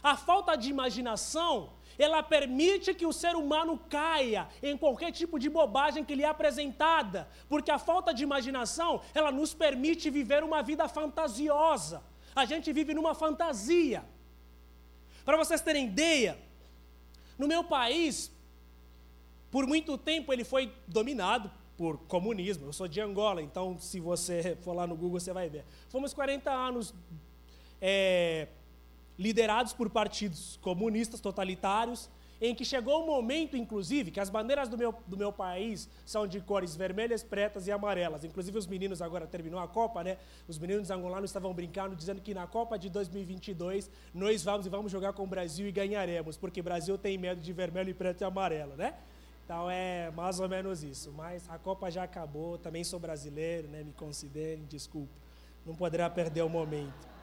A 0.03 0.15
falta 0.15 0.55
de 0.55 0.69
imaginação, 0.69 1.71
ela 1.97 2.21
permite 2.21 2.93
que 2.93 3.07
o 3.07 3.11
ser 3.11 3.35
humano 3.35 3.79
caia 3.89 4.47
em 4.61 4.77
qualquer 4.77 5.11
tipo 5.11 5.39
de 5.39 5.49
bobagem 5.49 6.05
que 6.05 6.13
lhe 6.13 6.23
é 6.23 6.27
apresentada, 6.27 7.27
porque 7.49 7.71
a 7.71 7.79
falta 7.79 8.13
de 8.13 8.21
imaginação, 8.21 9.01
ela 9.11 9.31
nos 9.31 9.55
permite 9.55 10.11
viver 10.11 10.43
uma 10.43 10.61
vida 10.61 10.87
fantasiosa. 10.87 12.03
A 12.35 12.45
gente 12.45 12.71
vive 12.71 12.93
numa 12.93 13.15
fantasia. 13.15 14.05
Para 15.27 15.35
vocês 15.35 15.59
terem 15.59 15.87
ideia, 15.87 16.39
no 17.37 17.49
meu 17.49 17.61
país, 17.61 18.31
por 19.51 19.67
muito 19.67 19.97
tempo 19.97 20.31
ele 20.31 20.45
foi 20.45 20.71
dominado 20.87 21.51
por 21.75 21.97
comunismo. 22.07 22.67
Eu 22.67 22.71
sou 22.71 22.87
de 22.87 23.01
Angola, 23.01 23.41
então 23.41 23.77
se 23.77 23.99
você 23.99 24.57
for 24.61 24.71
lá 24.71 24.87
no 24.87 24.95
Google 24.95 25.19
você 25.19 25.33
vai 25.33 25.49
ver. 25.49 25.65
Fomos 25.89 26.13
40 26.13 26.49
anos 26.49 26.93
é, 27.81 28.47
liderados 29.19 29.73
por 29.73 29.89
partidos 29.89 30.57
comunistas 30.61 31.19
totalitários 31.19 32.09
em 32.39 32.53
que 32.53 32.63
chegou 32.63 33.01
o 33.01 33.03
um 33.03 33.07
momento, 33.07 33.57
inclusive, 33.57 34.11
que 34.11 34.19
as 34.19 34.29
bandeiras 34.29 34.69
do 34.69 34.77
meu, 34.77 34.93
do 35.07 35.17
meu 35.17 35.31
país 35.31 35.89
são 36.05 36.27
de 36.27 36.39
cores 36.39 36.75
vermelhas, 36.75 37.23
pretas 37.23 37.67
e 37.67 37.71
amarelas. 37.71 38.23
Inclusive, 38.23 38.57
os 38.57 38.67
meninos 38.67 39.01
agora 39.01 39.25
terminou 39.25 39.59
a 39.59 39.67
Copa, 39.67 40.03
né? 40.03 40.17
Os 40.47 40.59
meninos 40.59 40.91
angolanos 40.91 41.29
estavam 41.29 41.53
brincando, 41.53 41.95
dizendo 41.95 42.21
que 42.21 42.33
na 42.33 42.45
Copa 42.45 42.77
de 42.77 42.89
2022 42.89 43.89
nós 44.13 44.43
vamos 44.43 44.65
e 44.65 44.69
vamos 44.69 44.91
jogar 44.91 45.13
com 45.13 45.23
o 45.23 45.27
Brasil 45.27 45.67
e 45.67 45.71
ganharemos, 45.71 46.37
porque 46.37 46.59
o 46.59 46.63
Brasil 46.63 46.97
tem 46.97 47.17
medo 47.17 47.41
de 47.41 47.51
vermelho, 47.51 47.93
preto 47.95 48.21
e 48.21 48.25
amarelo, 48.25 48.75
né? 48.75 48.93
Então 49.43 49.71
é 49.71 50.11
mais 50.11 50.39
ou 50.39 50.47
menos 50.47 50.83
isso. 50.83 51.11
Mas 51.13 51.49
a 51.49 51.57
Copa 51.57 51.89
já 51.89 52.03
acabou, 52.03 52.57
também 52.57 52.83
sou 52.83 52.99
brasileiro, 52.99 53.67
né? 53.69 53.81
Me 53.81 53.93
considerem, 53.93 54.65
desculpa. 54.65 55.13
Não 55.65 55.73
poderá 55.73 56.09
perder 56.09 56.43
o 56.43 56.49
momento. 56.49 57.16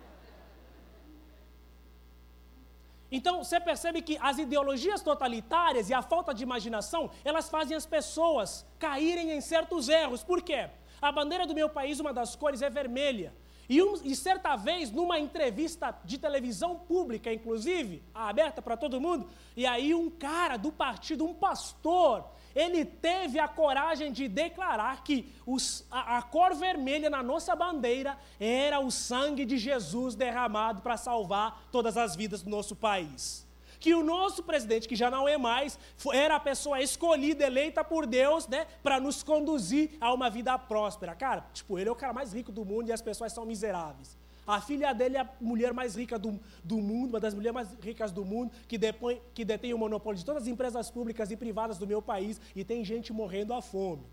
Então, 3.17 3.45
você 3.45 3.61
percebe 3.61 4.03
que 4.03 4.19
as 4.21 4.39
ideologias 4.39 5.01
totalitárias 5.01 5.89
e 5.89 5.95
a 5.95 6.03
falta 6.03 6.35
de 6.35 6.43
imaginação, 6.43 7.09
elas 7.25 7.49
fazem 7.49 7.77
as 7.77 7.87
pessoas 7.87 8.67
caírem 8.77 9.31
em 9.31 9.41
certos 9.41 9.89
erros. 9.89 10.25
Por 10.25 10.43
quê? 10.43 10.69
A 11.01 11.13
bandeira 11.13 11.47
do 11.47 11.55
meu 11.55 11.69
país, 11.69 12.01
uma 12.01 12.13
das 12.13 12.35
cores 12.35 12.61
é 12.61 12.69
vermelha. 12.69 13.33
E, 13.69 13.81
um, 13.81 13.95
e 14.03 14.17
certa 14.17 14.57
vez, 14.57 14.91
numa 14.91 15.17
entrevista 15.21 15.97
de 16.05 16.19
televisão 16.19 16.77
pública, 16.77 17.33
inclusive, 17.33 18.03
aberta 18.13 18.61
para 18.61 18.77
todo 18.77 19.01
mundo, 19.01 19.29
e 19.57 19.65
aí 19.65 19.95
um 19.95 20.11
cara 20.11 20.57
do 20.57 20.73
partido, 20.73 21.25
um 21.25 21.35
pastor, 21.35 22.29
ele 22.55 22.85
teve 22.85 23.39
a 23.39 23.49
coragem 23.49 24.13
de 24.13 24.29
declarar 24.29 25.03
que 25.03 25.33
os, 25.45 25.85
a, 25.91 26.19
a, 26.19 26.23
cor 26.23 26.55
vermelha 26.55 27.11
na 27.11 27.23
nossa 27.23 27.55
bandeira 27.57 28.17
era 28.39 28.79
o 28.79 28.91
sangue 28.91 29.45
de 29.45 29.59
Jesus 29.59 30.15
derramado 30.15 30.81
para 30.81 30.97
salvar 30.97 31.69
todas 31.73 31.97
as 31.97 32.15
vidas 32.15 32.43
do 32.43 32.51
nosso 32.51 32.77
país. 32.77 33.45
que 33.81 33.95
o 33.95 34.03
nosso 34.03 34.43
presidente, 34.43 34.89
que 34.89 34.97
já 34.97 35.11
não 35.11 35.29
é 35.29 35.37
mais, 35.37 35.79
era 36.13 36.37
a 36.37 36.41
pessoa 36.41 36.81
escolhida, 36.81 37.45
eleita 37.45 37.85
por 37.85 38.07
Deus, 38.07 38.49
né, 38.49 38.67
para 38.83 38.99
nos 38.99 39.23
conduzir 39.23 39.91
a 40.01 40.11
uma 40.15 40.31
vida 40.31 40.59
próspera. 40.59 41.15
Cara, 41.15 41.45
tipo, 41.53 41.79
ele 41.79 41.91
é 41.91 41.93
o 41.93 41.97
cara 41.97 42.13
mais 42.15 42.33
rico 42.33 42.51
do 42.51 42.65
mundo 42.65 42.89
e 42.89 42.93
as 42.93 43.03
pessoas 43.03 43.33
são 43.33 43.45
miseráveis. 43.45 44.17
A 44.47 44.61
filha 44.61 44.93
dele 44.93 45.17
é 45.17 45.21
a 45.21 45.31
mulher 45.41 45.73
mais 45.73 45.97
rica 45.97 46.19
do, 46.19 46.39
do 46.63 46.77
mundo, 46.77 47.11
uma 47.11 47.21
das 47.21 47.35
mulheres 47.35 47.55
mais 47.55 47.69
ricas 47.81 48.13
do 48.13 48.25
mundo, 48.25 48.53
que, 48.69 48.77
depõe, 48.77 49.21
que 49.35 49.45
detém 49.45 49.73
o 49.73 49.79
monopólio 49.79 50.19
de 50.19 50.25
todas 50.25 50.43
as 50.43 50.49
empresas 50.49 50.91
públicas 50.91 51.31
e 51.31 51.37
privadas 51.37 51.79
do 51.79 51.87
meu 51.87 52.03
país, 52.03 52.41
e 52.55 52.65
tem 52.65 52.85
gente 52.85 53.13
morrendo 53.13 53.55
à 53.55 53.63
fome. 53.63 54.05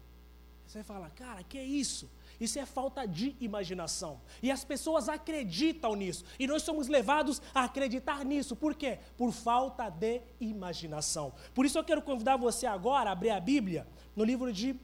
Você 0.66 0.84
fala, 0.84 1.10
cara, 1.10 1.44
que 1.44 1.58
é 1.58 1.66
isso? 1.66 2.10
Isso 2.40 2.58
é 2.58 2.66
falta 2.66 3.06
de 3.06 3.36
imaginação. 3.42 4.22
E 4.42 4.50
as 4.50 4.64
pessoas 4.64 5.10
acreditam 5.10 5.96
nisso. 5.96 6.24
E 6.40 6.48
nós 6.48 6.64
somos 6.64 6.88
levados 6.88 7.42
a 7.54 7.66
acreditar 7.66 8.24
nisso. 8.24 8.56
Por 8.56 8.74
quê? 8.74 9.00
Por 9.18 9.34
falta 9.34 9.90
de 9.90 10.22
imaginação. 10.40 11.34
Por 11.54 11.66
isso 11.66 11.78
eu 11.78 11.84
quero 11.84 12.02
convidar 12.02 12.38
você 12.38 12.66
agora 12.66 13.10
a 13.10 13.14
abrir 13.14 13.32
a 13.32 13.40
Bíblia 13.40 13.86
no 14.16 14.24
livro 14.24 14.52
de 14.52 14.76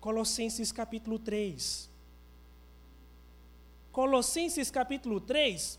Colossenses 0.00 0.72
capítulo 0.72 1.18
3. 1.18 1.91
Colossenses 3.92 4.70
capítulo 4.70 5.20
3 5.20 5.78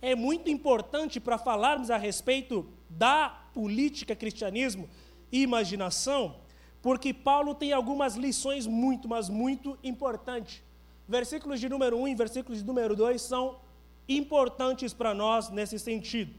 é 0.00 0.14
muito 0.14 0.48
importante 0.48 1.20
para 1.20 1.36
falarmos 1.36 1.90
a 1.90 1.98
respeito 1.98 2.66
da 2.88 3.28
política 3.52 4.16
cristianismo 4.16 4.88
e 5.30 5.42
imaginação, 5.42 6.36
porque 6.80 7.12
Paulo 7.12 7.54
tem 7.54 7.72
algumas 7.74 8.16
lições 8.16 8.66
muito, 8.66 9.06
mas 9.06 9.28
muito 9.28 9.78
importantes. 9.84 10.62
Versículos 11.06 11.60
de 11.60 11.68
número 11.68 11.98
1 11.98 12.08
e 12.08 12.14
versículos 12.14 12.60
de 12.60 12.64
número 12.64 12.96
2 12.96 13.20
são 13.20 13.60
importantes 14.08 14.94
para 14.94 15.12
nós 15.12 15.50
nesse 15.50 15.78
sentido. 15.78 16.34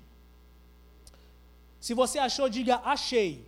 Se 1.80 1.94
você 1.94 2.18
achou, 2.18 2.50
diga 2.50 2.82
achei. 2.84 3.46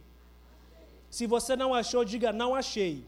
Se 1.09 1.25
você 1.25 1.55
não 1.55 1.73
achou, 1.73 2.05
diga 2.05 2.31
não 2.31 2.53
achei. 2.53 3.03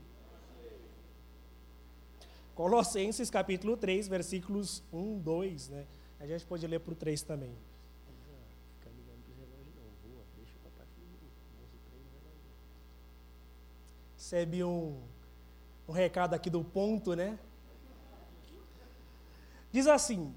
Colossenses 2.56 3.30
capítulo 3.30 3.78
3, 3.78 4.08
versículos 4.08 4.82
1, 4.92 5.20
2, 5.20 5.70
né? 5.70 5.86
A 6.20 6.26
gente 6.26 6.46
pode 6.46 6.66
ler 6.66 6.80
para 6.80 6.94
o 6.94 6.96
3 6.96 7.22
também. 7.22 7.54
recebe 14.26 14.64
um, 14.64 14.98
um 15.88 15.92
recado 15.92 16.34
aqui 16.34 16.50
do 16.50 16.64
ponto, 16.64 17.16
né? 17.16 17.38
Diz 19.72 19.86
assim: 19.86 20.34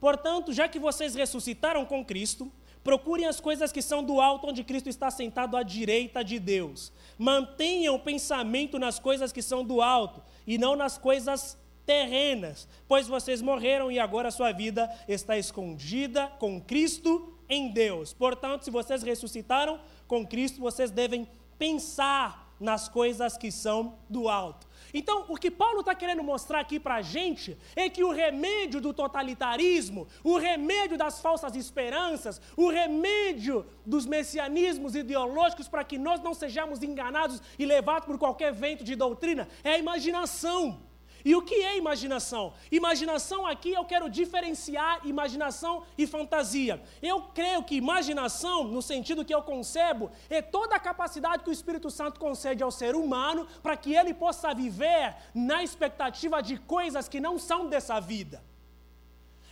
Portanto, 0.00 0.52
já 0.52 0.68
que 0.68 0.80
vocês 0.80 1.14
ressuscitaram 1.14 1.86
com 1.86 2.04
Cristo, 2.04 2.50
procurem 2.82 3.26
as 3.26 3.38
coisas 3.38 3.70
que 3.70 3.80
são 3.80 4.02
do 4.02 4.20
alto, 4.20 4.48
onde 4.48 4.64
Cristo 4.64 4.88
está 4.88 5.08
sentado 5.08 5.56
à 5.56 5.62
direita 5.62 6.24
de 6.24 6.40
Deus. 6.40 6.92
Mantenham 7.16 7.94
o 7.94 8.00
pensamento 8.00 8.76
nas 8.76 8.98
coisas 8.98 9.30
que 9.32 9.40
são 9.40 9.64
do 9.64 9.80
alto 9.80 10.20
e 10.46 10.58
não 10.58 10.76
nas 10.76 10.96
coisas 10.96 11.58
terrenas, 11.84 12.68
pois 12.88 13.06
vocês 13.06 13.40
morreram 13.40 13.90
e 13.90 13.98
agora 13.98 14.28
a 14.28 14.32
sua 14.32 14.52
vida 14.52 14.90
está 15.06 15.38
escondida 15.38 16.26
com 16.38 16.60
Cristo 16.60 17.34
em 17.48 17.70
Deus. 17.70 18.12
Portanto, 18.12 18.64
se 18.64 18.70
vocês 18.70 19.02
ressuscitaram 19.02 19.80
com 20.08 20.26
Cristo, 20.26 20.60
vocês 20.60 20.90
devem 20.90 21.28
pensar 21.58 22.54
nas 22.58 22.88
coisas 22.88 23.36
que 23.36 23.50
são 23.52 23.94
do 24.08 24.28
alto. 24.28 24.65
Então, 24.98 25.26
o 25.28 25.36
que 25.36 25.50
Paulo 25.50 25.80
está 25.80 25.94
querendo 25.94 26.22
mostrar 26.22 26.60
aqui 26.60 26.80
para 26.80 26.94
a 26.94 27.02
gente 27.02 27.54
é 27.76 27.86
que 27.90 28.02
o 28.02 28.10
remédio 28.10 28.80
do 28.80 28.94
totalitarismo, 28.94 30.08
o 30.24 30.38
remédio 30.38 30.96
das 30.96 31.20
falsas 31.20 31.54
esperanças, 31.54 32.40
o 32.56 32.70
remédio 32.70 33.66
dos 33.84 34.06
messianismos 34.06 34.96
ideológicos 34.96 35.68
para 35.68 35.84
que 35.84 35.98
nós 35.98 36.22
não 36.22 36.32
sejamos 36.32 36.82
enganados 36.82 37.42
e 37.58 37.66
levados 37.66 38.06
por 38.06 38.18
qualquer 38.18 38.54
vento 38.54 38.82
de 38.82 38.96
doutrina 38.96 39.46
é 39.62 39.72
a 39.72 39.78
imaginação. 39.78 40.85
E 41.26 41.34
o 41.34 41.42
que 41.42 41.56
é 41.56 41.76
imaginação? 41.76 42.52
Imaginação 42.70 43.44
aqui 43.44 43.72
eu 43.72 43.84
quero 43.84 44.08
diferenciar 44.08 45.04
imaginação 45.04 45.82
e 45.98 46.06
fantasia. 46.06 46.80
Eu 47.02 47.20
creio 47.20 47.64
que 47.64 47.74
imaginação, 47.74 48.62
no 48.62 48.80
sentido 48.80 49.24
que 49.24 49.34
eu 49.34 49.42
concebo, 49.42 50.08
é 50.30 50.40
toda 50.40 50.76
a 50.76 50.78
capacidade 50.78 51.42
que 51.42 51.50
o 51.50 51.52
Espírito 51.52 51.90
Santo 51.90 52.20
concede 52.20 52.62
ao 52.62 52.70
ser 52.70 52.94
humano 52.94 53.44
para 53.60 53.76
que 53.76 53.92
ele 53.92 54.14
possa 54.14 54.54
viver 54.54 55.16
na 55.34 55.64
expectativa 55.64 56.40
de 56.40 56.58
coisas 56.58 57.08
que 57.08 57.18
não 57.18 57.40
são 57.40 57.68
dessa 57.68 57.98
vida. 57.98 58.40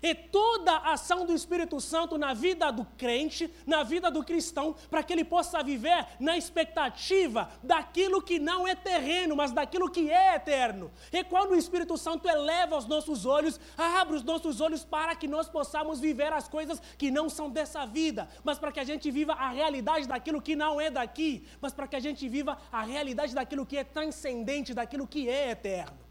E 0.05 0.15
toda 0.15 0.71
a 0.71 0.93
ação 0.93 1.25
do 1.25 1.33
Espírito 1.33 1.81
Santo 1.81 2.19
na 2.19 2.35
vida 2.35 2.71
do 2.71 2.85
crente, 2.85 3.51
na 3.67 3.83
vida 3.83 4.11
do 4.11 4.23
cristão, 4.23 4.77
para 4.91 5.03
que 5.03 5.15
ele 5.15 5.25
possa 5.25 5.63
viver 5.63 6.07
na 6.21 6.37
expectativa 6.37 7.51
daquilo 7.63 8.21
que 8.21 8.39
não 8.39 8.69
é 8.69 8.75
terreno, 8.75 9.35
mas 9.35 9.51
daquilo 9.51 9.91
que 9.91 10.11
é 10.11 10.35
eterno. 10.35 10.93
E 11.11 11.25
quando 11.25 11.53
o 11.53 11.57
Espírito 11.57 11.97
Santo 11.97 12.29
eleva 12.29 12.77
os 12.77 12.85
nossos 12.85 13.25
olhos, 13.25 13.59
abre 13.79 14.17
os 14.17 14.23
nossos 14.23 14.61
olhos 14.61 14.85
para 14.85 15.17
que 15.17 15.27
nós 15.27 15.49
possamos 15.49 16.01
viver 16.01 16.35
as 16.35 16.49
coisas 16.49 16.83
que 16.99 17.11
não 17.11 17.31
são 17.31 17.49
dessa 17.49 17.87
vida, 17.87 18.29
mas 18.45 18.59
para 18.59 18.71
que 18.71 18.81
a 18.81 18.85
gente 18.85 19.11
viva 19.11 19.33
a 19.33 19.49
realidade 19.49 20.07
daquilo 20.07 20.43
que 20.43 20.55
não 20.55 20.79
é 20.79 20.91
daqui, 20.91 21.47
mas 21.63 21.73
para 21.73 21.89
que 21.89 21.97
a 21.97 22.01
gente 22.01 22.29
viva 22.29 22.59
a 22.71 22.83
realidade 22.83 23.35
daquilo 23.35 23.65
que 23.65 23.79
é 23.79 23.85
transcendente, 23.85 24.75
daquilo 24.75 25.07
que 25.07 25.31
é 25.31 25.53
eterno. 25.53 26.04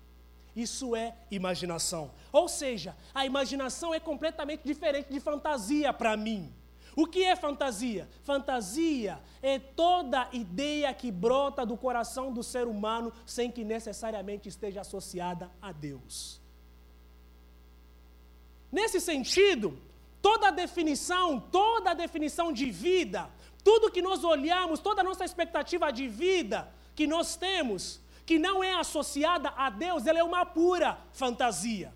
Isso 0.56 0.96
é 0.96 1.16
imaginação. 1.32 2.12
Ou 2.32 2.48
seja, 2.48 2.96
a 3.14 3.26
imaginação 3.26 3.94
é 3.94 4.00
completamente 4.00 4.62
diferente 4.64 5.12
de 5.12 5.20
fantasia 5.20 5.92
para 5.92 6.16
mim. 6.16 6.54
O 6.96 7.08
que 7.08 7.24
é 7.24 7.36
fantasia? 7.36 8.08
Fantasia 8.24 9.20
é 9.42 9.58
toda 9.58 10.30
ideia 10.32 10.94
que 10.94 11.12
brota 11.12 11.66
do 11.66 11.76
coração 11.76 12.32
do 12.32 12.44
ser 12.44 12.68
humano 12.68 13.12
sem 13.26 13.50
que 13.50 13.64
necessariamente 13.64 14.48
esteja 14.48 14.82
associada 14.82 15.50
a 15.60 15.72
Deus. 15.72 16.40
Nesse 18.72 19.00
sentido, 19.00 19.80
toda 20.22 20.52
definição, 20.52 21.40
toda 21.40 21.96
definição 21.96 22.54
de 22.54 22.70
vida, 22.70 23.30
tudo 23.64 23.92
que 23.92 24.02
nós 24.02 24.24
olhamos, 24.24 24.80
toda 24.80 25.02
a 25.02 25.04
nossa 25.04 25.26
expectativa 25.26 25.92
de 25.92 26.08
vida 26.08 26.72
que 26.96 27.08
nós 27.08 27.36
temos, 27.36 28.00
que 28.26 28.40
não 28.40 28.64
é 28.64 28.74
associada 28.74 29.50
a 29.56 29.70
Deus, 29.70 30.06
ela 30.06 30.20
é 30.20 30.24
uma 30.24 30.46
pura 30.46 30.98
fantasia. 31.12 31.94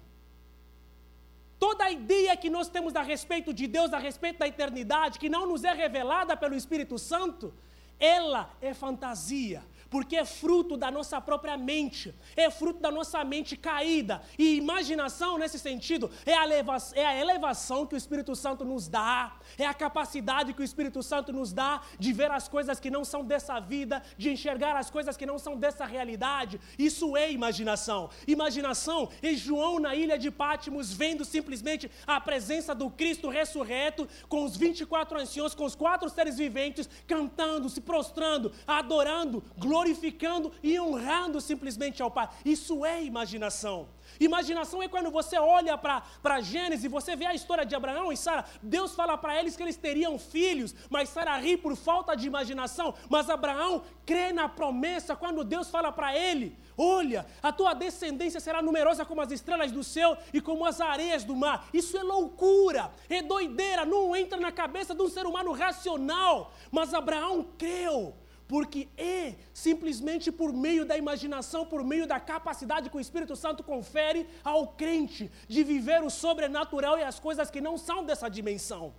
Toda 1.59 1.85
a 1.85 1.91
ideia 1.91 2.37
que 2.37 2.49
nós 2.49 2.67
temos 2.69 2.95
a 2.95 3.01
respeito 3.01 3.53
de 3.53 3.65
Deus, 3.67 3.93
a 3.93 3.97
respeito 3.97 4.39
da 4.39 4.47
eternidade, 4.47 5.17
que 5.17 5.29
não 5.29 5.47
nos 5.47 5.63
é 5.63 5.73
revelada 5.73 6.37
pelo 6.37 6.55
Espírito 6.55 6.99
Santo, 6.99 7.53
ela 7.99 8.51
é 8.61 8.73
fantasia 8.73 9.63
porque 9.89 10.15
é 10.15 10.25
fruto 10.25 10.75
da 10.75 10.91
nossa 10.91 11.19
própria 11.21 11.57
mente, 11.57 12.13
é 12.35 12.49
fruto 12.49 12.79
da 12.79 12.91
nossa 12.91 13.23
mente 13.23 13.55
caída. 13.55 14.21
E 14.37 14.57
imaginação, 14.57 15.37
nesse 15.37 15.59
sentido, 15.59 16.09
é 16.25 16.33
a, 16.33 16.43
elevação, 16.43 16.97
é 16.97 17.05
a 17.05 17.15
elevação 17.15 17.85
que 17.85 17.95
o 17.95 17.97
Espírito 17.97 18.35
Santo 18.35 18.65
nos 18.65 18.87
dá, 18.87 19.37
é 19.57 19.65
a 19.65 19.73
capacidade 19.73 20.53
que 20.53 20.61
o 20.61 20.63
Espírito 20.63 21.01
Santo 21.01 21.31
nos 21.31 21.53
dá 21.53 21.81
de 21.97 22.11
ver 22.13 22.31
as 22.31 22.47
coisas 22.47 22.79
que 22.79 22.89
não 22.89 23.03
são 23.05 23.23
dessa 23.23 23.59
vida, 23.59 24.03
de 24.17 24.29
enxergar 24.29 24.75
as 24.75 24.89
coisas 24.89 25.15
que 25.15 25.25
não 25.25 25.39
são 25.39 25.55
dessa 25.55 25.85
realidade. 25.85 26.59
Isso 26.77 27.15
é 27.15 27.31
imaginação. 27.31 28.09
Imaginação 28.27 29.09
é 29.21 29.33
João 29.33 29.79
na 29.79 29.95
ilha 29.95 30.17
de 30.17 30.29
Pátimos, 30.29 30.91
vendo 30.91 31.23
simplesmente 31.23 31.89
a 32.05 32.19
presença 32.19 32.75
do 32.75 32.89
Cristo 32.89 33.29
ressurreto, 33.29 34.07
com 34.27 34.43
os 34.43 34.55
24 34.57 35.19
anciões, 35.19 35.55
com 35.55 35.65
os 35.65 35.75
quatro 35.75 36.09
seres 36.09 36.37
viventes, 36.37 36.89
cantando, 37.07 37.69
se 37.69 37.81
prostrando, 37.81 38.51
adorando, 38.65 39.43
glorificando 39.57 39.76
glorificando 39.77 40.51
e 40.63 40.79
honrando 40.79 41.39
simplesmente 41.39 42.01
ao 42.01 42.09
Pai. 42.09 42.27
Isso 42.43 42.83
é 42.83 43.03
imaginação. 43.03 43.87
Imaginação 44.19 44.81
é 44.81 44.87
quando 44.87 45.11
você 45.11 45.37
olha 45.37 45.77
para 45.77 46.41
Gênesis 46.41 46.89
você 46.89 47.15
vê 47.15 47.25
a 47.27 47.35
história 47.35 47.65
de 47.65 47.75
Abraão 47.75 48.11
e 48.11 48.17
Sara. 48.17 48.45
Deus 48.61 48.95
fala 48.95 49.15
para 49.17 49.37
eles 49.39 49.55
que 49.55 49.61
eles 49.61 49.77
teriam 49.77 50.17
filhos, 50.17 50.73
mas 50.89 51.09
Sara 51.09 51.37
ri 51.37 51.55
por 51.57 51.75
falta 51.75 52.15
de 52.15 52.25
imaginação. 52.25 52.95
Mas 53.07 53.29
Abraão 53.29 53.83
crê 54.03 54.33
na 54.33 54.49
promessa 54.49 55.15
quando 55.15 55.43
Deus 55.43 55.69
fala 55.69 55.91
para 55.91 56.17
ele: 56.17 56.57
Olha, 56.75 57.25
a 57.43 57.51
tua 57.51 57.73
descendência 57.75 58.39
será 58.39 58.61
numerosa 58.61 59.05
como 59.05 59.21
as 59.21 59.31
estrelas 59.31 59.71
do 59.71 59.83
céu 59.83 60.17
e 60.33 60.41
como 60.41 60.65
as 60.65 60.81
areias 60.81 61.23
do 61.23 61.35
mar. 61.35 61.67
Isso 61.71 61.95
é 61.97 62.01
loucura, 62.01 62.91
é 63.07 63.21
doideira, 63.21 63.85
não 63.85 64.15
entra 64.15 64.39
na 64.39 64.51
cabeça 64.51 64.95
de 64.95 65.03
um 65.03 65.09
ser 65.09 65.27
humano 65.27 65.51
racional. 65.51 66.51
Mas 66.71 66.95
Abraão 66.95 67.45
creu 67.57 68.15
porque 68.47 68.87
é 68.97 69.35
simplesmente 69.53 70.31
por 70.31 70.53
meio 70.53 70.85
da 70.85 70.97
imaginação, 70.97 71.65
por 71.65 71.83
meio 71.83 72.07
da 72.07 72.19
capacidade 72.19 72.89
que 72.89 72.97
o 72.97 72.99
Espírito 72.99 73.35
Santo 73.35 73.63
confere 73.63 74.27
ao 74.43 74.67
crente 74.69 75.29
de 75.47 75.63
viver 75.63 76.01
o 76.01 76.09
sobrenatural 76.09 76.97
e 76.97 77.03
as 77.03 77.19
coisas 77.19 77.51
que 77.51 77.59
não 77.59 77.77
são 77.77 78.05
dessa 78.05 78.29
dimensão. 78.29 78.93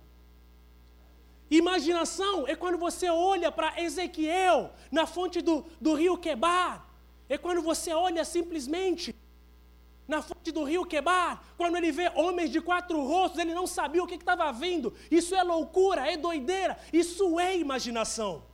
Imaginação 1.49 2.47
é 2.47 2.55
quando 2.55 2.77
você 2.77 3.09
olha 3.09 3.51
para 3.51 3.81
Ezequiel 3.81 4.71
na 4.91 5.07
fonte 5.07 5.41
do, 5.41 5.65
do 5.81 5.95
rio 5.95 6.15
Quebar. 6.15 6.87
É 7.27 7.37
quando 7.37 7.61
você 7.61 7.91
olha 7.91 8.23
simplesmente 8.23 9.15
na 10.07 10.21
fonte 10.21 10.51
do 10.51 10.63
rio 10.63 10.85
Quebar, 10.85 11.43
quando 11.57 11.75
ele 11.77 11.91
vê 11.91 12.11
homens 12.15 12.51
de 12.51 12.61
quatro 12.61 13.03
rostos, 13.03 13.39
ele 13.39 13.53
não 13.53 13.65
sabia 13.65 14.03
o 14.03 14.07
que 14.07 14.15
estava 14.15 14.51
vindo. 14.51 14.93
Isso 15.09 15.35
é 15.35 15.43
loucura, 15.43 16.11
é 16.11 16.17
doideira, 16.17 16.77
isso 16.93 17.39
é 17.39 17.57
imaginação. 17.57 18.48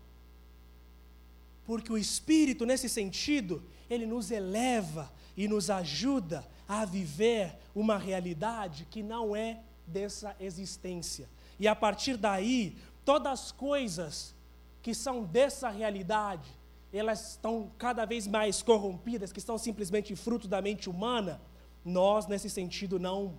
Porque 1.66 1.92
o 1.92 1.98
Espírito, 1.98 2.66
nesse 2.66 2.88
sentido, 2.88 3.64
ele 3.90 4.06
nos 4.06 4.32
eleva 4.32 5.12
e 5.36 5.48
nos 5.48 5.70
ajuda 5.70 6.46
a 6.68 6.86
viver 6.86 7.56
uma 7.74 7.98
realidade 7.98 8.88
que 8.90 9.04
não 9.04 9.36
é 9.36 9.60
dessa 9.86 10.36
existência. 10.40 11.30
E 11.60 11.68
a 11.68 11.76
partir 11.76 12.18
daí, 12.18 12.76
todas 13.04 13.32
as 13.32 13.52
coisas 13.52 14.36
que 14.82 14.94
são 14.94 15.24
dessa 15.24 15.70
realidade, 15.70 16.50
elas 16.94 17.32
estão 17.32 17.72
cada 17.78 18.06
vez 18.06 18.28
mais 18.28 18.62
corrompidas, 18.62 19.32
que 19.32 19.42
são 19.42 19.58
simplesmente 19.58 20.16
fruto 20.16 20.48
da 20.48 20.62
mente 20.62 20.90
humana, 20.90 21.42
nós, 21.84 22.26
nesse 22.26 22.50
sentido, 22.50 23.00
não, 23.00 23.36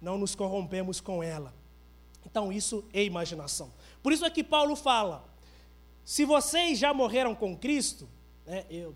não 0.00 0.16
nos 0.16 0.34
corrompemos 0.34 1.00
com 1.00 1.22
ela. 1.22 1.52
Então, 2.24 2.52
isso 2.52 2.84
é 2.92 3.02
imaginação. 3.02 3.72
Por 4.02 4.12
isso 4.12 4.24
é 4.24 4.30
que 4.30 4.44
Paulo 4.44 4.76
fala: 4.76 5.27
se 6.08 6.24
vocês 6.24 6.78
já 6.78 6.94
morreram 6.94 7.34
com 7.34 7.54
Cristo, 7.54 8.08
né, 8.46 8.64
eu, 8.70 8.94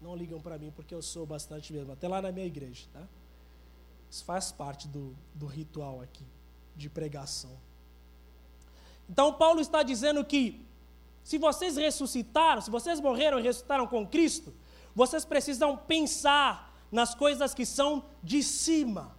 não 0.00 0.14
ligam 0.14 0.40
para 0.40 0.56
mim 0.56 0.70
porque 0.70 0.94
eu 0.94 1.02
sou 1.02 1.26
bastante 1.26 1.72
mesmo, 1.72 1.92
até 1.92 2.06
lá 2.06 2.22
na 2.22 2.30
minha 2.30 2.46
igreja, 2.46 2.86
tá? 2.92 3.02
Isso 4.08 4.24
faz 4.24 4.52
parte 4.52 4.86
do, 4.86 5.12
do 5.34 5.44
ritual 5.44 6.00
aqui, 6.00 6.24
de 6.76 6.88
pregação. 6.88 7.50
Então, 9.10 9.32
Paulo 9.32 9.60
está 9.60 9.82
dizendo 9.82 10.24
que 10.24 10.64
se 11.24 11.36
vocês 11.36 11.76
ressuscitaram, 11.76 12.60
se 12.60 12.70
vocês 12.70 13.00
morreram 13.00 13.40
e 13.40 13.42
ressuscitaram 13.42 13.88
com 13.88 14.06
Cristo, 14.06 14.54
vocês 14.94 15.24
precisam 15.24 15.76
pensar 15.76 16.80
nas 16.92 17.12
coisas 17.12 17.52
que 17.52 17.66
são 17.66 18.04
de 18.22 18.40
cima. 18.40 19.16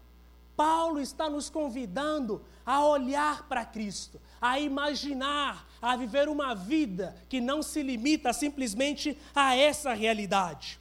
Paulo 0.56 0.98
está 0.98 1.30
nos 1.30 1.50
convidando 1.50 2.42
a 2.66 2.86
olhar 2.86 3.48
para 3.48 3.66
Cristo, 3.66 4.22
a 4.42 4.60
imaginar, 4.60 5.68
a 5.82 5.96
viver 5.96 6.30
uma 6.30 6.54
vida 6.54 7.16
que 7.28 7.42
não 7.42 7.64
se 7.64 7.82
limita 7.82 8.32
simplesmente 8.32 9.18
a 9.34 9.56
essa 9.56 9.94
realidade. 9.94 10.80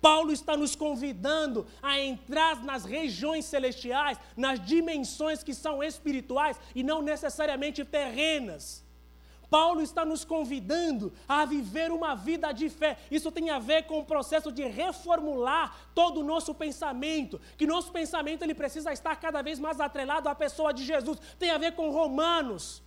Paulo 0.00 0.32
está 0.32 0.54
nos 0.54 0.76
convidando 0.76 1.66
a 1.82 1.98
entrar 1.98 2.62
nas 2.62 2.84
regiões 2.84 3.46
celestiais, 3.46 4.18
nas 4.36 4.62
dimensões 4.62 5.42
que 5.42 5.54
são 5.54 5.82
espirituais 5.82 6.60
e 6.74 6.82
não 6.82 7.00
necessariamente 7.00 7.82
terrenas. 7.86 8.83
Paulo 9.50 9.80
está 9.80 10.04
nos 10.04 10.24
convidando 10.24 11.12
a 11.28 11.44
viver 11.44 11.90
uma 11.90 12.14
vida 12.14 12.52
de 12.52 12.68
fé. 12.68 12.98
Isso 13.10 13.30
tem 13.30 13.50
a 13.50 13.58
ver 13.58 13.84
com 13.84 14.00
o 14.00 14.04
processo 14.04 14.50
de 14.50 14.64
reformular 14.64 15.76
todo 15.94 16.20
o 16.20 16.24
nosso 16.24 16.54
pensamento, 16.54 17.40
que 17.56 17.66
nosso 17.66 17.92
pensamento 17.92 18.42
ele 18.42 18.54
precisa 18.54 18.92
estar 18.92 19.14
cada 19.16 19.42
vez 19.42 19.58
mais 19.58 19.80
atrelado 19.80 20.28
à 20.28 20.34
pessoa 20.34 20.72
de 20.72 20.84
Jesus. 20.84 21.18
Tem 21.38 21.50
a 21.50 21.58
ver 21.58 21.72
com 21.72 21.90
Romanos, 21.90 22.82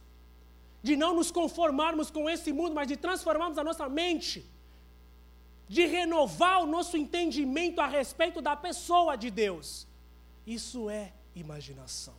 de 0.81 0.95
não 0.95 1.13
nos 1.13 1.31
conformarmos 1.31 2.09
com 2.09 2.29
esse 2.29 2.53
mundo, 2.53 2.75
mas 2.75 2.87
de 2.87 2.95
transformarmos 2.95 3.57
a 3.57 3.63
nossa 3.63 3.89
mente, 3.89 4.45
de 5.67 5.85
renovar 5.85 6.63
o 6.63 6.65
nosso 6.65 6.95
entendimento 6.95 7.81
a 7.81 7.87
respeito 7.87 8.41
da 8.41 8.55
pessoa 8.55 9.15
de 9.17 9.29
Deus. 9.29 9.87
Isso 10.45 10.89
é 10.89 11.13
imaginação. 11.35 12.15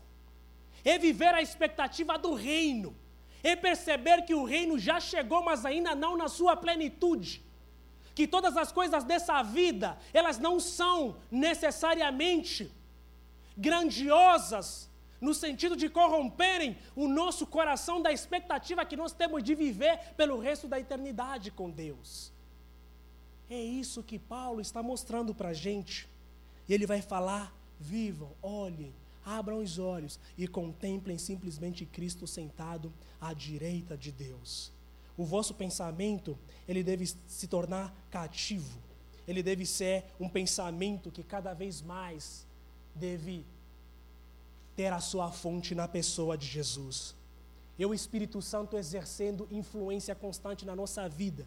É 0.85 0.99
viver 0.99 1.35
a 1.35 1.43
expectativa 1.43 2.19
do 2.19 2.35
reino 2.35 2.95
é 3.43 3.55
perceber 3.55 4.23
que 4.23 4.35
o 4.35 4.45
reino 4.45 4.79
já 4.79 5.01
chegou, 5.01 5.43
mas 5.43 5.65
ainda 5.65 5.95
não 5.95 6.17
na 6.17 6.29
sua 6.29 6.57
plenitude. 6.57 7.43
Que 8.15 8.27
todas 8.27 8.57
as 8.57 8.73
coisas 8.73 9.05
dessa 9.05 9.43
vida, 9.43 9.97
elas 10.13 10.39
não 10.39 10.59
são 10.59 11.17
necessariamente 11.31 12.71
grandiosas, 13.57 14.89
no 15.21 15.35
sentido 15.35 15.77
de 15.77 15.89
corromperem 15.89 16.77
o 16.95 17.09
nosso 17.09 17.47
coração 17.47 18.01
da 18.01 18.13
expectativa 18.13 18.85
que 18.85 18.97
nós 18.97 19.13
temos 19.13 19.43
de 19.43 19.55
viver 19.55 19.99
pelo 20.17 20.39
resto 20.39 20.69
da 20.69 20.79
eternidade 20.79 21.51
com 21.51 21.69
Deus. 21.69 22.33
É 23.51 23.61
isso 23.61 24.03
que 24.03 24.19
Paulo 24.19 24.61
está 24.61 24.83
mostrando 24.83 25.35
para 25.35 25.49
a 25.51 25.55
gente. 25.55 26.09
E 26.69 26.75
ele 26.75 26.87
vai 26.87 27.01
falar: 27.01 27.53
vivam, 27.81 28.31
olhem, 28.43 28.95
abram 29.25 29.59
os 29.59 29.79
olhos 29.79 30.21
e 30.37 30.47
contemplem 30.47 31.19
simplesmente 31.19 31.85
Cristo 31.85 32.27
sentado 32.27 32.93
à 33.21 33.33
direita 33.33 33.97
de 33.97 34.13
Deus. 34.13 34.73
O 35.17 35.25
vosso 35.25 35.55
pensamento, 35.55 36.39
ele 36.67 36.83
deve 36.83 37.07
se 37.27 37.49
tornar 37.49 37.95
cativo. 38.11 38.79
Ele 39.27 39.43
deve 39.43 39.67
ser 39.67 40.05
um 40.19 40.29
pensamento 40.29 41.11
que 41.11 41.23
cada 41.23 41.53
vez 41.53 41.83
mais 41.83 42.47
deve 42.95 43.45
ter 44.77 44.93
a 44.93 45.01
sua 45.01 45.31
fonte 45.31 45.75
na 45.75 45.89
pessoa 45.89 46.39
de 46.39 46.47
Jesus. 46.47 47.15
E 47.79 47.85
o 47.85 47.93
Espírito 47.93 48.41
Santo 48.41 48.77
exercendo 48.77 49.47
influência 49.51 50.15
constante 50.15 50.65
na 50.65 50.75
nossa 50.75 51.09
vida 51.09 51.47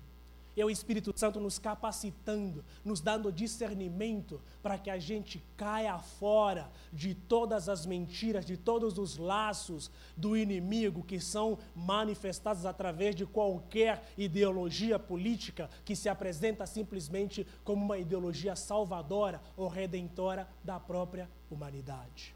é 0.60 0.66
o 0.66 0.70
Espírito 0.70 1.14
Santo 1.16 1.39
nos 1.39 1.58
capacitando, 1.58 2.64
nos 2.84 2.99
dando 2.99 3.32
discernimento 3.32 4.41
para 4.62 4.78
que 4.78 4.89
a 4.89 4.99
gente 4.99 5.41
caia 5.56 5.97
fora 5.97 6.70
de 6.91 7.16
todas 7.16 7.70
as 7.70 7.86
mentiras, 7.86 8.45
de 8.45 8.58
todos 8.58 8.97
os 8.97 9.18
laços 9.18 9.89
do 10.18 10.36
inimigo 10.36 11.04
que 11.04 11.20
são 11.20 11.58
manifestados 11.76 12.66
através 12.66 13.16
de 13.16 13.26
qualquer 13.26 14.04
ideologia 14.18 14.99
política 14.99 15.70
que 15.86 15.95
se 15.95 16.10
apresenta 16.10 16.66
simplesmente 16.66 17.47
como 17.64 17.86
uma 17.86 17.97
ideologia 17.97 18.56
salvadora 18.56 19.41
ou 19.56 19.70
redentora 19.70 20.47
da 20.64 20.80
própria 20.80 21.30
humanidade. 21.49 22.36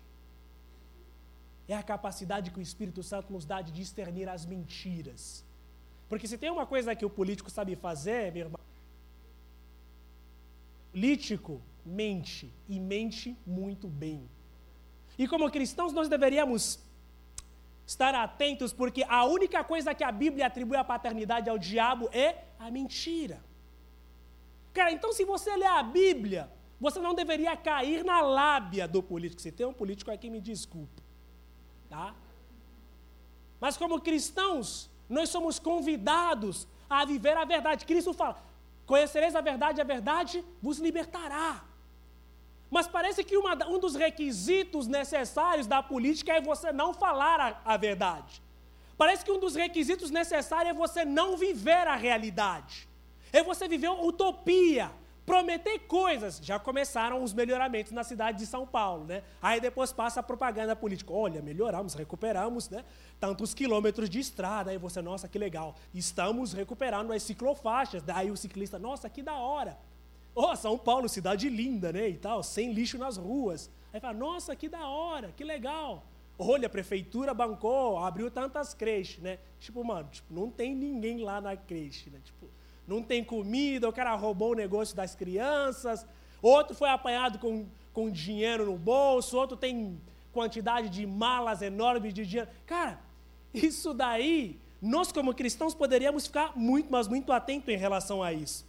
É 1.67 1.75
a 1.75 1.83
capacidade 1.83 2.51
que 2.51 2.59
o 2.59 2.61
Espírito 2.61 3.01
Santo 3.01 3.33
nos 3.33 3.43
dá 3.43 3.61
de 3.61 3.71
discernir 3.71 4.29
as 4.29 4.45
mentiras 4.45 5.43
porque 6.09 6.27
se 6.27 6.37
tem 6.37 6.49
uma 6.49 6.65
coisa 6.65 6.95
que 6.95 7.05
o 7.05 7.09
político 7.09 7.49
sabe 7.49 7.75
fazer, 7.75 8.31
meu 8.31 8.45
irmão, 8.45 8.59
político 10.91 11.61
mente 11.85 12.51
e 12.67 12.79
mente 12.79 13.37
muito 13.45 13.87
bem. 13.87 14.29
E 15.17 15.27
como 15.27 15.49
cristãos 15.51 15.93
nós 15.93 16.09
deveríamos 16.09 16.79
estar 17.85 18.15
atentos, 18.15 18.73
porque 18.73 19.03
a 19.07 19.25
única 19.25 19.63
coisa 19.63 19.93
que 19.93 20.03
a 20.03 20.11
Bíblia 20.11 20.47
atribui 20.47 20.77
à 20.77 20.83
paternidade 20.83 21.49
ao 21.49 21.57
diabo 21.57 22.09
é 22.11 22.45
a 22.57 22.71
mentira. 22.71 23.39
Cara, 24.73 24.91
então 24.91 25.13
se 25.13 25.23
você 25.23 25.55
ler 25.55 25.67
a 25.67 25.83
Bíblia, 25.83 26.49
você 26.79 26.99
não 26.99 27.13
deveria 27.13 27.55
cair 27.55 28.03
na 28.03 28.21
lábia 28.21 28.87
do 28.87 29.01
político. 29.01 29.41
Se 29.41 29.51
tem 29.51 29.65
um 29.65 29.73
político 29.73 30.11
aqui, 30.11 30.29
me 30.29 30.41
desculpa. 30.41 31.01
Tá? 31.89 32.15
Mas 33.59 33.77
como 33.77 34.01
cristãos, 34.01 34.89
nós 35.09 35.29
somos 35.29 35.59
convidados 35.59 36.67
a 36.89 37.05
viver 37.05 37.37
a 37.37 37.45
verdade. 37.45 37.85
Cristo 37.85 38.13
fala: 38.13 38.37
Conhecereis 38.85 39.35
a 39.35 39.41
verdade, 39.41 39.81
a 39.81 39.83
verdade 39.83 40.43
vos 40.61 40.79
libertará. 40.79 41.63
Mas 42.69 42.87
parece 42.87 43.23
que 43.23 43.37
uma, 43.37 43.53
um 43.67 43.79
dos 43.79 43.95
requisitos 43.95 44.87
necessários 44.87 45.67
da 45.67 45.81
política 45.81 46.33
é 46.33 46.41
você 46.41 46.71
não 46.71 46.93
falar 46.93 47.39
a, 47.39 47.73
a 47.73 47.77
verdade. 47.77 48.41
Parece 48.97 49.23
que 49.23 49.31
um 49.31 49.39
dos 49.39 49.55
requisitos 49.55 50.09
necessários 50.09 50.75
é 50.75 50.77
você 50.77 51.05
não 51.05 51.37
viver 51.37 51.87
a 51.87 51.95
realidade. 51.95 52.87
É 53.31 53.43
você 53.43 53.67
viver 53.67 53.89
utopia 53.89 54.91
prometer 55.25 55.79
coisas. 55.79 56.39
Já 56.41 56.59
começaram 56.59 57.23
os 57.23 57.33
melhoramentos 57.33 57.91
na 57.91 58.03
cidade 58.03 58.37
de 58.39 58.45
São 58.45 58.65
Paulo, 58.65 59.05
né? 59.05 59.23
Aí 59.41 59.59
depois 59.59 59.91
passa 59.91 60.19
a 60.19 60.23
propaganda 60.23 60.75
política. 60.75 61.11
Olha, 61.11 61.41
melhoramos, 61.41 61.93
recuperamos, 61.93 62.69
né? 62.69 62.85
Tantos 63.19 63.53
quilômetros 63.53 64.09
de 64.09 64.19
estrada. 64.19 64.71
Aí 64.71 64.77
você, 64.77 65.01
nossa, 65.01 65.27
que 65.27 65.39
legal. 65.39 65.75
Estamos 65.93 66.53
recuperando 66.53 67.11
as 67.11 67.23
ciclofaixas. 67.23 68.03
Daí 68.03 68.29
o 68.29 68.37
ciclista, 68.37 68.77
nossa, 68.77 69.09
que 69.09 69.23
da 69.23 69.35
hora. 69.35 69.77
Oh, 70.33 70.55
São 70.55 70.77
Paulo, 70.77 71.09
cidade 71.09 71.49
linda, 71.49 71.91
né? 71.91 72.09
E 72.09 72.17
tal, 72.17 72.43
sem 72.43 72.71
lixo 72.73 72.97
nas 72.97 73.17
ruas. 73.17 73.71
Aí 73.91 73.99
fala, 73.99 74.13
nossa, 74.13 74.55
que 74.55 74.69
da 74.69 74.87
hora, 74.87 75.31
que 75.31 75.43
legal. 75.43 76.03
Olha, 76.37 76.67
a 76.67 76.69
prefeitura 76.69 77.33
bancou, 77.33 77.97
abriu 77.97 78.29
tantas 78.29 78.73
creches, 78.73 79.23
né? 79.23 79.39
Tipo, 79.57 79.83
mano, 79.85 80.09
tipo, 80.11 80.33
não 80.33 80.51
tem 80.51 80.75
ninguém 80.75 81.23
lá 81.23 81.39
na 81.39 81.55
creche, 81.55 82.09
né? 82.09 82.19
Tipo, 82.21 82.49
não 82.87 83.01
tem 83.01 83.23
comida, 83.23 83.89
o 83.89 83.93
cara 83.93 84.15
roubou 84.15 84.51
o 84.51 84.55
negócio 84.55 84.95
das 84.95 85.15
crianças, 85.15 86.05
outro 86.41 86.75
foi 86.75 86.89
apanhado 86.89 87.39
com, 87.39 87.65
com 87.93 88.09
dinheiro 88.09 88.65
no 88.65 88.77
bolso, 88.77 89.37
outro 89.37 89.57
tem 89.57 89.99
quantidade 90.31 90.89
de 90.89 91.05
malas 91.05 91.61
enormes 91.61 92.13
de 92.13 92.25
dinheiro. 92.25 92.49
Cara, 92.65 92.99
isso 93.53 93.93
daí, 93.93 94.59
nós 94.81 95.11
como 95.11 95.33
cristãos 95.33 95.73
poderíamos 95.73 96.27
ficar 96.27 96.55
muito, 96.55 96.91
mas 96.91 97.07
muito 97.07 97.31
atentos 97.31 97.69
em 97.69 97.77
relação 97.77 98.21
a 98.21 98.33
isso. 98.33 98.65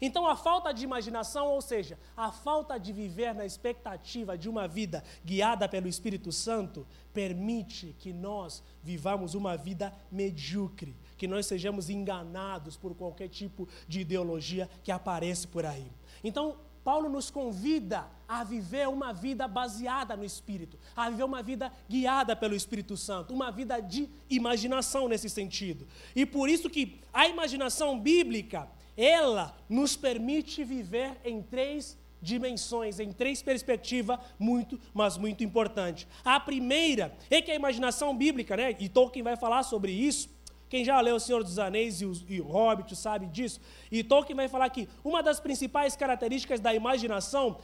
Então, 0.00 0.26
a 0.26 0.36
falta 0.36 0.72
de 0.72 0.84
imaginação, 0.84 1.46
ou 1.48 1.62
seja, 1.62 1.98
a 2.16 2.30
falta 2.30 2.78
de 2.78 2.92
viver 2.92 3.34
na 3.34 3.46
expectativa 3.46 4.36
de 4.36 4.48
uma 4.48 4.68
vida 4.68 5.02
guiada 5.24 5.68
pelo 5.68 5.88
Espírito 5.88 6.30
Santo, 6.30 6.86
permite 7.14 7.94
que 7.98 8.12
nós 8.12 8.62
vivamos 8.82 9.34
uma 9.34 9.56
vida 9.56 9.92
medíocre, 10.12 10.94
que 11.16 11.26
nós 11.26 11.46
sejamos 11.46 11.90
enganados 11.90 12.76
por 12.76 12.94
qualquer 12.94 13.28
tipo 13.28 13.68
de 13.88 14.00
ideologia 14.00 14.68
que 14.82 14.90
aparece 14.90 15.46
por 15.46 15.64
aí. 15.64 15.90
Então, 16.22 16.56
Paulo 16.86 17.08
nos 17.08 17.30
convida 17.30 18.06
a 18.28 18.44
viver 18.44 18.88
uma 18.88 19.12
vida 19.12 19.48
baseada 19.48 20.16
no 20.16 20.24
Espírito, 20.24 20.78
a 20.94 21.10
viver 21.10 21.24
uma 21.24 21.42
vida 21.42 21.72
guiada 21.88 22.36
pelo 22.36 22.54
Espírito 22.54 22.96
Santo, 22.96 23.34
uma 23.34 23.50
vida 23.50 23.80
de 23.80 24.08
imaginação 24.30 25.08
nesse 25.08 25.28
sentido. 25.28 25.86
E 26.14 26.24
por 26.24 26.48
isso 26.48 26.70
que 26.70 27.00
a 27.12 27.26
imaginação 27.26 27.98
bíblica, 27.98 28.68
ela 28.96 29.56
nos 29.68 29.96
permite 29.96 30.62
viver 30.62 31.20
em 31.24 31.42
três 31.42 31.98
dimensões, 32.22 33.00
em 33.00 33.12
três 33.12 33.42
perspectivas 33.42 34.20
muito, 34.38 34.80
mas 34.94 35.16
muito 35.16 35.42
importantes. 35.42 36.06
A 36.24 36.38
primeira 36.38 37.16
é 37.28 37.42
que 37.42 37.50
a 37.50 37.54
imaginação 37.56 38.16
bíblica, 38.16 38.56
né, 38.56 38.76
e 38.78 38.88
Tolkien 38.88 39.24
vai 39.24 39.36
falar 39.36 39.64
sobre 39.64 39.90
isso, 39.90 40.28
quem 40.68 40.84
já 40.84 41.00
leu 41.00 41.16
O 41.16 41.20
Senhor 41.20 41.42
dos 41.42 41.58
Anéis 41.58 42.00
e 42.00 42.06
o, 42.06 42.12
e 42.28 42.40
o 42.40 42.44
Hobbit 42.44 42.94
sabe 42.96 43.26
disso. 43.26 43.60
E 43.90 44.02
Tolkien 44.02 44.36
vai 44.36 44.48
falar 44.48 44.68
que 44.70 44.88
uma 45.04 45.22
das 45.22 45.40
principais 45.40 45.96
características 45.96 46.60
da 46.60 46.74
imaginação 46.74 47.58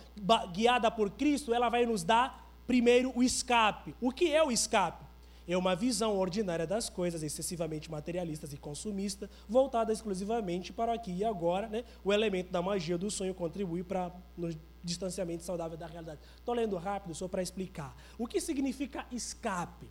guiada 0.53 0.90
por 0.90 1.11
Cristo, 1.11 1.53
ela 1.53 1.68
vai 1.68 1.84
nos 1.84 2.05
dar, 2.05 2.53
primeiro, 2.66 3.12
o 3.14 3.22
escape. 3.22 3.94
O 4.00 4.11
que 4.11 4.32
é 4.32 4.42
o 4.42 4.50
escape? 4.50 5.05
É 5.46 5.57
uma 5.57 5.74
visão 5.74 6.16
ordinária 6.16 6.66
das 6.66 6.88
coisas, 6.88 7.22
excessivamente 7.22 7.90
materialistas 7.90 8.53
e 8.53 8.57
consumista, 8.57 9.28
voltada 9.48 9.92
exclusivamente 9.92 10.72
para 10.72 10.92
aqui 10.92 11.12
e 11.12 11.24
agora. 11.24 11.68
Né? 11.68 11.84
O 12.05 12.12
elemento 12.12 12.53
da 12.53 12.62
magia 12.62 12.96
do 12.96 13.11
sonho 13.11 13.34
contribui 13.34 13.82
para 13.82 14.12
no 14.36 14.50
distanciamento 14.84 15.42
saudável 15.42 15.76
da 15.76 15.86
realidade. 15.86 16.20
Estou 16.36 16.55
lendo 16.55 16.76
rápido 16.76 17.14
só 17.14 17.26
para 17.26 17.42
explicar. 17.42 17.96
O 18.16 18.26
que 18.26 18.40
significa 18.40 19.05
escape? 19.11 19.90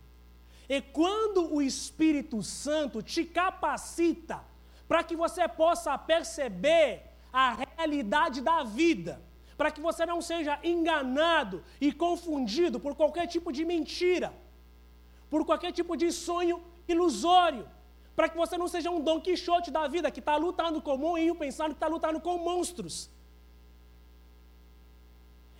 É 0.68 0.80
quando 0.80 1.52
o 1.54 1.60
Espírito 1.60 2.42
Santo 2.42 3.02
te 3.02 3.24
capacita 3.24 4.42
para 4.88 5.02
que 5.02 5.16
você 5.16 5.46
possa 5.48 5.96
perceber 5.96 7.02
a 7.32 7.54
realidade 7.54 8.40
da 8.40 8.62
vida, 8.62 9.22
para 9.56 9.70
que 9.70 9.80
você 9.80 10.04
não 10.04 10.20
seja 10.20 10.58
enganado 10.62 11.64
e 11.80 11.92
confundido 11.92 12.78
por 12.78 12.94
qualquer 12.94 13.26
tipo 13.26 13.52
de 13.52 13.64
mentira, 13.64 14.32
por 15.30 15.44
qualquer 15.44 15.72
tipo 15.72 15.96
de 15.96 16.12
sonho 16.12 16.62
ilusório, 16.86 17.66
para 18.14 18.28
que 18.28 18.36
você 18.36 18.58
não 18.58 18.68
seja 18.68 18.90
um 18.90 19.00
Dom 19.00 19.20
Quixote 19.20 19.70
da 19.70 19.88
vida 19.88 20.10
que 20.10 20.20
está 20.20 20.36
lutando 20.36 20.82
com 20.82 20.94
o 20.94 20.98
moinho, 20.98 21.34
pensando 21.34 21.70
que 21.70 21.76
está 21.76 21.88
lutando 21.88 22.20
com 22.20 22.36
monstros. 22.38 23.10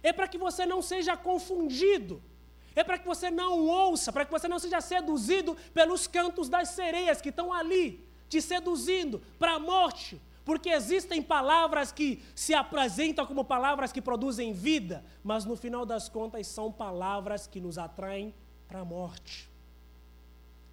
É 0.02 0.12
para 0.12 0.28
que 0.28 0.36
você 0.36 0.66
não 0.66 0.82
seja 0.82 1.16
confundido 1.16 2.22
é 2.74 2.84
para 2.84 2.98
que 2.98 3.06
você 3.06 3.30
não 3.30 3.66
ouça, 3.66 4.12
para 4.12 4.24
que 4.24 4.30
você 4.30 4.48
não 4.48 4.58
seja 4.58 4.80
seduzido 4.80 5.56
pelos 5.74 6.06
cantos 6.06 6.48
das 6.48 6.70
sereias 6.70 7.20
que 7.20 7.28
estão 7.28 7.52
ali, 7.52 8.06
te 8.28 8.40
seduzindo 8.40 9.20
para 9.38 9.54
a 9.54 9.58
morte. 9.58 10.20
Porque 10.44 10.70
existem 10.70 11.22
palavras 11.22 11.92
que 11.92 12.22
se 12.34 12.52
apresentam 12.52 13.24
como 13.26 13.44
palavras 13.44 13.92
que 13.92 14.02
produzem 14.02 14.52
vida, 14.52 15.04
mas 15.22 15.44
no 15.44 15.56
final 15.56 15.86
das 15.86 16.08
contas 16.08 16.46
são 16.48 16.72
palavras 16.72 17.46
que 17.46 17.60
nos 17.60 17.78
atraem 17.78 18.34
para 18.66 18.80
a 18.80 18.84
morte. 18.84 19.48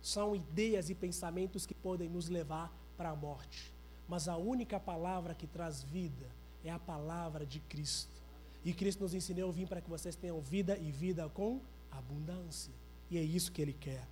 São 0.02 0.36
ideias 0.36 0.90
e 0.90 0.96
pensamentos 0.96 1.66
que 1.66 1.74
podem 1.74 2.10
nos 2.10 2.30
levar 2.30 2.74
para 2.98 3.10
a 3.10 3.16
morte. 3.16 3.72
Mas 4.08 4.28
a 4.28 4.38
única 4.38 4.80
palavra 4.80 5.36
que 5.36 5.46
traz 5.46 5.84
vida 5.84 6.26
é 6.64 6.72
a 6.72 6.80
palavra 6.80 7.46
de 7.46 7.60
Cristo. 7.60 8.20
E 8.66 8.74
Cristo 8.74 9.02
nos 9.02 9.14
ensinou: 9.14 9.42
eu 9.42 9.52
vim 9.52 9.68
para 9.68 9.82
que 9.82 9.90
vocês 9.90 10.16
tenham 10.16 10.40
vida 10.42 10.78
e 10.78 10.92
vida 10.92 11.30
com 11.30 11.62
abundância. 11.92 12.74
E 13.10 13.18
é 13.18 13.22
isso 13.22 13.52
que 13.52 13.62
ele 13.62 13.74
quer. 13.74 14.08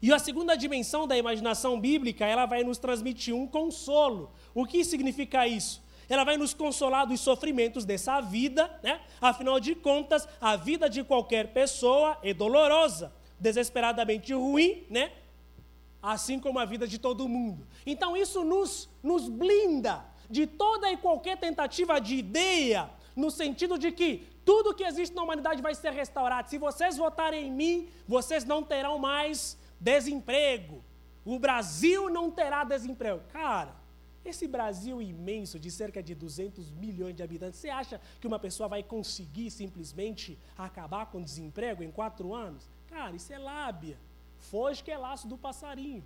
E 0.00 0.12
a 0.12 0.18
segunda 0.18 0.54
dimensão 0.54 1.06
da 1.06 1.16
imaginação 1.16 1.80
bíblica, 1.80 2.26
ela 2.26 2.46
vai 2.46 2.62
nos 2.62 2.78
transmitir 2.78 3.34
um 3.34 3.46
consolo. 3.46 4.30
O 4.54 4.66
que 4.66 4.84
significa 4.84 5.46
isso? 5.46 5.82
Ela 6.08 6.22
vai 6.22 6.36
nos 6.36 6.54
consolar 6.54 7.06
dos 7.06 7.20
sofrimentos 7.20 7.84
dessa 7.84 8.20
vida, 8.20 8.70
né? 8.82 9.00
Afinal 9.20 9.58
de 9.58 9.74
contas, 9.74 10.28
a 10.40 10.54
vida 10.54 10.88
de 10.88 11.02
qualquer 11.02 11.52
pessoa 11.52 12.18
é 12.22 12.32
dolorosa, 12.32 13.12
desesperadamente 13.40 14.32
ruim, 14.32 14.84
né? 14.88 15.12
Assim 16.00 16.38
como 16.38 16.58
a 16.58 16.64
vida 16.64 16.86
de 16.86 16.98
todo 16.98 17.28
mundo. 17.28 17.66
Então 17.84 18.16
isso 18.16 18.44
nos, 18.44 18.88
nos 19.02 19.28
blinda 19.28 20.04
de 20.30 20.46
toda 20.46 20.90
e 20.92 20.96
qualquer 20.96 21.36
tentativa 21.38 22.00
de 22.00 22.16
ideia, 22.16 22.90
no 23.14 23.30
sentido 23.30 23.78
de 23.78 23.90
que 23.90 24.26
tudo 24.46 24.72
que 24.72 24.84
existe 24.84 25.14
na 25.14 25.24
humanidade 25.24 25.60
vai 25.60 25.74
ser 25.74 25.92
restaurado. 25.92 26.48
Se 26.48 26.56
vocês 26.56 26.96
votarem 26.96 27.48
em 27.48 27.52
mim, 27.52 27.88
vocês 28.06 28.44
não 28.44 28.62
terão 28.62 28.96
mais 28.96 29.58
desemprego. 29.80 30.84
O 31.24 31.36
Brasil 31.40 32.08
não 32.08 32.30
terá 32.30 32.62
desemprego. 32.62 33.20
Cara, 33.32 33.74
esse 34.24 34.46
Brasil 34.46 35.02
imenso, 35.02 35.58
de 35.58 35.68
cerca 35.68 36.00
de 36.00 36.14
200 36.14 36.70
milhões 36.70 37.16
de 37.16 37.24
habitantes, 37.24 37.58
você 37.58 37.70
acha 37.70 38.00
que 38.20 38.26
uma 38.28 38.38
pessoa 38.38 38.68
vai 38.68 38.84
conseguir 38.84 39.50
simplesmente 39.50 40.38
acabar 40.56 41.06
com 41.06 41.18
o 41.18 41.24
desemprego 41.24 41.82
em 41.82 41.90
quatro 41.90 42.32
anos? 42.32 42.68
Cara, 42.88 43.16
isso 43.16 43.32
é 43.32 43.38
lábia. 43.38 43.98
Foge 44.38 44.80
que 44.80 44.92
é 44.92 44.96
laço 44.96 45.26
do 45.26 45.36
passarinho. 45.36 46.04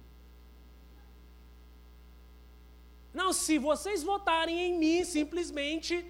Não, 3.13 3.35
se 3.35 3.59
vocês 3.59 4.03
votarem 4.03 4.59
em 4.59 4.79
mim, 4.79 5.05
simplesmente 5.05 6.07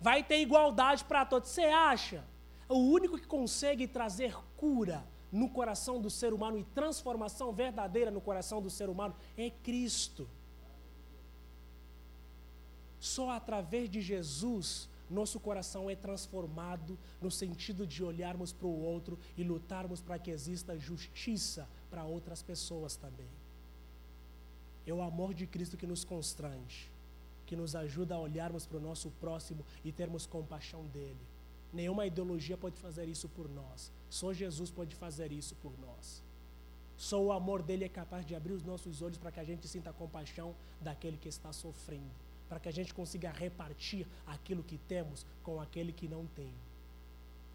vai 0.00 0.22
ter 0.22 0.40
igualdade 0.40 1.04
para 1.04 1.24
todos. 1.24 1.50
Você 1.50 1.64
acha? 1.64 2.24
O 2.68 2.78
único 2.78 3.18
que 3.18 3.26
consegue 3.26 3.86
trazer 3.86 4.34
cura 4.56 5.04
no 5.30 5.48
coração 5.48 6.00
do 6.00 6.10
ser 6.10 6.32
humano 6.32 6.58
e 6.58 6.64
transformação 6.64 7.52
verdadeira 7.52 8.10
no 8.10 8.20
coração 8.20 8.62
do 8.62 8.70
ser 8.70 8.88
humano 8.88 9.14
é 9.36 9.50
Cristo. 9.50 10.28
Só 12.98 13.30
através 13.30 13.88
de 13.88 14.00
Jesus 14.00 14.88
nosso 15.08 15.40
coração 15.40 15.90
é 15.90 15.96
transformado 15.96 16.96
no 17.20 17.30
sentido 17.30 17.84
de 17.84 18.04
olharmos 18.04 18.52
para 18.52 18.68
o 18.68 18.80
outro 18.80 19.18
e 19.36 19.42
lutarmos 19.42 20.00
para 20.00 20.18
que 20.20 20.30
exista 20.30 20.78
justiça 20.78 21.68
para 21.90 22.04
outras 22.04 22.42
pessoas 22.42 22.94
também. 22.94 23.28
É 24.86 24.94
o 24.94 25.02
amor 25.02 25.34
de 25.34 25.46
Cristo 25.48 25.76
que 25.76 25.86
nos 25.86 26.04
constrange 26.04 26.89
que 27.50 27.56
nos 27.56 27.74
ajuda 27.74 28.14
a 28.14 28.18
olharmos 28.20 28.64
para 28.64 28.78
o 28.78 28.80
nosso 28.80 29.10
próximo 29.20 29.66
e 29.84 29.90
termos 29.90 30.24
compaixão 30.24 30.86
dele. 30.86 31.18
Nenhuma 31.72 32.06
ideologia 32.06 32.56
pode 32.56 32.78
fazer 32.78 33.08
isso 33.08 33.28
por 33.28 33.50
nós. 33.50 33.90
Só 34.08 34.32
Jesus 34.32 34.70
pode 34.70 34.94
fazer 34.94 35.32
isso 35.32 35.56
por 35.56 35.72
nós. 35.80 36.22
Só 36.96 37.20
o 37.20 37.32
amor 37.32 37.60
dele 37.60 37.84
é 37.84 37.88
capaz 37.88 38.24
de 38.24 38.36
abrir 38.36 38.52
os 38.52 38.62
nossos 38.62 39.02
olhos 39.02 39.18
para 39.18 39.32
que 39.32 39.40
a 39.40 39.44
gente 39.44 39.66
sinta 39.66 39.92
compaixão 39.92 40.54
daquele 40.80 41.16
que 41.16 41.28
está 41.28 41.52
sofrendo, 41.52 42.12
para 42.48 42.60
que 42.60 42.68
a 42.68 42.72
gente 42.72 42.94
consiga 42.94 43.32
repartir 43.32 44.06
aquilo 44.28 44.62
que 44.62 44.78
temos 44.78 45.26
com 45.42 45.60
aquele 45.60 45.92
que 45.92 46.06
não 46.06 46.26
tem. 46.36 46.52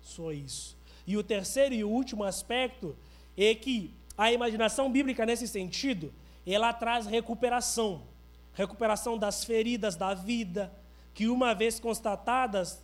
Só 0.01 0.33
isso. 0.33 0.75
E 1.07 1.15
o 1.15 1.23
terceiro 1.23 1.73
e 1.73 1.85
último 1.85 2.25
aspecto 2.25 2.97
é 3.37 3.55
que 3.55 3.93
a 4.17 4.29
imaginação 4.29 4.91
bíblica 4.91 5.25
nesse 5.25 5.47
sentido, 5.47 6.13
ela 6.45 6.73
traz 6.73 7.05
recuperação 7.05 8.13
recuperação 8.55 9.17
das 9.17 9.43
feridas 9.43 9.95
da 9.95 10.13
vida, 10.13 10.73
que 11.13 11.27
uma 11.27 11.53
vez 11.53 11.79
constatadas, 11.79 12.81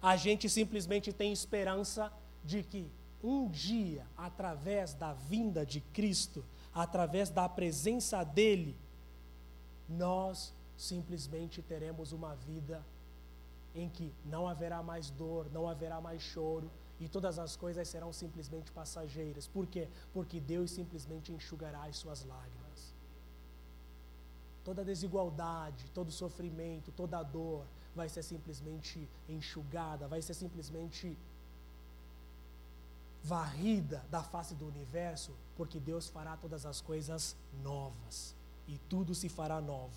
a 0.00 0.16
gente 0.16 0.48
simplesmente 0.48 1.12
tem 1.12 1.32
esperança 1.32 2.12
de 2.44 2.62
que 2.62 2.88
um 3.22 3.48
dia, 3.48 4.06
através 4.16 4.94
da 4.94 5.12
vinda 5.12 5.66
de 5.66 5.80
Cristo, 5.80 6.44
através 6.72 7.30
da 7.30 7.48
presença 7.48 8.22
dEle, 8.22 8.76
nós 9.88 10.54
simplesmente 10.76 11.60
teremos 11.60 12.12
uma 12.12 12.36
vida 12.36 12.84
em 13.74 13.88
que 13.88 14.14
não 14.24 14.46
haverá 14.46 14.82
mais 14.82 15.10
dor, 15.10 15.50
não 15.52 15.68
haverá 15.68 16.00
mais 16.00 16.22
choro 16.22 16.70
e 17.00 17.08
todas 17.08 17.40
as 17.40 17.56
coisas 17.56 17.88
serão 17.88 18.12
simplesmente 18.12 18.70
passageiras. 18.70 19.48
Por 19.48 19.66
quê? 19.66 19.88
Porque 20.12 20.38
Deus 20.38 20.70
simplesmente 20.70 21.32
enxugará 21.32 21.84
as 21.84 21.96
suas 21.96 22.24
lágrimas 22.24 22.57
toda 24.68 24.84
desigualdade, 24.84 25.86
todo 25.94 26.12
sofrimento, 26.12 26.92
toda 26.94 27.22
dor 27.22 27.64
vai 27.96 28.06
ser 28.06 28.22
simplesmente 28.22 29.08
enxugada, 29.26 30.06
vai 30.06 30.20
ser 30.20 30.34
simplesmente 30.34 31.16
varrida 33.24 34.04
da 34.10 34.22
face 34.22 34.54
do 34.54 34.68
universo, 34.68 35.32
porque 35.56 35.80
Deus 35.80 36.10
fará 36.10 36.36
todas 36.36 36.66
as 36.66 36.82
coisas 36.82 37.34
novas 37.62 38.34
e 38.68 38.76
tudo 38.90 39.14
se 39.14 39.30
fará 39.30 39.58
novo. 39.58 39.94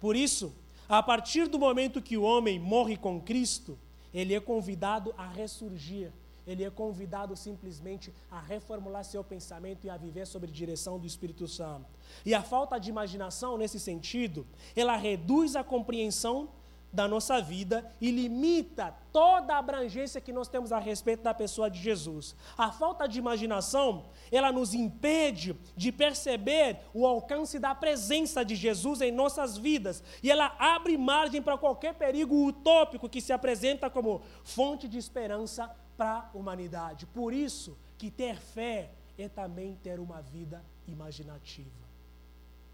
Por 0.00 0.14
isso, 0.14 0.54
a 0.88 1.02
partir 1.02 1.48
do 1.48 1.58
momento 1.58 2.00
que 2.00 2.16
o 2.16 2.22
homem 2.22 2.60
morre 2.60 2.96
com 2.96 3.20
Cristo, 3.20 3.76
ele 4.14 4.34
é 4.34 4.40
convidado 4.40 5.12
a 5.18 5.26
ressurgir 5.26 6.12
ele 6.46 6.64
é 6.64 6.70
convidado 6.70 7.36
simplesmente 7.36 8.12
a 8.30 8.40
reformular 8.40 9.04
seu 9.04 9.24
pensamento 9.24 9.86
e 9.86 9.90
a 9.90 9.96
viver 9.96 10.26
sob 10.26 10.46
direção 10.46 10.98
do 10.98 11.06
Espírito 11.06 11.48
Santo. 11.48 11.86
E 12.24 12.34
a 12.34 12.42
falta 12.42 12.78
de 12.78 12.88
imaginação 12.88 13.58
nesse 13.58 13.80
sentido, 13.80 14.46
ela 14.74 14.96
reduz 14.96 15.56
a 15.56 15.64
compreensão 15.64 16.48
da 16.92 17.06
nossa 17.06 17.42
vida 17.42 17.94
e 18.00 18.10
limita 18.10 18.94
toda 19.12 19.54
a 19.54 19.58
abrangência 19.58 20.20
que 20.20 20.32
nós 20.32 20.48
temos 20.48 20.72
a 20.72 20.78
respeito 20.78 21.22
da 21.22 21.34
pessoa 21.34 21.70
de 21.70 21.78
Jesus. 21.78 22.34
A 22.56 22.72
falta 22.72 23.06
de 23.06 23.18
imaginação, 23.18 24.06
ela 24.32 24.50
nos 24.50 24.72
impede 24.72 25.54
de 25.76 25.92
perceber 25.92 26.78
o 26.94 27.06
alcance 27.06 27.58
da 27.58 27.74
presença 27.74 28.42
de 28.42 28.54
Jesus 28.54 29.02
em 29.02 29.12
nossas 29.12 29.58
vidas 29.58 30.02
e 30.22 30.30
ela 30.30 30.56
abre 30.58 30.96
margem 30.96 31.42
para 31.42 31.58
qualquer 31.58 31.94
perigo 31.94 32.46
utópico 32.46 33.08
que 33.08 33.20
se 33.20 33.32
apresenta 33.32 33.90
como 33.90 34.22
fonte 34.42 34.88
de 34.88 34.96
esperança 34.96 35.70
para 35.96 36.30
a 36.32 36.36
humanidade. 36.36 37.06
Por 37.06 37.32
isso 37.32 37.76
que 37.98 38.10
ter 38.10 38.36
fé 38.36 38.90
é 39.18 39.28
também 39.28 39.76
ter 39.76 39.98
uma 39.98 40.20
vida 40.20 40.62
imaginativa. 40.86 41.70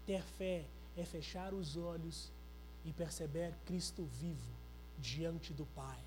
Ter 0.05 0.21
fé 0.21 0.65
é 0.97 1.03
fechar 1.05 1.53
os 1.53 1.77
olhos 1.77 2.31
e 2.85 2.91
perceber 2.91 3.53
Cristo 3.65 4.03
vivo 4.19 4.51
diante 4.99 5.53
do 5.53 5.65
Pai. 5.67 5.99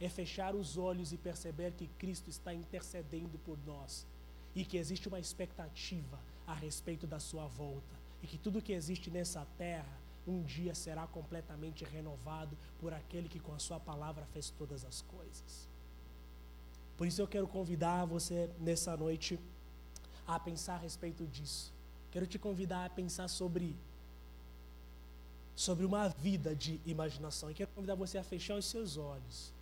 É 0.00 0.08
fechar 0.08 0.54
os 0.54 0.76
olhos 0.76 1.12
e 1.12 1.16
perceber 1.16 1.72
que 1.72 1.86
Cristo 1.98 2.30
está 2.30 2.52
intercedendo 2.52 3.38
por 3.38 3.58
nós 3.66 4.06
e 4.54 4.64
que 4.64 4.76
existe 4.76 5.08
uma 5.08 5.18
expectativa 5.18 6.18
a 6.46 6.54
respeito 6.54 7.06
da 7.06 7.18
sua 7.18 7.46
volta 7.46 7.96
e 8.22 8.26
que 8.26 8.38
tudo 8.38 8.62
que 8.62 8.72
existe 8.72 9.10
nessa 9.10 9.46
terra 9.58 10.04
um 10.26 10.42
dia 10.42 10.74
será 10.74 11.06
completamente 11.06 11.84
renovado 11.84 12.56
por 12.80 12.92
aquele 12.92 13.28
que 13.28 13.40
com 13.40 13.54
a 13.54 13.58
sua 13.58 13.78
palavra 13.78 14.24
fez 14.26 14.50
todas 14.50 14.84
as 14.84 15.02
coisas. 15.02 15.73
Por 16.96 17.06
isso 17.06 17.20
eu 17.20 17.26
quero 17.26 17.48
convidar 17.48 18.04
você 18.04 18.48
nessa 18.60 18.96
noite 18.96 19.38
a 20.26 20.38
pensar 20.38 20.74
a 20.74 20.78
respeito 20.78 21.26
disso. 21.26 21.72
Quero 22.10 22.26
te 22.26 22.38
convidar 22.38 22.84
a 22.84 22.90
pensar 22.90 23.28
sobre 23.28 23.76
sobre 25.56 25.84
uma 25.84 26.08
vida 26.08 26.54
de 26.54 26.80
imaginação. 26.84 27.50
E 27.50 27.54
quero 27.54 27.70
convidar 27.70 27.94
você 27.94 28.18
a 28.18 28.24
fechar 28.24 28.56
os 28.56 28.66
seus 28.66 28.96
olhos. 28.96 29.52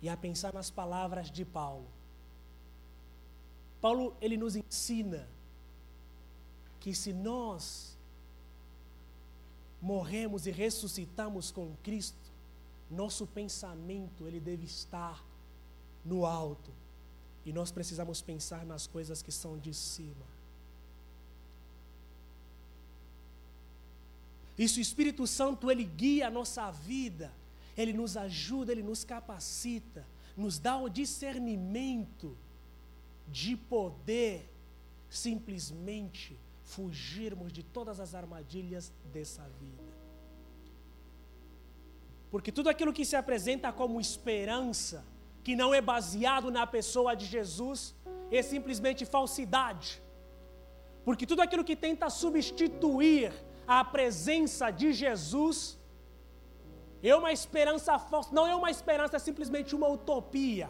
E 0.00 0.08
a 0.08 0.16
pensar 0.16 0.52
nas 0.52 0.70
palavras 0.70 1.30
de 1.30 1.44
Paulo. 1.44 1.86
Paulo, 3.80 4.16
ele 4.20 4.36
nos 4.36 4.54
ensina 4.56 5.28
que 6.80 6.94
se 6.94 7.12
nós 7.12 7.95
morremos 9.80 10.46
e 10.46 10.50
ressuscitamos 10.50 11.50
com 11.50 11.74
Cristo, 11.82 12.32
nosso 12.90 13.26
pensamento 13.26 14.26
ele 14.26 14.40
deve 14.40 14.64
estar 14.64 15.24
no 16.04 16.24
alto. 16.24 16.70
E 17.44 17.52
nós 17.52 17.70
precisamos 17.70 18.20
pensar 18.20 18.64
nas 18.64 18.86
coisas 18.86 19.22
que 19.22 19.30
são 19.30 19.58
de 19.58 19.72
cima. 19.72 20.26
Isso 24.58 24.78
o 24.78 24.82
Espírito 24.82 25.26
Santo 25.26 25.70
ele 25.70 25.84
guia 25.84 26.28
a 26.28 26.30
nossa 26.30 26.70
vida, 26.70 27.32
ele 27.76 27.92
nos 27.92 28.16
ajuda, 28.16 28.72
ele 28.72 28.82
nos 28.82 29.04
capacita, 29.04 30.06
nos 30.36 30.58
dá 30.58 30.76
o 30.78 30.88
discernimento 30.88 32.36
de 33.28 33.56
poder 33.56 34.48
simplesmente 35.10 36.36
fugirmos 36.74 37.52
de 37.56 37.62
todas 37.76 37.98
as 38.04 38.12
armadilhas 38.20 38.92
dessa 39.14 39.44
vida. 39.60 39.90
Porque 42.30 42.50
tudo 42.50 42.68
aquilo 42.68 42.92
que 42.92 43.04
se 43.10 43.16
apresenta 43.22 43.72
como 43.80 44.00
esperança, 44.00 45.04
que 45.44 45.54
não 45.60 45.72
é 45.72 45.80
baseado 45.80 46.50
na 46.50 46.66
pessoa 46.66 47.14
de 47.20 47.24
Jesus, 47.34 47.94
é 48.38 48.42
simplesmente 48.42 49.04
falsidade. 49.16 50.02
Porque 51.04 51.24
tudo 51.30 51.40
aquilo 51.40 51.64
que 51.68 51.76
tenta 51.86 52.10
substituir 52.10 53.32
a 53.66 53.80
presença 53.84 54.70
de 54.70 54.92
Jesus 54.92 55.78
é 57.02 57.14
uma 57.14 57.32
esperança 57.38 57.96
falsa, 58.10 58.30
não 58.38 58.46
é 58.52 58.54
uma 58.54 58.70
esperança, 58.76 59.16
é 59.16 59.20
simplesmente 59.20 59.74
uma 59.78 59.88
utopia. 59.96 60.68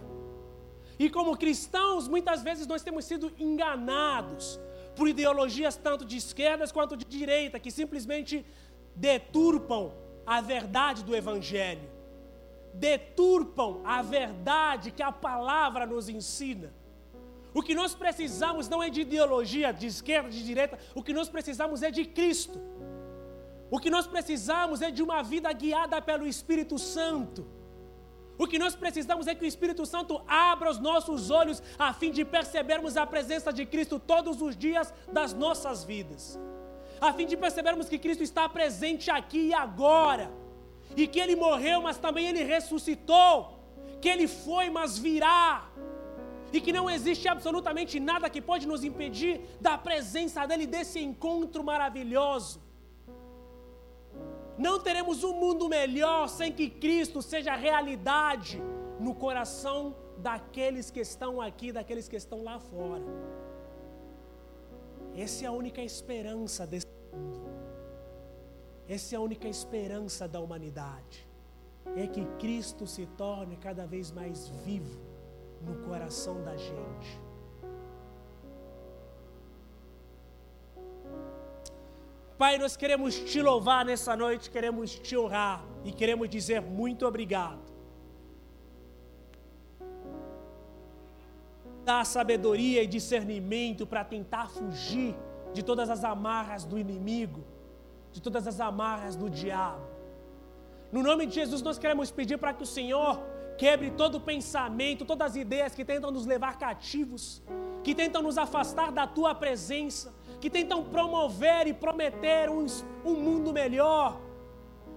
E 0.99 1.09
como 1.09 1.37
cristãos, 1.37 2.07
muitas 2.07 2.43
vezes 2.43 2.67
nós 2.67 2.83
temos 2.83 3.05
sido 3.07 3.33
enganados 3.39 4.61
por 4.97 5.07
ideologias 5.09 5.77
tanto 5.77 6.05
de 6.05 6.17
esquerdas 6.17 6.73
quanto 6.73 6.97
de 6.97 7.05
direita, 7.05 7.61
que 7.61 7.71
simplesmente 7.71 8.45
deturpam 8.95 9.93
a 10.27 10.41
verdade 10.41 11.05
do 11.05 11.15
Evangelho, 11.15 11.89
deturpam 12.75 13.83
a 13.85 14.01
verdade 14.03 14.91
que 14.91 15.03
a 15.03 15.13
palavra 15.13 15.87
nos 15.87 16.09
ensina. 16.09 16.73
O 17.55 17.63
que 17.63 17.75
nós 17.75 17.95
precisamos 17.95 18.69
não 18.69 18.83
é 18.83 18.91
de 18.91 19.03
ideologia 19.03 19.73
de 19.73 19.87
esquerda, 19.87 20.29
de 20.29 20.45
direita, 20.45 20.79
o 20.95 21.03
que 21.03 21.13
nós 21.13 21.29
precisamos 21.29 21.83
é 21.83 21.91
de 21.91 22.05
Cristo. 22.05 22.61
O 23.71 23.79
que 23.79 23.91
nós 23.91 24.07
precisamos 24.07 24.83
é 24.83 24.91
de 24.91 25.03
uma 25.03 25.23
vida 25.23 25.53
guiada 25.53 26.01
pelo 26.01 26.27
Espírito 26.27 26.79
Santo. 26.79 27.47
O 28.39 28.47
que 28.47 28.59
nós 28.59 28.75
precisamos 28.75 29.27
é 29.27 29.35
que 29.35 29.45
o 29.45 29.47
Espírito 29.47 29.87
Santo 29.87 30.21
abra 30.27 30.71
os 30.71 30.79
nossos 30.79 31.31
olhos 31.31 31.63
a 31.79 31.93
fim 31.93 32.11
de 32.11 32.25
percebermos 32.25 32.97
a 32.97 33.07
presença 33.07 33.53
de 33.53 33.65
Cristo 33.65 33.99
todos 33.99 34.43
os 34.43 34.57
dias 34.57 34.93
das 35.11 35.33
nossas 35.33 35.85
vidas. 35.85 36.39
A 37.01 37.13
fim 37.13 37.27
de 37.27 37.37
percebermos 37.37 37.89
que 37.89 37.99
Cristo 37.99 38.23
está 38.23 38.49
presente 38.49 39.11
aqui 39.11 39.49
e 39.49 39.55
agora. 39.55 40.31
E 40.95 41.07
que 41.07 41.21
Ele 41.21 41.37
morreu, 41.37 41.81
mas 41.83 41.99
também 41.99 42.27
Ele 42.27 42.43
ressuscitou. 42.43 43.59
Que 44.01 44.09
Ele 44.09 44.29
foi, 44.29 44.69
mas 44.71 44.99
virá. 44.99 45.69
E 46.53 46.61
que 46.61 46.73
não 46.73 46.89
existe 46.89 47.29
absolutamente 47.29 47.99
nada 47.99 48.31
que 48.31 48.41
pode 48.41 48.67
nos 48.67 48.85
impedir 48.85 49.41
da 49.61 49.77
presença 49.77 50.47
dEle, 50.47 50.67
desse 50.67 51.01
encontro 51.01 51.65
maravilhoso. 51.65 52.66
Não 54.59 54.81
teremos 54.81 55.23
um 55.23 55.35
mundo 55.35 55.69
melhor 55.69 56.29
sem 56.29 56.51
que 56.51 56.71
Cristo 56.71 57.21
seja 57.21 57.55
realidade 57.55 58.63
no 58.99 59.15
coração 59.15 59.95
daqueles 60.19 60.91
que 60.91 61.01
estão 61.01 61.41
aqui, 61.41 61.73
daqueles 61.73 62.09
que 62.09 62.17
estão 62.17 62.43
lá 62.43 62.59
fora. 62.59 63.05
Essa 65.15 65.45
é 65.45 65.49
a 65.49 65.53
única 65.53 65.83
esperança 65.83 66.67
desse 66.67 66.87
mundo. 67.13 67.47
Essa 68.89 69.15
é 69.15 69.19
a 69.19 69.21
única 69.21 69.49
esperança 69.49 70.27
da 70.29 70.41
humanidade. 70.41 71.27
É 71.97 72.07
que 72.07 72.25
Cristo 72.39 72.87
se 72.87 73.07
torne 73.07 73.57
cada 73.57 73.87
vez 73.87 74.11
mais 74.11 74.49
vivo 74.65 75.01
no 75.61 75.77
coração 75.87 76.43
da 76.43 76.57
gente. 76.57 77.26
Pai, 82.39 82.59
nós 82.59 82.77
queremos 82.77 83.15
te 83.19 83.41
louvar 83.41 83.83
nessa 83.83 84.15
noite, 84.15 84.51
queremos 84.51 84.99
te 84.99 85.17
honrar 85.17 85.65
e 85.83 85.91
queremos 85.91 86.29
dizer 86.29 86.61
muito 86.61 87.07
obrigado. 87.07 87.65
Dá 91.83 92.05
sabedoria 92.05 92.83
e 92.83 92.87
discernimento 92.87 93.87
para 93.87 94.05
tentar 94.05 94.51
fugir 94.51 95.15
de 95.55 95.63
todas 95.63 95.89
as 95.89 96.05
amarras 96.05 96.65
do 96.65 96.79
inimigo, 96.79 97.43
de 98.13 98.21
todas 98.21 98.47
as 98.47 98.61
amarras 98.61 99.17
do 99.17 99.31
diabo. 99.31 99.87
No 100.93 101.03
nome 101.03 101.25
de 101.25 101.37
Jesus, 101.37 101.63
nós 101.63 101.79
queremos 101.79 102.11
pedir 102.11 102.37
para 102.37 102.53
que 102.53 102.65
o 102.65 102.67
Senhor 102.67 103.19
quebre 103.57 103.91
todo 103.93 104.21
pensamento, 104.21 105.07
todas 105.07 105.31
as 105.31 105.37
ideias 105.37 105.75
que 105.75 105.87
tentam 105.87 106.11
nos 106.11 106.27
levar 106.27 106.59
cativos, 106.59 107.43
que 107.83 107.95
tentam 107.95 108.21
nos 108.21 108.37
afastar 108.37 108.93
da 108.93 109.07
tua 109.07 109.35
presença 109.35 110.16
que 110.41 110.51
tentam 110.51 110.85
promover 110.85 111.67
e 111.67 111.73
prometer 111.73 112.49
um, 112.51 112.67
um 113.05 113.15
mundo 113.15 113.53
melhor, 113.53 114.21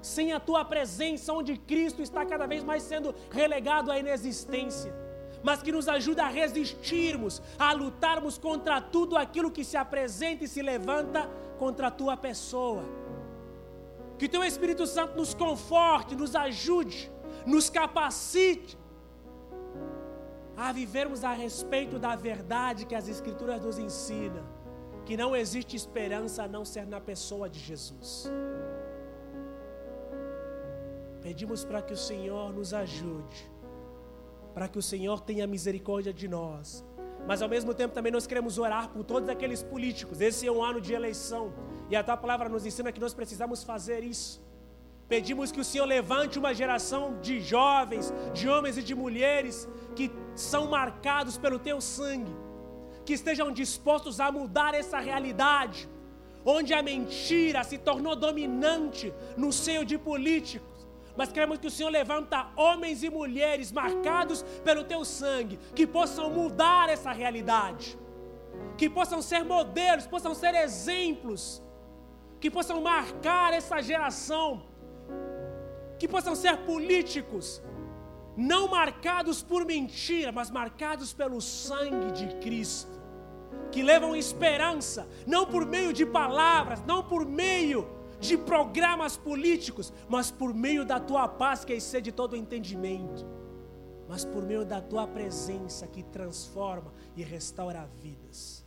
sem 0.02 0.32
a 0.32 0.40
tua 0.40 0.64
presença, 0.64 1.34
onde 1.34 1.58
Cristo 1.58 2.02
está 2.02 2.26
cada 2.26 2.46
vez 2.46 2.64
mais 2.64 2.84
sendo 2.84 3.14
relegado 3.32 3.92
à 3.92 4.00
inexistência, 4.00 4.94
mas 5.44 5.62
que 5.62 5.72
nos 5.72 5.88
ajuda 5.88 6.24
a 6.24 6.28
resistirmos, 6.28 7.42
a 7.58 7.72
lutarmos 7.72 8.38
contra 8.38 8.82
tudo 8.82 9.18
aquilo 9.18 9.52
que 9.52 9.64
se 9.64 9.78
apresenta 9.78 10.44
e 10.44 10.48
se 10.48 10.62
levanta 10.62 11.30
contra 11.58 11.88
a 11.88 11.92
tua 11.92 12.16
pessoa. 12.18 12.84
Que 14.18 14.28
teu 14.28 14.44
Espírito 14.44 14.86
Santo 14.86 15.16
nos 15.16 15.34
conforte, 15.34 16.16
nos 16.16 16.36
ajude, 16.36 17.10
nos 17.46 17.70
capacite 17.70 18.78
a 20.58 20.74
vivermos 20.74 21.24
a 21.24 21.32
respeito 21.32 21.98
da 21.98 22.18
verdade 22.18 22.86
que 22.86 22.94
as 22.94 23.08
Escrituras 23.08 23.62
nos 23.64 23.80
ensinam 23.80 24.59
que 25.10 25.18
não 25.18 25.36
existe 25.36 25.76
esperança 25.76 26.44
a 26.44 26.48
não 26.48 26.64
ser 26.64 26.86
na 26.86 27.02
pessoa 27.02 27.50
de 27.50 27.60
Jesus. 27.60 28.30
Pedimos 31.20 31.66
para 31.66 31.82
que 31.82 31.94
o 31.94 31.98
Senhor 31.98 32.54
nos 32.54 32.76
ajude, 32.76 33.50
para 34.54 34.68
que 34.68 34.78
o 34.78 34.84
Senhor 34.84 35.20
tenha 35.22 35.48
misericórdia 35.48 36.14
de 36.14 36.28
nós, 36.28 36.86
mas 37.26 37.42
ao 37.42 37.50
mesmo 37.50 37.74
tempo 37.74 37.96
também 37.96 38.12
nós 38.12 38.28
queremos 38.28 38.60
orar 38.60 38.90
por 38.90 39.04
todos 39.04 39.28
aqueles 39.30 39.64
políticos. 39.64 40.22
Esse 40.22 40.46
é 40.46 40.52
um 40.52 40.64
ano 40.64 40.80
de 40.80 40.94
eleição 40.94 41.52
e 41.90 41.96
a 41.96 42.04
tua 42.04 42.16
palavra 42.16 42.48
nos 42.48 42.64
ensina 42.64 42.92
que 42.92 43.00
nós 43.00 43.16
precisamos 43.16 43.64
fazer 43.64 44.04
isso. 44.04 44.40
Pedimos 45.08 45.52
que 45.52 45.60
o 45.60 45.64
Senhor 45.64 45.86
levante 45.86 46.38
uma 46.38 46.54
geração 46.54 47.20
de 47.20 47.42
jovens, 47.42 48.14
de 48.32 48.48
homens 48.48 48.78
e 48.78 48.84
de 48.84 48.94
mulheres 48.94 49.68
que 49.96 50.12
são 50.36 50.68
marcados 50.68 51.36
pelo 51.36 51.58
teu 51.58 51.82
sangue 51.82 52.49
que 53.10 53.16
estejam 53.16 53.52
dispostos 53.52 54.20
a 54.20 54.32
mudar 54.32 54.76
essa 54.76 55.00
realidade. 55.00 55.90
onde 56.46 56.74
a 56.74 56.82
mentira 56.82 57.64
se 57.70 57.78
tornou 57.78 58.16
dominante 58.16 59.14
no 59.36 59.52
seio 59.52 59.84
de 59.84 59.98
políticos. 59.98 60.88
Mas 61.18 61.32
queremos 61.34 61.58
que 61.60 61.68
o 61.68 61.72
Senhor 61.72 61.90
levanta 61.90 62.48
homens 62.56 63.04
e 63.04 63.10
mulheres 63.10 63.72
marcados 63.72 64.42
pelo 64.64 64.84
teu 64.86 65.04
sangue, 65.04 65.60
que 65.76 65.86
possam 65.86 66.30
mudar 66.30 66.88
essa 66.88 67.12
realidade, 67.12 67.98
que 68.78 68.90
possam 68.90 69.22
ser 69.22 69.44
modelos, 69.44 70.08
possam 70.08 70.34
ser 70.34 70.54
exemplos, 70.56 71.62
que 72.40 72.50
possam 72.50 72.80
marcar 72.82 73.54
essa 73.54 73.82
geração, 73.82 74.64
que 76.00 76.08
possam 76.08 76.36
ser 76.36 76.56
políticos, 76.60 77.62
não 78.38 78.70
marcados 78.70 79.44
por 79.44 79.66
mentira, 79.66 80.32
mas 80.32 80.50
marcados 80.50 81.12
pelo 81.12 81.42
sangue 81.42 82.12
de 82.14 82.28
Cristo, 82.36 82.99
que 83.72 83.84
levam 83.84 84.16
esperança, 84.16 85.08
não 85.26 85.46
por 85.46 85.66
meio 85.66 85.94
de 85.94 86.06
palavras, 86.06 86.84
não 86.86 87.04
por 87.04 87.26
meio 87.26 87.88
de 88.20 88.38
programas 88.38 89.16
políticos, 89.16 89.94
mas 90.08 90.30
por 90.30 90.54
meio 90.54 90.84
da 90.86 91.00
tua 91.00 91.28
paz 91.28 91.64
que 91.64 91.74
excede 91.74 92.12
todo 92.12 92.36
entendimento, 92.36 93.26
mas 94.08 94.26
por 94.26 94.44
meio 94.44 94.66
da 94.66 94.82
tua 94.82 95.08
presença 95.08 95.88
que 95.88 96.04
transforma 96.04 96.94
e 97.16 97.24
restaura 97.24 97.88
vidas. 98.02 98.66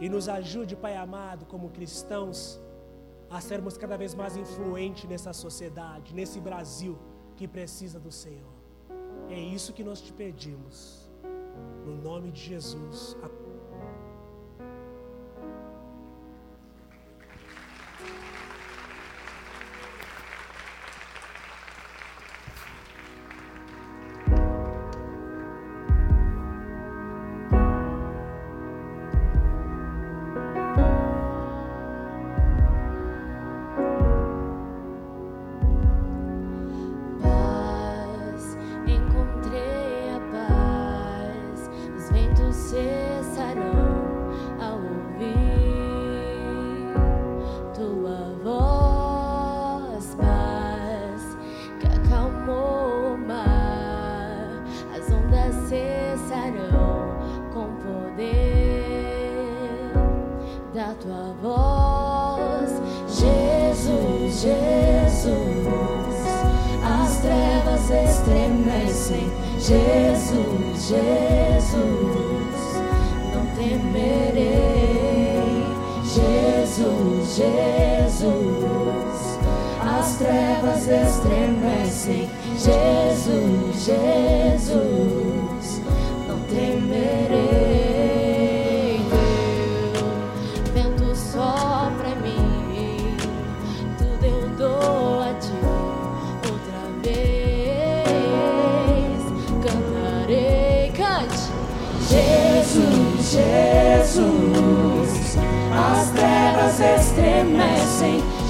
E 0.00 0.08
nos 0.08 0.28
ajude, 0.28 0.76
Pai 0.76 0.96
amado, 0.96 1.46
como 1.46 1.70
cristãos, 1.70 2.60
a 3.30 3.40
sermos 3.40 3.78
cada 3.78 3.96
vez 3.96 4.14
mais 4.14 4.36
influentes 4.36 5.08
nessa 5.08 5.32
sociedade, 5.32 6.14
nesse 6.14 6.38
Brasil 6.38 6.98
que 7.36 7.48
precisa 7.48 7.98
do 7.98 8.12
Senhor. 8.12 8.52
É 9.28 9.38
isso 9.38 9.72
que 9.72 9.82
nós 9.82 10.00
te 10.00 10.12
pedimos. 10.12 11.10
No 11.86 11.96
nome 11.96 12.30
de 12.30 12.40
Jesus. 12.40 13.16
almas 67.72 67.90
estremecem. 67.90 69.30
Jesus, 69.58 70.88
Jesus, 70.88 72.56
não 73.32 73.46
temerei. 73.56 74.52
Jesus, 76.04 77.36
Jesus, 77.36 79.38
as 79.80 80.16
trevas 80.16 80.86
estremecem. 80.88 82.28
Jesus, 82.58 83.84
Jesus, 83.84 85.80
não 86.28 86.38
temerei. 86.50 87.51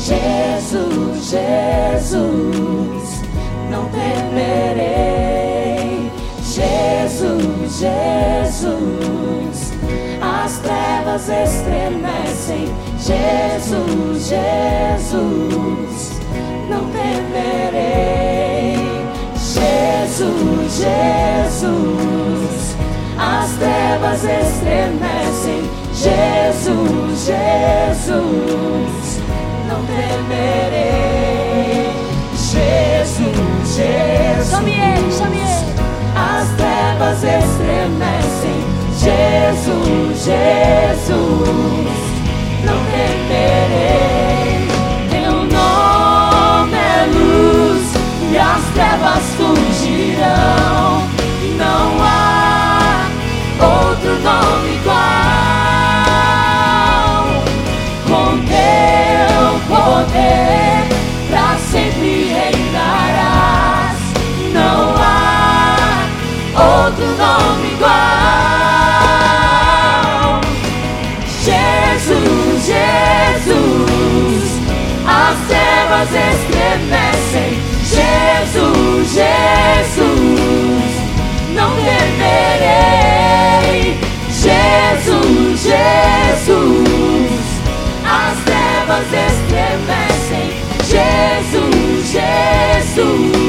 Jesus, 0.05 1.31
Jesus, 1.31 2.19
não 3.71 3.89
temerei. 3.91 4.83
Jesus, 6.43 7.79
Jesus, 7.79 8.67
as 10.21 10.59
trevas 10.59 11.29
estremecem. 11.29 12.67
Jesus, 12.99 14.27
Jesus, 14.27 16.11
não 16.69 16.91
temerei. 16.91 18.75
Jesus, 19.37 20.79
Jesus, 20.79 22.77
as 23.17 23.53
trevas 23.53 24.25
estremecem. 24.25 25.71
Jesus, 25.95 27.25
Jesus 27.25 29.02
temerei. 29.97 31.91
Jesus, 32.35 33.77
Jesus. 33.77 34.51
Chame 34.51 34.73
ele, 34.73 35.13
chame 35.13 35.39
ele. 35.39 35.73
As 36.15 36.49
trevas 36.57 37.19
estremecem. 37.23 38.59
Jesus, 38.99 40.25
Jesus. 40.25 41.13
Não 42.65 42.79
temerei. 42.91 44.69
Teu 45.11 45.33
nome 45.33 46.77
é 46.77 47.07
luz 47.13 47.85
e 48.33 48.39
as 48.39 48.65
trevas 48.75 49.25
fugirão. 49.37 51.03
Não 51.59 52.03
há 52.03 53.09
outro 53.61 54.13
nome 54.21 54.73
como 54.85 54.92
Jesus, 79.13 80.09
não 81.55 81.77
temerei. 81.77 83.21
Jesus, 84.31 85.61
Jesus, 85.61 86.89
as 88.07 88.39
trevas 88.45 89.07
estremecem. 89.13 90.49
Jesus, 90.89 92.11
Jesus. 92.11 93.42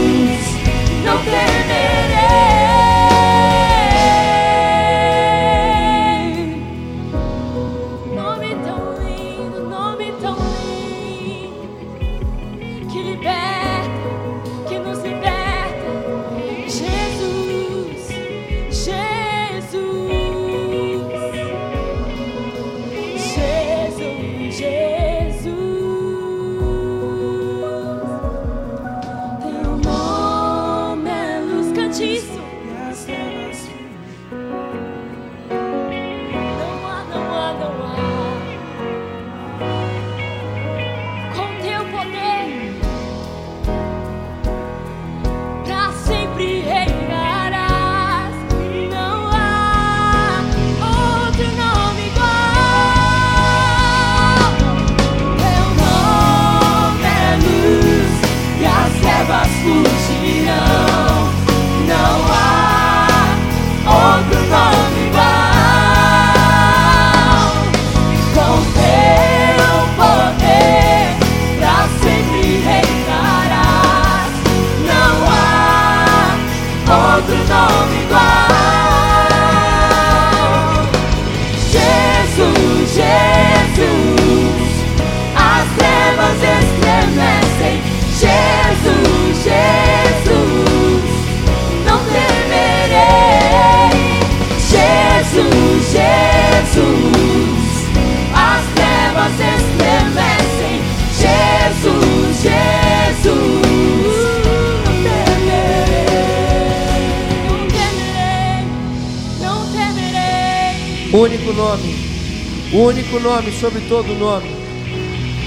Sobre 113.63 113.87
todo 113.87 114.13
nome, 114.15 114.49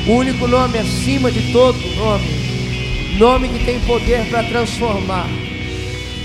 o 0.09 0.13
único 0.13 0.47
nome 0.47 0.79
acima 0.79 1.31
de 1.31 1.53
todo 1.53 1.77
nome, 1.97 3.19
nome 3.19 3.47
que 3.51 3.63
tem 3.67 3.79
poder 3.85 4.31
para 4.31 4.43
transformar. 4.49 5.27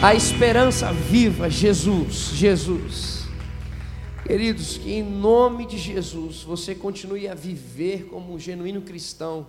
A 0.01 0.15
esperança 0.15 0.93
viva, 0.93 1.49
Jesus, 1.49 2.31
Jesus. 2.33 3.25
Queridos, 4.25 4.77
que 4.77 4.93
em 4.93 5.03
nome 5.03 5.65
de 5.65 5.77
Jesus 5.77 6.43
você 6.43 6.73
continue 6.73 7.27
a 7.27 7.35
viver 7.35 8.05
como 8.05 8.35
um 8.35 8.39
genuíno 8.39 8.83
cristão 8.83 9.45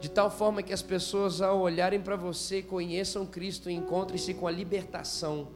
de 0.00 0.08
tal 0.08 0.30
forma 0.30 0.62
que 0.62 0.72
as 0.72 0.82
pessoas, 0.82 1.40
ao 1.40 1.62
olharem 1.62 2.00
para 2.00 2.14
você, 2.14 2.62
conheçam 2.62 3.26
Cristo 3.26 3.68
e 3.68 3.74
encontrem-se 3.74 4.34
com 4.34 4.46
a 4.46 4.52
libertação, 4.52 5.48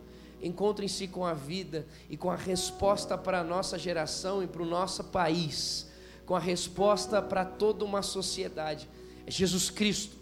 encontrem-se 0.43 1.09
com 1.09 1.25
a 1.25 1.35
vida 1.35 1.87
e 2.09 2.17
com 2.17 2.31
a 2.31 2.37
resposta 2.37 3.17
para 3.17 3.41
a 3.41 3.45
nossa 3.45 3.79
geração 3.79 4.43
e 4.43 4.47
para 4.47 4.63
o 4.63 4.67
nosso 4.67 5.05
país, 5.05 5.89
com 6.25 6.35
a 6.35 6.41
resposta 6.41 7.21
para 7.21 7.45
toda 7.45 7.85
uma 7.85 8.03
sociedade. 8.03 8.89
É 9.27 9.31
Jesus 9.31 9.71
Cristo, 9.71 10.17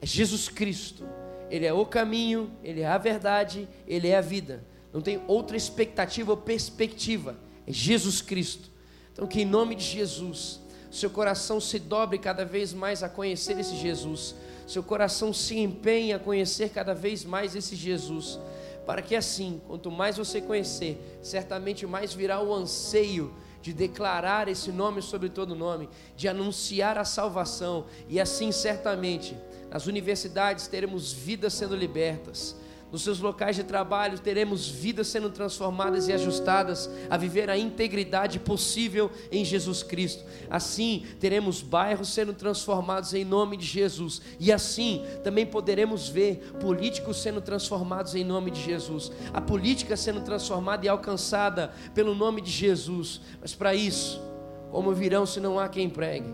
é 0.00 0.06
Jesus 0.06 0.48
Cristo. 0.48 1.04
Ele 1.50 1.66
é 1.66 1.72
o 1.72 1.86
caminho, 1.86 2.50
Ele 2.62 2.80
é 2.80 2.86
a 2.86 2.98
verdade, 2.98 3.68
Ele 3.86 4.08
é 4.08 4.16
a 4.16 4.20
vida. 4.20 4.64
Não 4.92 5.00
tem 5.00 5.20
outra 5.26 5.56
expectativa 5.56 6.30
ou 6.30 6.36
perspectiva. 6.36 7.36
É 7.66 7.72
Jesus 7.72 8.22
Cristo. 8.22 8.70
Então, 9.12 9.26
que 9.26 9.42
em 9.42 9.44
nome 9.44 9.74
de 9.74 9.84
Jesus 9.84 10.60
seu 10.94 11.10
coração 11.10 11.60
se 11.60 11.80
dobre 11.80 12.18
cada 12.18 12.44
vez 12.44 12.72
mais 12.72 13.02
a 13.02 13.08
conhecer 13.08 13.58
esse 13.58 13.74
Jesus, 13.74 14.32
seu 14.64 14.80
coração 14.80 15.32
se 15.32 15.58
empenhe 15.58 16.12
a 16.12 16.20
conhecer 16.20 16.68
cada 16.70 16.94
vez 16.94 17.24
mais 17.24 17.56
esse 17.56 17.74
Jesus, 17.74 18.38
para 18.86 19.02
que 19.02 19.16
assim, 19.16 19.60
quanto 19.66 19.90
mais 19.90 20.16
você 20.16 20.40
conhecer, 20.40 21.18
certamente 21.22 21.86
mais 21.86 22.12
virá 22.12 22.40
o 22.40 22.52
anseio 22.52 23.34
de 23.62 23.72
declarar 23.72 24.46
esse 24.48 24.70
nome 24.70 25.00
sobre 25.00 25.30
todo 25.30 25.54
nome, 25.54 25.88
de 26.16 26.28
anunciar 26.28 26.98
a 26.98 27.04
salvação, 27.04 27.86
e 28.08 28.20
assim 28.20 28.52
certamente 28.52 29.36
nas 29.70 29.86
universidades 29.86 30.68
teremos 30.68 31.12
vidas 31.12 31.54
sendo 31.54 31.74
libertas 31.74 32.56
nos 32.94 33.02
seus 33.02 33.18
locais 33.18 33.56
de 33.56 33.64
trabalho 33.64 34.20
teremos 34.20 34.68
vidas 34.68 35.08
sendo 35.08 35.28
transformadas 35.28 36.06
e 36.06 36.12
ajustadas 36.12 36.88
a 37.10 37.16
viver 37.16 37.50
a 37.50 37.58
integridade 37.58 38.38
possível 38.38 39.10
em 39.32 39.44
Jesus 39.44 39.82
Cristo. 39.82 40.22
Assim, 40.48 41.04
teremos 41.18 41.60
bairros 41.60 42.10
sendo 42.10 42.32
transformados 42.32 43.12
em 43.12 43.24
nome 43.24 43.56
de 43.56 43.66
Jesus. 43.66 44.22
E 44.38 44.52
assim, 44.52 45.04
também 45.24 45.44
poderemos 45.44 46.08
ver 46.08 46.52
políticos 46.60 47.20
sendo 47.20 47.40
transformados 47.40 48.14
em 48.14 48.22
nome 48.22 48.52
de 48.52 48.62
Jesus. 48.62 49.10
A 49.32 49.40
política 49.40 49.96
sendo 49.96 50.20
transformada 50.20 50.86
e 50.86 50.88
alcançada 50.88 51.74
pelo 51.96 52.14
nome 52.14 52.40
de 52.40 52.52
Jesus. 52.52 53.20
Mas 53.40 53.52
para 53.56 53.74
isso, 53.74 54.22
como 54.70 54.92
virão 54.92 55.26
se 55.26 55.40
não 55.40 55.58
há 55.58 55.68
quem 55.68 55.90
pregue? 55.90 56.32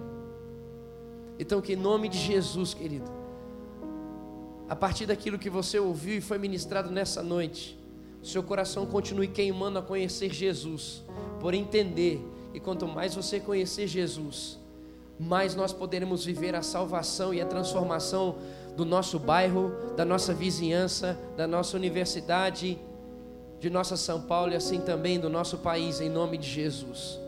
Então, 1.39 1.63
que 1.63 1.73
em 1.73 1.77
nome 1.77 2.07
de 2.07 2.19
Jesus, 2.19 2.75
querido 2.75 3.20
a 4.71 4.77
partir 4.77 5.05
daquilo 5.05 5.37
que 5.37 5.51
você 5.51 5.81
ouviu 5.81 6.19
e 6.19 6.21
foi 6.21 6.39
ministrado 6.39 6.93
nessa 6.93 7.25
noite, 7.25 7.77
seu 8.23 8.41
coração 8.41 8.87
continue 8.87 9.27
queimando 9.27 9.81
a 9.81 9.83
conhecer 9.83 10.33
Jesus, 10.33 11.03
por 11.41 11.55
entender 11.55 12.25
que 12.53 12.61
quanto 12.61 12.87
mais 12.87 13.13
você 13.13 13.41
conhecer 13.41 13.89
Jesus, 13.89 14.61
mais 15.19 15.57
nós 15.57 15.73
poderemos 15.73 16.25
viver 16.25 16.55
a 16.55 16.63
salvação 16.63 17.35
e 17.35 17.41
a 17.41 17.47
transformação 17.47 18.37
do 18.77 18.85
nosso 18.85 19.19
bairro, 19.19 19.73
da 19.97 20.05
nossa 20.05 20.33
vizinhança, 20.33 21.19
da 21.37 21.49
nossa 21.49 21.77
universidade, 21.77 22.79
de 23.59 23.69
nossa 23.69 23.97
São 23.97 24.23
Paulo 24.23 24.53
e 24.53 24.55
assim 24.55 24.81
também 24.81 25.19
do 25.19 25.29
nosso 25.29 25.59
país, 25.59 26.01
em 26.01 26.09
nome 26.09 26.39
de 26.39 26.49
Jesus. 26.49 27.19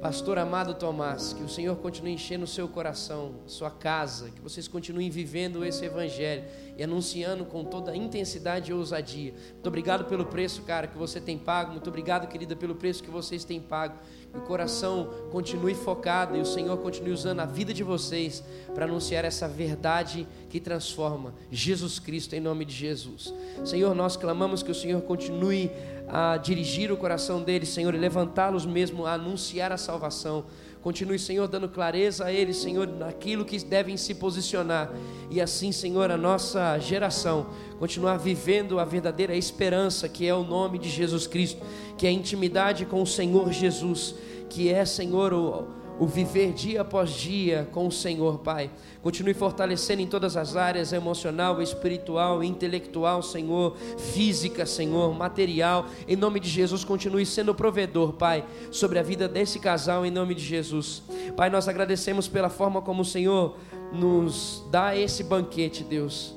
Pastor 0.00 0.36
amado 0.38 0.74
Tomás, 0.74 1.32
que 1.32 1.42
o 1.42 1.48
Senhor 1.48 1.74
continue 1.76 2.12
enchendo 2.12 2.44
o 2.44 2.46
seu 2.46 2.68
coração, 2.68 3.36
sua 3.46 3.70
casa, 3.70 4.30
que 4.30 4.42
vocês 4.42 4.68
continuem 4.68 5.08
vivendo 5.08 5.64
esse 5.64 5.86
evangelho 5.86 6.44
e 6.76 6.82
anunciando 6.82 7.46
com 7.46 7.64
toda 7.64 7.92
a 7.92 7.96
intensidade 7.96 8.70
e 8.70 8.74
ousadia. 8.74 9.32
Muito 9.54 9.66
obrigado 9.66 10.04
pelo 10.04 10.26
preço, 10.26 10.62
cara, 10.62 10.86
que 10.86 10.98
você 10.98 11.18
tem 11.18 11.38
pago. 11.38 11.72
Muito 11.72 11.88
obrigado, 11.88 12.28
querida, 12.28 12.54
pelo 12.54 12.74
preço 12.74 13.02
que 13.02 13.10
vocês 13.10 13.42
têm 13.42 13.58
pago. 13.58 13.98
Que 14.30 14.38
o 14.38 14.42
coração 14.42 15.08
continue 15.32 15.74
focado 15.74 16.36
e 16.36 16.40
o 16.40 16.46
Senhor 16.46 16.76
continue 16.78 17.12
usando 17.12 17.40
a 17.40 17.46
vida 17.46 17.72
de 17.72 17.82
vocês 17.82 18.44
para 18.74 18.84
anunciar 18.84 19.24
essa 19.24 19.48
verdade 19.48 20.28
que 20.50 20.60
transforma. 20.60 21.34
Jesus 21.50 21.98
Cristo, 21.98 22.34
em 22.34 22.40
nome 22.40 22.66
de 22.66 22.74
Jesus. 22.74 23.32
Senhor, 23.64 23.94
nós 23.94 24.14
clamamos 24.14 24.62
que 24.62 24.70
o 24.70 24.74
Senhor 24.74 25.00
continue 25.02 25.70
a 26.08 26.36
dirigir 26.36 26.92
o 26.92 26.96
coração 26.96 27.42
deles, 27.42 27.68
Senhor, 27.68 27.94
e 27.94 27.98
levantá-los 27.98 28.64
mesmo 28.64 29.06
a 29.06 29.14
anunciar 29.14 29.72
a 29.72 29.76
salvação. 29.76 30.44
Continue, 30.80 31.18
Senhor, 31.18 31.48
dando 31.48 31.68
clareza 31.68 32.26
a 32.26 32.32
eles, 32.32 32.58
Senhor, 32.58 32.86
naquilo 32.86 33.44
que 33.44 33.58
devem 33.64 33.96
se 33.96 34.14
posicionar. 34.14 34.88
E 35.28 35.40
assim, 35.40 35.72
Senhor, 35.72 36.12
a 36.12 36.16
nossa 36.16 36.78
geração 36.78 37.48
continuar 37.78 38.18
vivendo 38.18 38.78
a 38.78 38.84
verdadeira 38.84 39.34
esperança, 39.34 40.08
que 40.08 40.26
é 40.26 40.32
o 40.32 40.44
nome 40.44 40.78
de 40.78 40.88
Jesus 40.88 41.26
Cristo, 41.26 41.60
que 41.98 42.06
é 42.06 42.10
a 42.10 42.12
intimidade 42.12 42.86
com 42.86 43.02
o 43.02 43.06
Senhor 43.06 43.52
Jesus, 43.52 44.14
que 44.48 44.72
é, 44.72 44.84
Senhor, 44.84 45.32
o, 45.32 45.66
o 45.98 46.06
viver 46.06 46.52
dia 46.52 46.82
após 46.82 47.10
dia 47.10 47.68
com 47.72 47.86
o 47.86 47.92
Senhor, 47.92 48.38
Pai. 48.38 48.70
Continue 49.02 49.34
fortalecendo 49.34 50.02
em 50.02 50.06
todas 50.06 50.36
as 50.36 50.56
áreas 50.56 50.92
emocional, 50.92 51.62
espiritual, 51.62 52.44
intelectual, 52.44 53.22
Senhor, 53.22 53.76
física, 53.96 54.66
Senhor, 54.66 55.14
material. 55.14 55.86
Em 56.06 56.16
nome 56.16 56.40
de 56.40 56.48
Jesus, 56.48 56.84
continue 56.84 57.24
sendo 57.24 57.54
provedor, 57.54 58.12
Pai, 58.12 58.44
sobre 58.70 58.98
a 58.98 59.02
vida 59.02 59.26
desse 59.26 59.58
casal, 59.58 60.04
em 60.04 60.10
nome 60.10 60.34
de 60.34 60.44
Jesus. 60.44 61.02
Pai, 61.36 61.48
nós 61.48 61.68
agradecemos 61.68 62.28
pela 62.28 62.48
forma 62.48 62.82
como 62.82 63.02
o 63.02 63.04
Senhor 63.04 63.56
nos 63.92 64.64
dá 64.70 64.96
esse 64.96 65.22
banquete, 65.24 65.82
Deus. 65.82 66.34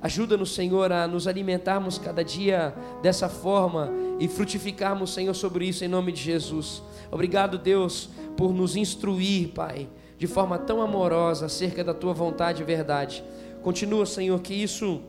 Ajuda-nos, 0.00 0.52
Senhor, 0.52 0.90
a 0.90 1.06
nos 1.06 1.28
alimentarmos 1.28 1.96
cada 1.96 2.24
dia 2.24 2.74
dessa 3.02 3.28
forma 3.28 3.88
e 4.18 4.26
frutificarmos, 4.26 5.14
Senhor, 5.14 5.32
sobre 5.32 5.66
isso 5.66 5.84
em 5.84 5.88
nome 5.88 6.10
de 6.10 6.20
Jesus. 6.20 6.82
Obrigado, 7.12 7.58
Deus, 7.58 8.08
por 8.36 8.52
nos 8.52 8.74
instruir, 8.74 9.50
Pai 9.50 9.88
de 10.22 10.28
forma 10.28 10.56
tão 10.56 10.80
amorosa 10.80 11.46
acerca 11.46 11.82
da 11.82 11.92
tua 11.92 12.14
vontade 12.14 12.62
e 12.62 12.64
verdade. 12.64 13.24
Continua, 13.60 14.06
Senhor, 14.06 14.40
que 14.40 14.54
isso 14.54 15.00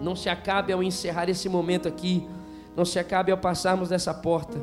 não 0.00 0.16
se 0.16 0.30
acabe 0.30 0.72
ao 0.72 0.82
encerrar 0.82 1.28
esse 1.28 1.50
momento 1.50 1.86
aqui, 1.86 2.26
não 2.74 2.82
se 2.82 2.98
acabe 2.98 3.30
ao 3.30 3.36
passarmos 3.36 3.90
dessa 3.90 4.14
porta. 4.14 4.56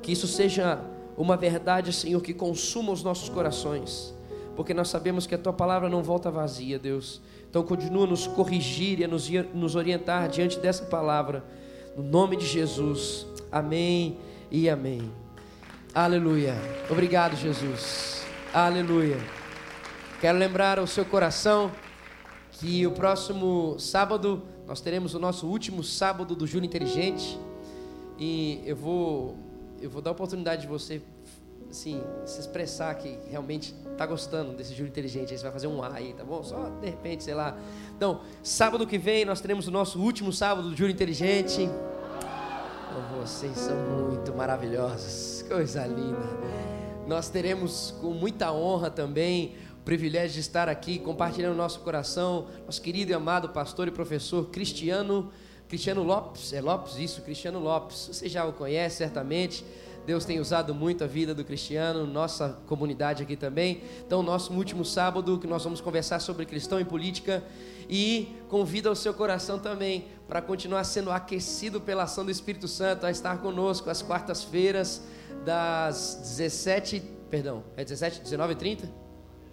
Que 0.00 0.12
isso 0.12 0.26
seja 0.26 0.80
uma 1.18 1.36
verdade, 1.36 1.92
Senhor, 1.92 2.22
que 2.22 2.32
consuma 2.32 2.92
os 2.92 3.02
nossos 3.02 3.28
corações, 3.28 4.14
porque 4.56 4.72
nós 4.72 4.88
sabemos 4.88 5.26
que 5.26 5.34
a 5.34 5.38
tua 5.38 5.52
palavra 5.52 5.90
não 5.90 6.02
volta 6.02 6.30
vazia, 6.30 6.78
Deus. 6.78 7.20
Então 7.50 7.62
continua 7.62 8.04
a 8.04 8.08
nos 8.08 8.26
corrigir 8.26 9.00
e 9.00 9.04
a 9.04 9.08
nos, 9.08 9.28
nos 9.52 9.74
orientar 9.74 10.30
diante 10.30 10.58
dessa 10.58 10.86
palavra, 10.86 11.44
no 11.94 12.02
nome 12.02 12.38
de 12.38 12.46
Jesus. 12.46 13.26
Amém 13.52 14.16
e 14.50 14.66
amém. 14.66 15.19
Aleluia. 15.92 16.54
Obrigado, 16.88 17.34
Jesus. 17.34 18.24
Aleluia. 18.54 19.18
Quero 20.20 20.38
lembrar 20.38 20.78
ao 20.78 20.86
seu 20.86 21.04
coração 21.04 21.72
que 22.52 22.86
o 22.86 22.92
próximo 22.92 23.76
sábado 23.76 24.40
nós 24.68 24.80
teremos 24.80 25.14
o 25.14 25.18
nosso 25.18 25.48
último 25.48 25.82
sábado 25.82 26.36
do 26.36 26.46
Júlio 26.46 26.64
Inteligente 26.64 27.36
e 28.16 28.62
eu 28.64 28.76
vou 28.76 29.36
eu 29.82 29.90
vou 29.90 30.00
dar 30.00 30.10
a 30.10 30.12
oportunidade 30.12 30.62
de 30.62 30.68
você 30.68 31.02
assim, 31.68 32.00
se 32.24 32.38
expressar 32.38 32.94
que 32.94 33.18
realmente 33.28 33.74
está 33.90 34.06
gostando 34.06 34.52
desse 34.52 34.72
Júlio 34.72 34.90
Inteligente. 34.90 35.32
Aí 35.32 35.38
você 35.38 35.42
vai 35.42 35.52
fazer 35.52 35.66
um 35.66 35.82
A 35.82 35.92
aí, 35.94 36.12
tá 36.12 36.22
bom? 36.22 36.44
Só 36.44 36.68
de 36.68 36.86
repente, 36.86 37.24
sei 37.24 37.34
lá. 37.34 37.58
Então, 37.96 38.20
sábado 38.44 38.86
que 38.86 38.96
vem 38.96 39.24
nós 39.24 39.40
teremos 39.40 39.66
o 39.66 39.72
nosso 39.72 40.00
último 40.00 40.32
sábado 40.32 40.70
do 40.70 40.76
Júlio 40.76 40.92
Inteligente. 40.92 41.68
Vocês 43.18 43.56
são 43.56 43.76
muito 43.76 44.32
maravilhosos. 44.32 45.39
Coisa 45.50 45.84
linda. 45.84 46.16
Nós 47.08 47.28
teremos 47.28 47.92
com 48.00 48.12
muita 48.12 48.52
honra 48.52 48.88
também 48.88 49.56
o 49.80 49.84
privilégio 49.84 50.34
de 50.34 50.38
estar 50.38 50.68
aqui 50.68 50.96
compartilhando 50.96 51.56
nosso 51.56 51.80
coração, 51.80 52.46
nosso 52.64 52.80
querido 52.80 53.10
e 53.10 53.14
amado 53.14 53.48
pastor 53.48 53.88
e 53.88 53.90
professor 53.90 54.48
Cristiano, 54.50 55.28
Cristiano 55.68 56.04
Lopes, 56.04 56.52
é 56.52 56.60
Lopes? 56.60 56.98
Isso, 56.98 57.20
Cristiano 57.22 57.58
Lopes, 57.58 58.10
você 58.12 58.28
já 58.28 58.46
o 58.46 58.52
conhece 58.52 58.98
certamente, 58.98 59.64
Deus 60.06 60.24
tem 60.24 60.38
usado 60.38 60.72
muito 60.72 61.02
a 61.02 61.08
vida 61.08 61.34
do 61.34 61.44
Cristiano, 61.44 62.06
nossa 62.06 62.56
comunidade 62.68 63.24
aqui 63.24 63.34
também. 63.34 63.82
Então, 64.06 64.22
nosso 64.22 64.52
último 64.52 64.84
sábado, 64.84 65.36
que 65.36 65.48
nós 65.48 65.64
vamos 65.64 65.80
conversar 65.80 66.20
sobre 66.20 66.46
cristão 66.46 66.78
e 66.78 66.84
política, 66.84 67.42
e 67.88 68.36
convida 68.48 68.88
o 68.88 68.94
seu 68.94 69.12
coração 69.12 69.58
também 69.58 70.06
para 70.28 70.40
continuar 70.40 70.84
sendo 70.84 71.10
aquecido 71.10 71.80
pela 71.80 72.04
ação 72.04 72.24
do 72.24 72.30
Espírito 72.30 72.68
Santo, 72.68 73.04
a 73.04 73.10
estar 73.10 73.38
conosco 73.38 73.90
às 73.90 74.00
quartas-feiras 74.00 75.02
das 75.44 76.16
17, 76.22 77.02
perdão, 77.30 77.64
é 77.76 77.84
17, 77.84 78.20
19 78.22 78.52
h 78.52 78.58
30? 78.58 78.90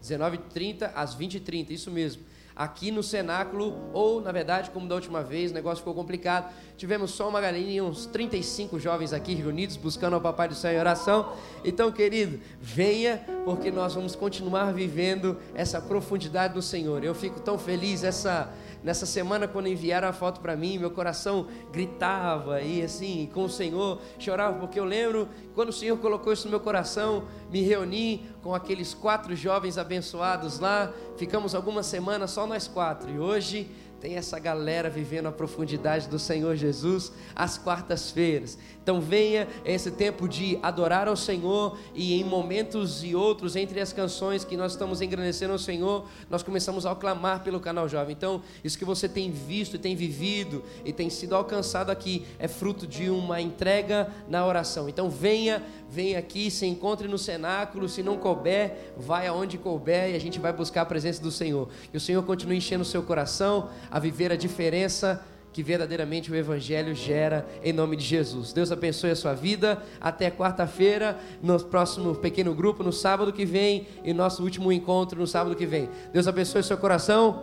19 0.02 0.38
h 0.38 0.46
30 0.50 0.88
às 0.96 1.14
20 1.14 1.38
h 1.38 1.46
30, 1.46 1.74
isso 1.74 1.92
mesmo. 1.92 2.24
aqui 2.58 2.90
no 2.90 3.04
cenáculo, 3.04 3.78
ou 3.94 4.20
na 4.20 4.32
verdade, 4.32 4.72
como 4.72 4.88
da 4.88 4.96
última 4.96 5.22
vez, 5.22 5.52
o 5.52 5.54
negócio 5.54 5.78
ficou 5.78 5.94
complicado. 5.94 6.52
Tivemos 6.76 7.12
só 7.12 7.30
uma 7.30 7.40
galerinha, 7.40 7.84
uns 7.84 8.08
35 8.08 8.80
jovens 8.80 9.14
aqui 9.14 9.36
reunidos, 9.36 9.78
buscando 9.78 10.18
o 10.18 10.22
Papai 10.22 10.48
do 10.48 10.56
Céu 10.56 10.74
em 10.74 10.80
oração. 10.80 11.34
Então, 11.64 11.92
querido, 11.92 12.40
venha, 12.60 13.24
porque 13.46 13.70
nós 13.70 13.94
vamos 13.94 14.16
continuar 14.16 14.74
vivendo 14.74 15.38
essa 15.54 15.80
profundidade 15.80 16.56
do 16.56 16.62
Senhor. 16.62 17.04
Eu 17.04 17.14
fico 17.14 17.40
tão 17.40 17.60
feliz 17.60 18.04
essa 18.04 18.52
Nessa 18.84 19.06
semana, 19.06 19.48
quando 19.48 19.68
enviaram 19.68 20.08
a 20.08 20.14
foto 20.14 20.40
para 20.40 20.56
mim, 20.56 20.78
meu 20.78 20.92
coração 20.92 21.48
gritava 21.72 22.62
e 22.62 22.82
assim, 22.82 23.30
com 23.34 23.44
o 23.44 23.50
Senhor, 23.50 24.00
chorava, 24.20 24.60
porque 24.60 24.80
eu 24.80 24.86
lembro 24.86 25.28
quando 25.54 25.70
o 25.70 25.74
Senhor 25.74 25.98
colocou 25.98 26.32
isso 26.32 26.46
no 26.46 26.52
meu 26.52 26.60
coração, 26.60 27.26
me 27.52 27.62
reuni 27.62 28.26
com 28.42 28.54
aqueles 28.54 28.94
quatro 28.94 29.36
jovens 29.36 29.78
abençoados 29.78 30.60
lá, 30.60 30.94
ficamos 31.18 31.56
algumas 31.56 31.86
semanas 31.86 32.32
só 32.32 32.46
nós 32.46 32.68
quatro, 32.68 33.10
e 33.10 33.20
hoje 33.20 33.70
tem 34.00 34.16
essa 34.16 34.38
galera 34.38 34.90
vivendo 34.90 35.28
a 35.28 35.32
profundidade 35.32 36.08
do 36.08 36.20
Senhor 36.20 36.56
Jesus 36.56 37.12
às 37.36 37.58
quartas-feiras. 37.58 38.58
Então 38.88 39.02
venha 39.02 39.50
esse 39.66 39.92
tempo 39.92 40.30
de 40.30 40.58
adorar 40.64 41.10
ao 41.10 41.18
Senhor 41.18 41.78
e 41.94 42.14
em 42.14 42.24
momentos 42.24 43.04
e 43.04 43.14
outros, 43.14 43.58
entre 43.58 43.82
as 43.82 43.92
canções 43.92 44.46
que 44.46 44.56
nós 44.56 44.72
estamos 44.72 45.02
engrandecendo 45.02 45.52
ao 45.52 45.60
Senhor, 45.60 46.06
nós 46.30 46.42
começamos 46.42 46.86
a 46.86 46.96
clamar 46.96 47.44
pelo 47.44 47.60
canal 47.60 47.90
jovem. 47.90 48.16
Então, 48.18 48.42
isso 48.64 48.78
que 48.78 48.86
você 48.86 49.10
tem 49.10 49.30
visto 49.30 49.76
e 49.76 49.78
tem 49.78 49.94
vivido 49.94 50.64
e 50.86 50.94
tem 50.94 51.10
sido 51.10 51.36
alcançado 51.36 51.90
aqui 51.90 52.26
é 52.40 52.48
fruto 52.48 52.88
de 52.88 53.10
uma 53.10 53.42
entrega 53.42 54.10
na 54.30 54.46
oração. 54.46 54.88
Então 54.88 55.10
venha, 55.10 55.62
venha 55.90 56.18
aqui, 56.18 56.50
se 56.50 56.66
encontre 56.66 57.10
no 57.10 57.18
cenáculo, 57.18 57.90
se 57.90 58.02
não 58.02 58.16
couber, 58.16 58.94
vai 58.96 59.28
aonde 59.28 59.58
couber 59.58 60.12
e 60.12 60.16
a 60.16 60.20
gente 60.20 60.40
vai 60.40 60.54
buscar 60.54 60.84
a 60.84 60.86
presença 60.86 61.22
do 61.22 61.30
Senhor. 61.30 61.68
Que 61.92 61.98
o 61.98 62.00
Senhor 62.00 62.24
continue 62.24 62.56
enchendo 62.56 62.84
o 62.84 62.86
seu 62.86 63.04
coração 63.04 63.70
a 63.92 64.00
viver 64.00 64.32
a 64.32 64.38
diferença 64.38 65.22
que 65.58 65.64
verdadeiramente 65.64 66.32
o 66.32 66.36
Evangelho 66.36 66.94
gera 66.94 67.44
em 67.64 67.74
nome 67.74 67.96
de 67.96 68.04
Jesus. 68.04 68.54
Deus 68.54 68.72
abençoe 68.72 69.10
a 69.10 69.16
sua 69.16 69.34
vida. 69.34 69.82
Até 70.00 70.30
quarta-feira, 70.30 71.18
no 71.42 71.60
próximo 71.60 72.14
pequeno 72.14 72.54
grupo, 72.54 72.84
no 72.84 72.94
sábado 72.94 73.34
que 73.34 73.44
vem, 73.44 73.88
e 74.04 74.14
nosso 74.14 74.44
último 74.44 74.72
encontro 74.72 75.20
no 75.20 75.26
sábado 75.26 75.56
que 75.56 75.66
vem. 75.66 75.90
Deus 76.14 76.28
abençoe 76.28 76.62
seu 76.62 76.78
coração. 76.78 77.42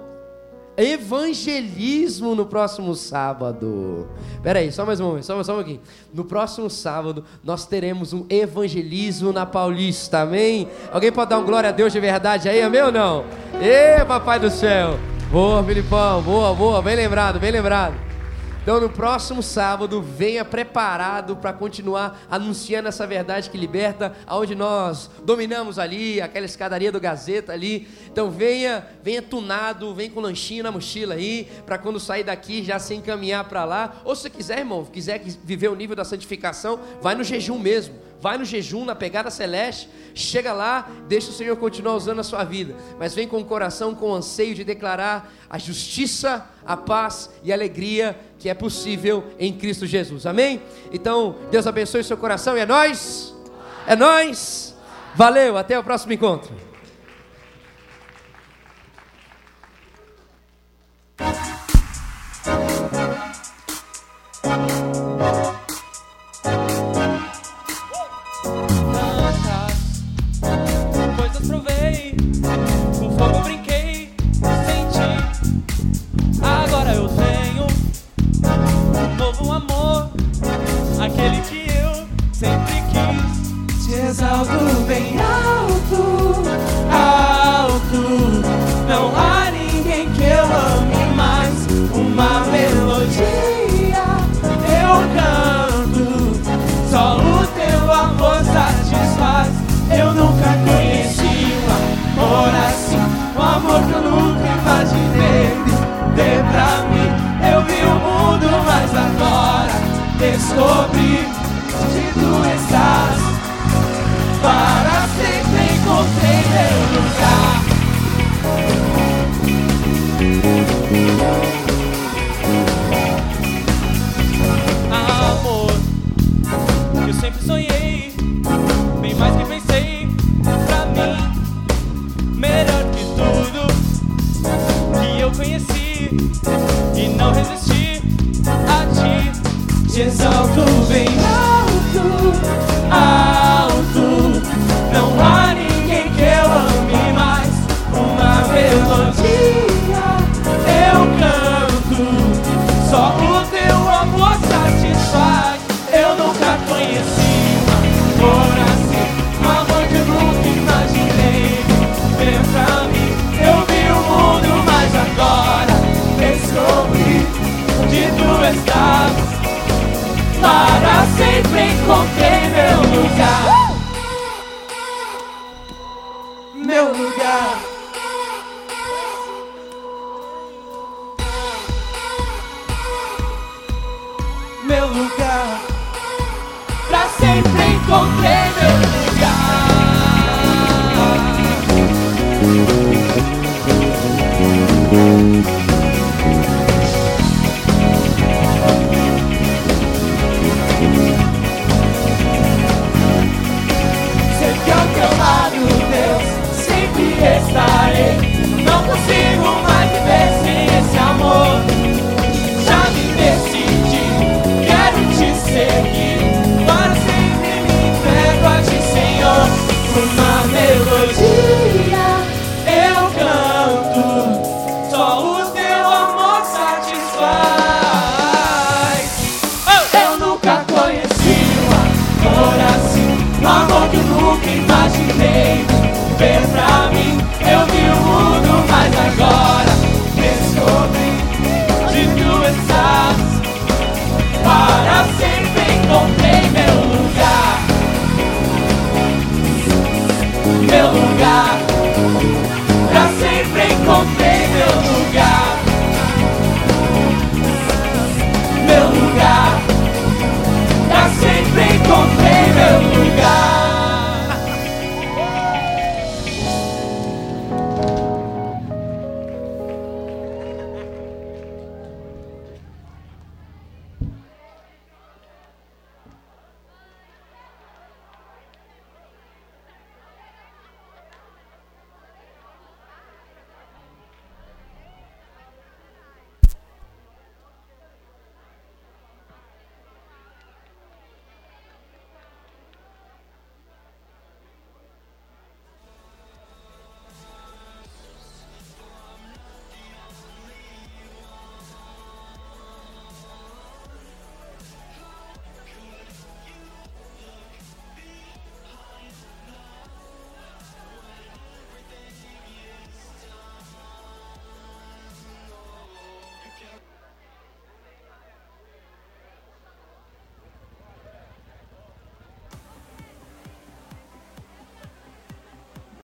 Evangelismo 0.77 2.37
no 2.37 2.47
próximo 2.47 2.95
sábado. 2.95 4.09
Pera 4.45 4.61
aí, 4.61 4.71
só 4.71 4.87
mais 4.87 5.01
um 5.01 5.07
momento, 5.07 5.27
só, 5.27 5.43
só 5.43 5.55
um 5.55 5.57
pouquinho. 5.57 5.81
No 6.13 6.25
próximo 6.25 6.71
sábado, 6.71 7.25
nós 7.43 7.67
teremos 7.67 8.13
um 8.13 8.25
evangelismo 8.31 9.33
na 9.33 9.45
Paulista, 9.45 10.21
amém? 10.21 10.69
Alguém 10.93 11.11
pode 11.11 11.31
dar 11.31 11.39
um 11.39 11.45
glória 11.45 11.71
a 11.71 11.73
Deus 11.73 11.93
de 11.93 11.99
verdade 11.99 12.49
aí, 12.49 12.63
amém 12.63 12.83
ou 12.83 12.93
não? 12.93 13.25
Ê, 13.61 14.05
papai 14.05 14.39
do 14.39 14.51
céu! 14.51 15.14
Boa, 15.35 15.65
Filipão, 15.65 16.23
boa, 16.23 16.55
boa, 16.55 16.81
bem 16.81 16.95
lembrado, 16.95 17.41
bem 17.41 17.51
lembrado. 17.51 17.97
Então, 18.63 18.81
no 18.81 18.89
próximo 18.89 19.43
sábado, 19.43 20.01
venha 20.01 20.45
preparado 20.45 21.35
para 21.35 21.53
continuar 21.53 22.25
anunciando 22.31 22.89
essa 22.89 23.05
verdade 23.05 23.51
que 23.51 23.59
liberta, 23.59 24.15
aonde 24.29 24.55
nós 24.55 25.11
dominamos 25.25 25.77
ali, 25.77 26.21
aquela 26.21 26.47
escadaria 26.47 26.93
do 26.93 27.01
Gazeta 27.01 27.53
ali. 27.53 27.89
Então, 28.07 28.31
venha, 28.31 28.87
venha 29.03 29.21
tunado, 29.21 29.93
vem 29.93 30.09
com 30.09 30.21
lanchinho 30.21 30.63
na 30.63 30.71
mochila 30.71 31.15
aí, 31.15 31.49
para 31.67 31.79
quando 31.79 31.99
sair 31.99 32.23
daqui 32.23 32.63
já 32.63 32.79
se 32.79 32.95
encaminhar 32.95 33.43
para 33.47 33.65
lá. 33.65 33.97
Ou 34.05 34.15
se 34.15 34.31
quiser, 34.31 34.61
irmão, 34.61 34.85
quiser 34.85 35.21
viver 35.43 35.67
o 35.67 35.75
nível 35.75 35.97
da 35.97 36.05
santificação, 36.05 36.79
vai 37.03 37.17
no 37.17 37.25
jejum 37.25 37.59
mesmo 37.59 38.04
vai 38.21 38.39
no 38.39 38.45
jejum, 38.45 38.85
na 38.85 38.95
pegada 38.95 39.31
celeste, 39.31 39.89
chega 40.15 40.53
lá, 40.53 40.89
deixa 41.09 41.31
o 41.31 41.33
Senhor 41.33 41.57
continuar 41.57 41.95
usando 41.95 42.21
a 42.21 42.25
sua 42.25 42.45
vida, 42.45 42.75
mas 42.99 43.15
vem 43.15 43.29
com 43.29 43.39
o 43.39 43.45
coração 43.45 43.95
com 43.95 44.11
o 44.11 44.15
anseio 44.15 44.55
de 44.55 44.65
declarar 44.65 45.33
a 45.49 45.59
justiça, 45.59 46.49
a 46.65 46.77
paz 46.77 47.31
e 47.43 47.53
a 47.53 47.55
alegria 47.55 48.19
que 48.39 48.49
é 48.49 48.55
possível 48.55 49.25
em 49.39 49.53
Cristo 49.53 49.87
Jesus. 49.87 50.27
Amém? 50.27 50.63
Então, 50.93 51.37
Deus 51.51 51.67
abençoe 51.67 52.05
seu 52.05 52.17
coração 52.17 52.57
e 52.57 52.61
é 52.61 52.67
nós. 52.67 53.35
É 53.87 53.95
nós. 53.95 54.75
Valeu, 55.15 55.57
até 55.57 55.79
o 55.79 55.85
próximo 55.85 56.13
encontro. 56.13 56.64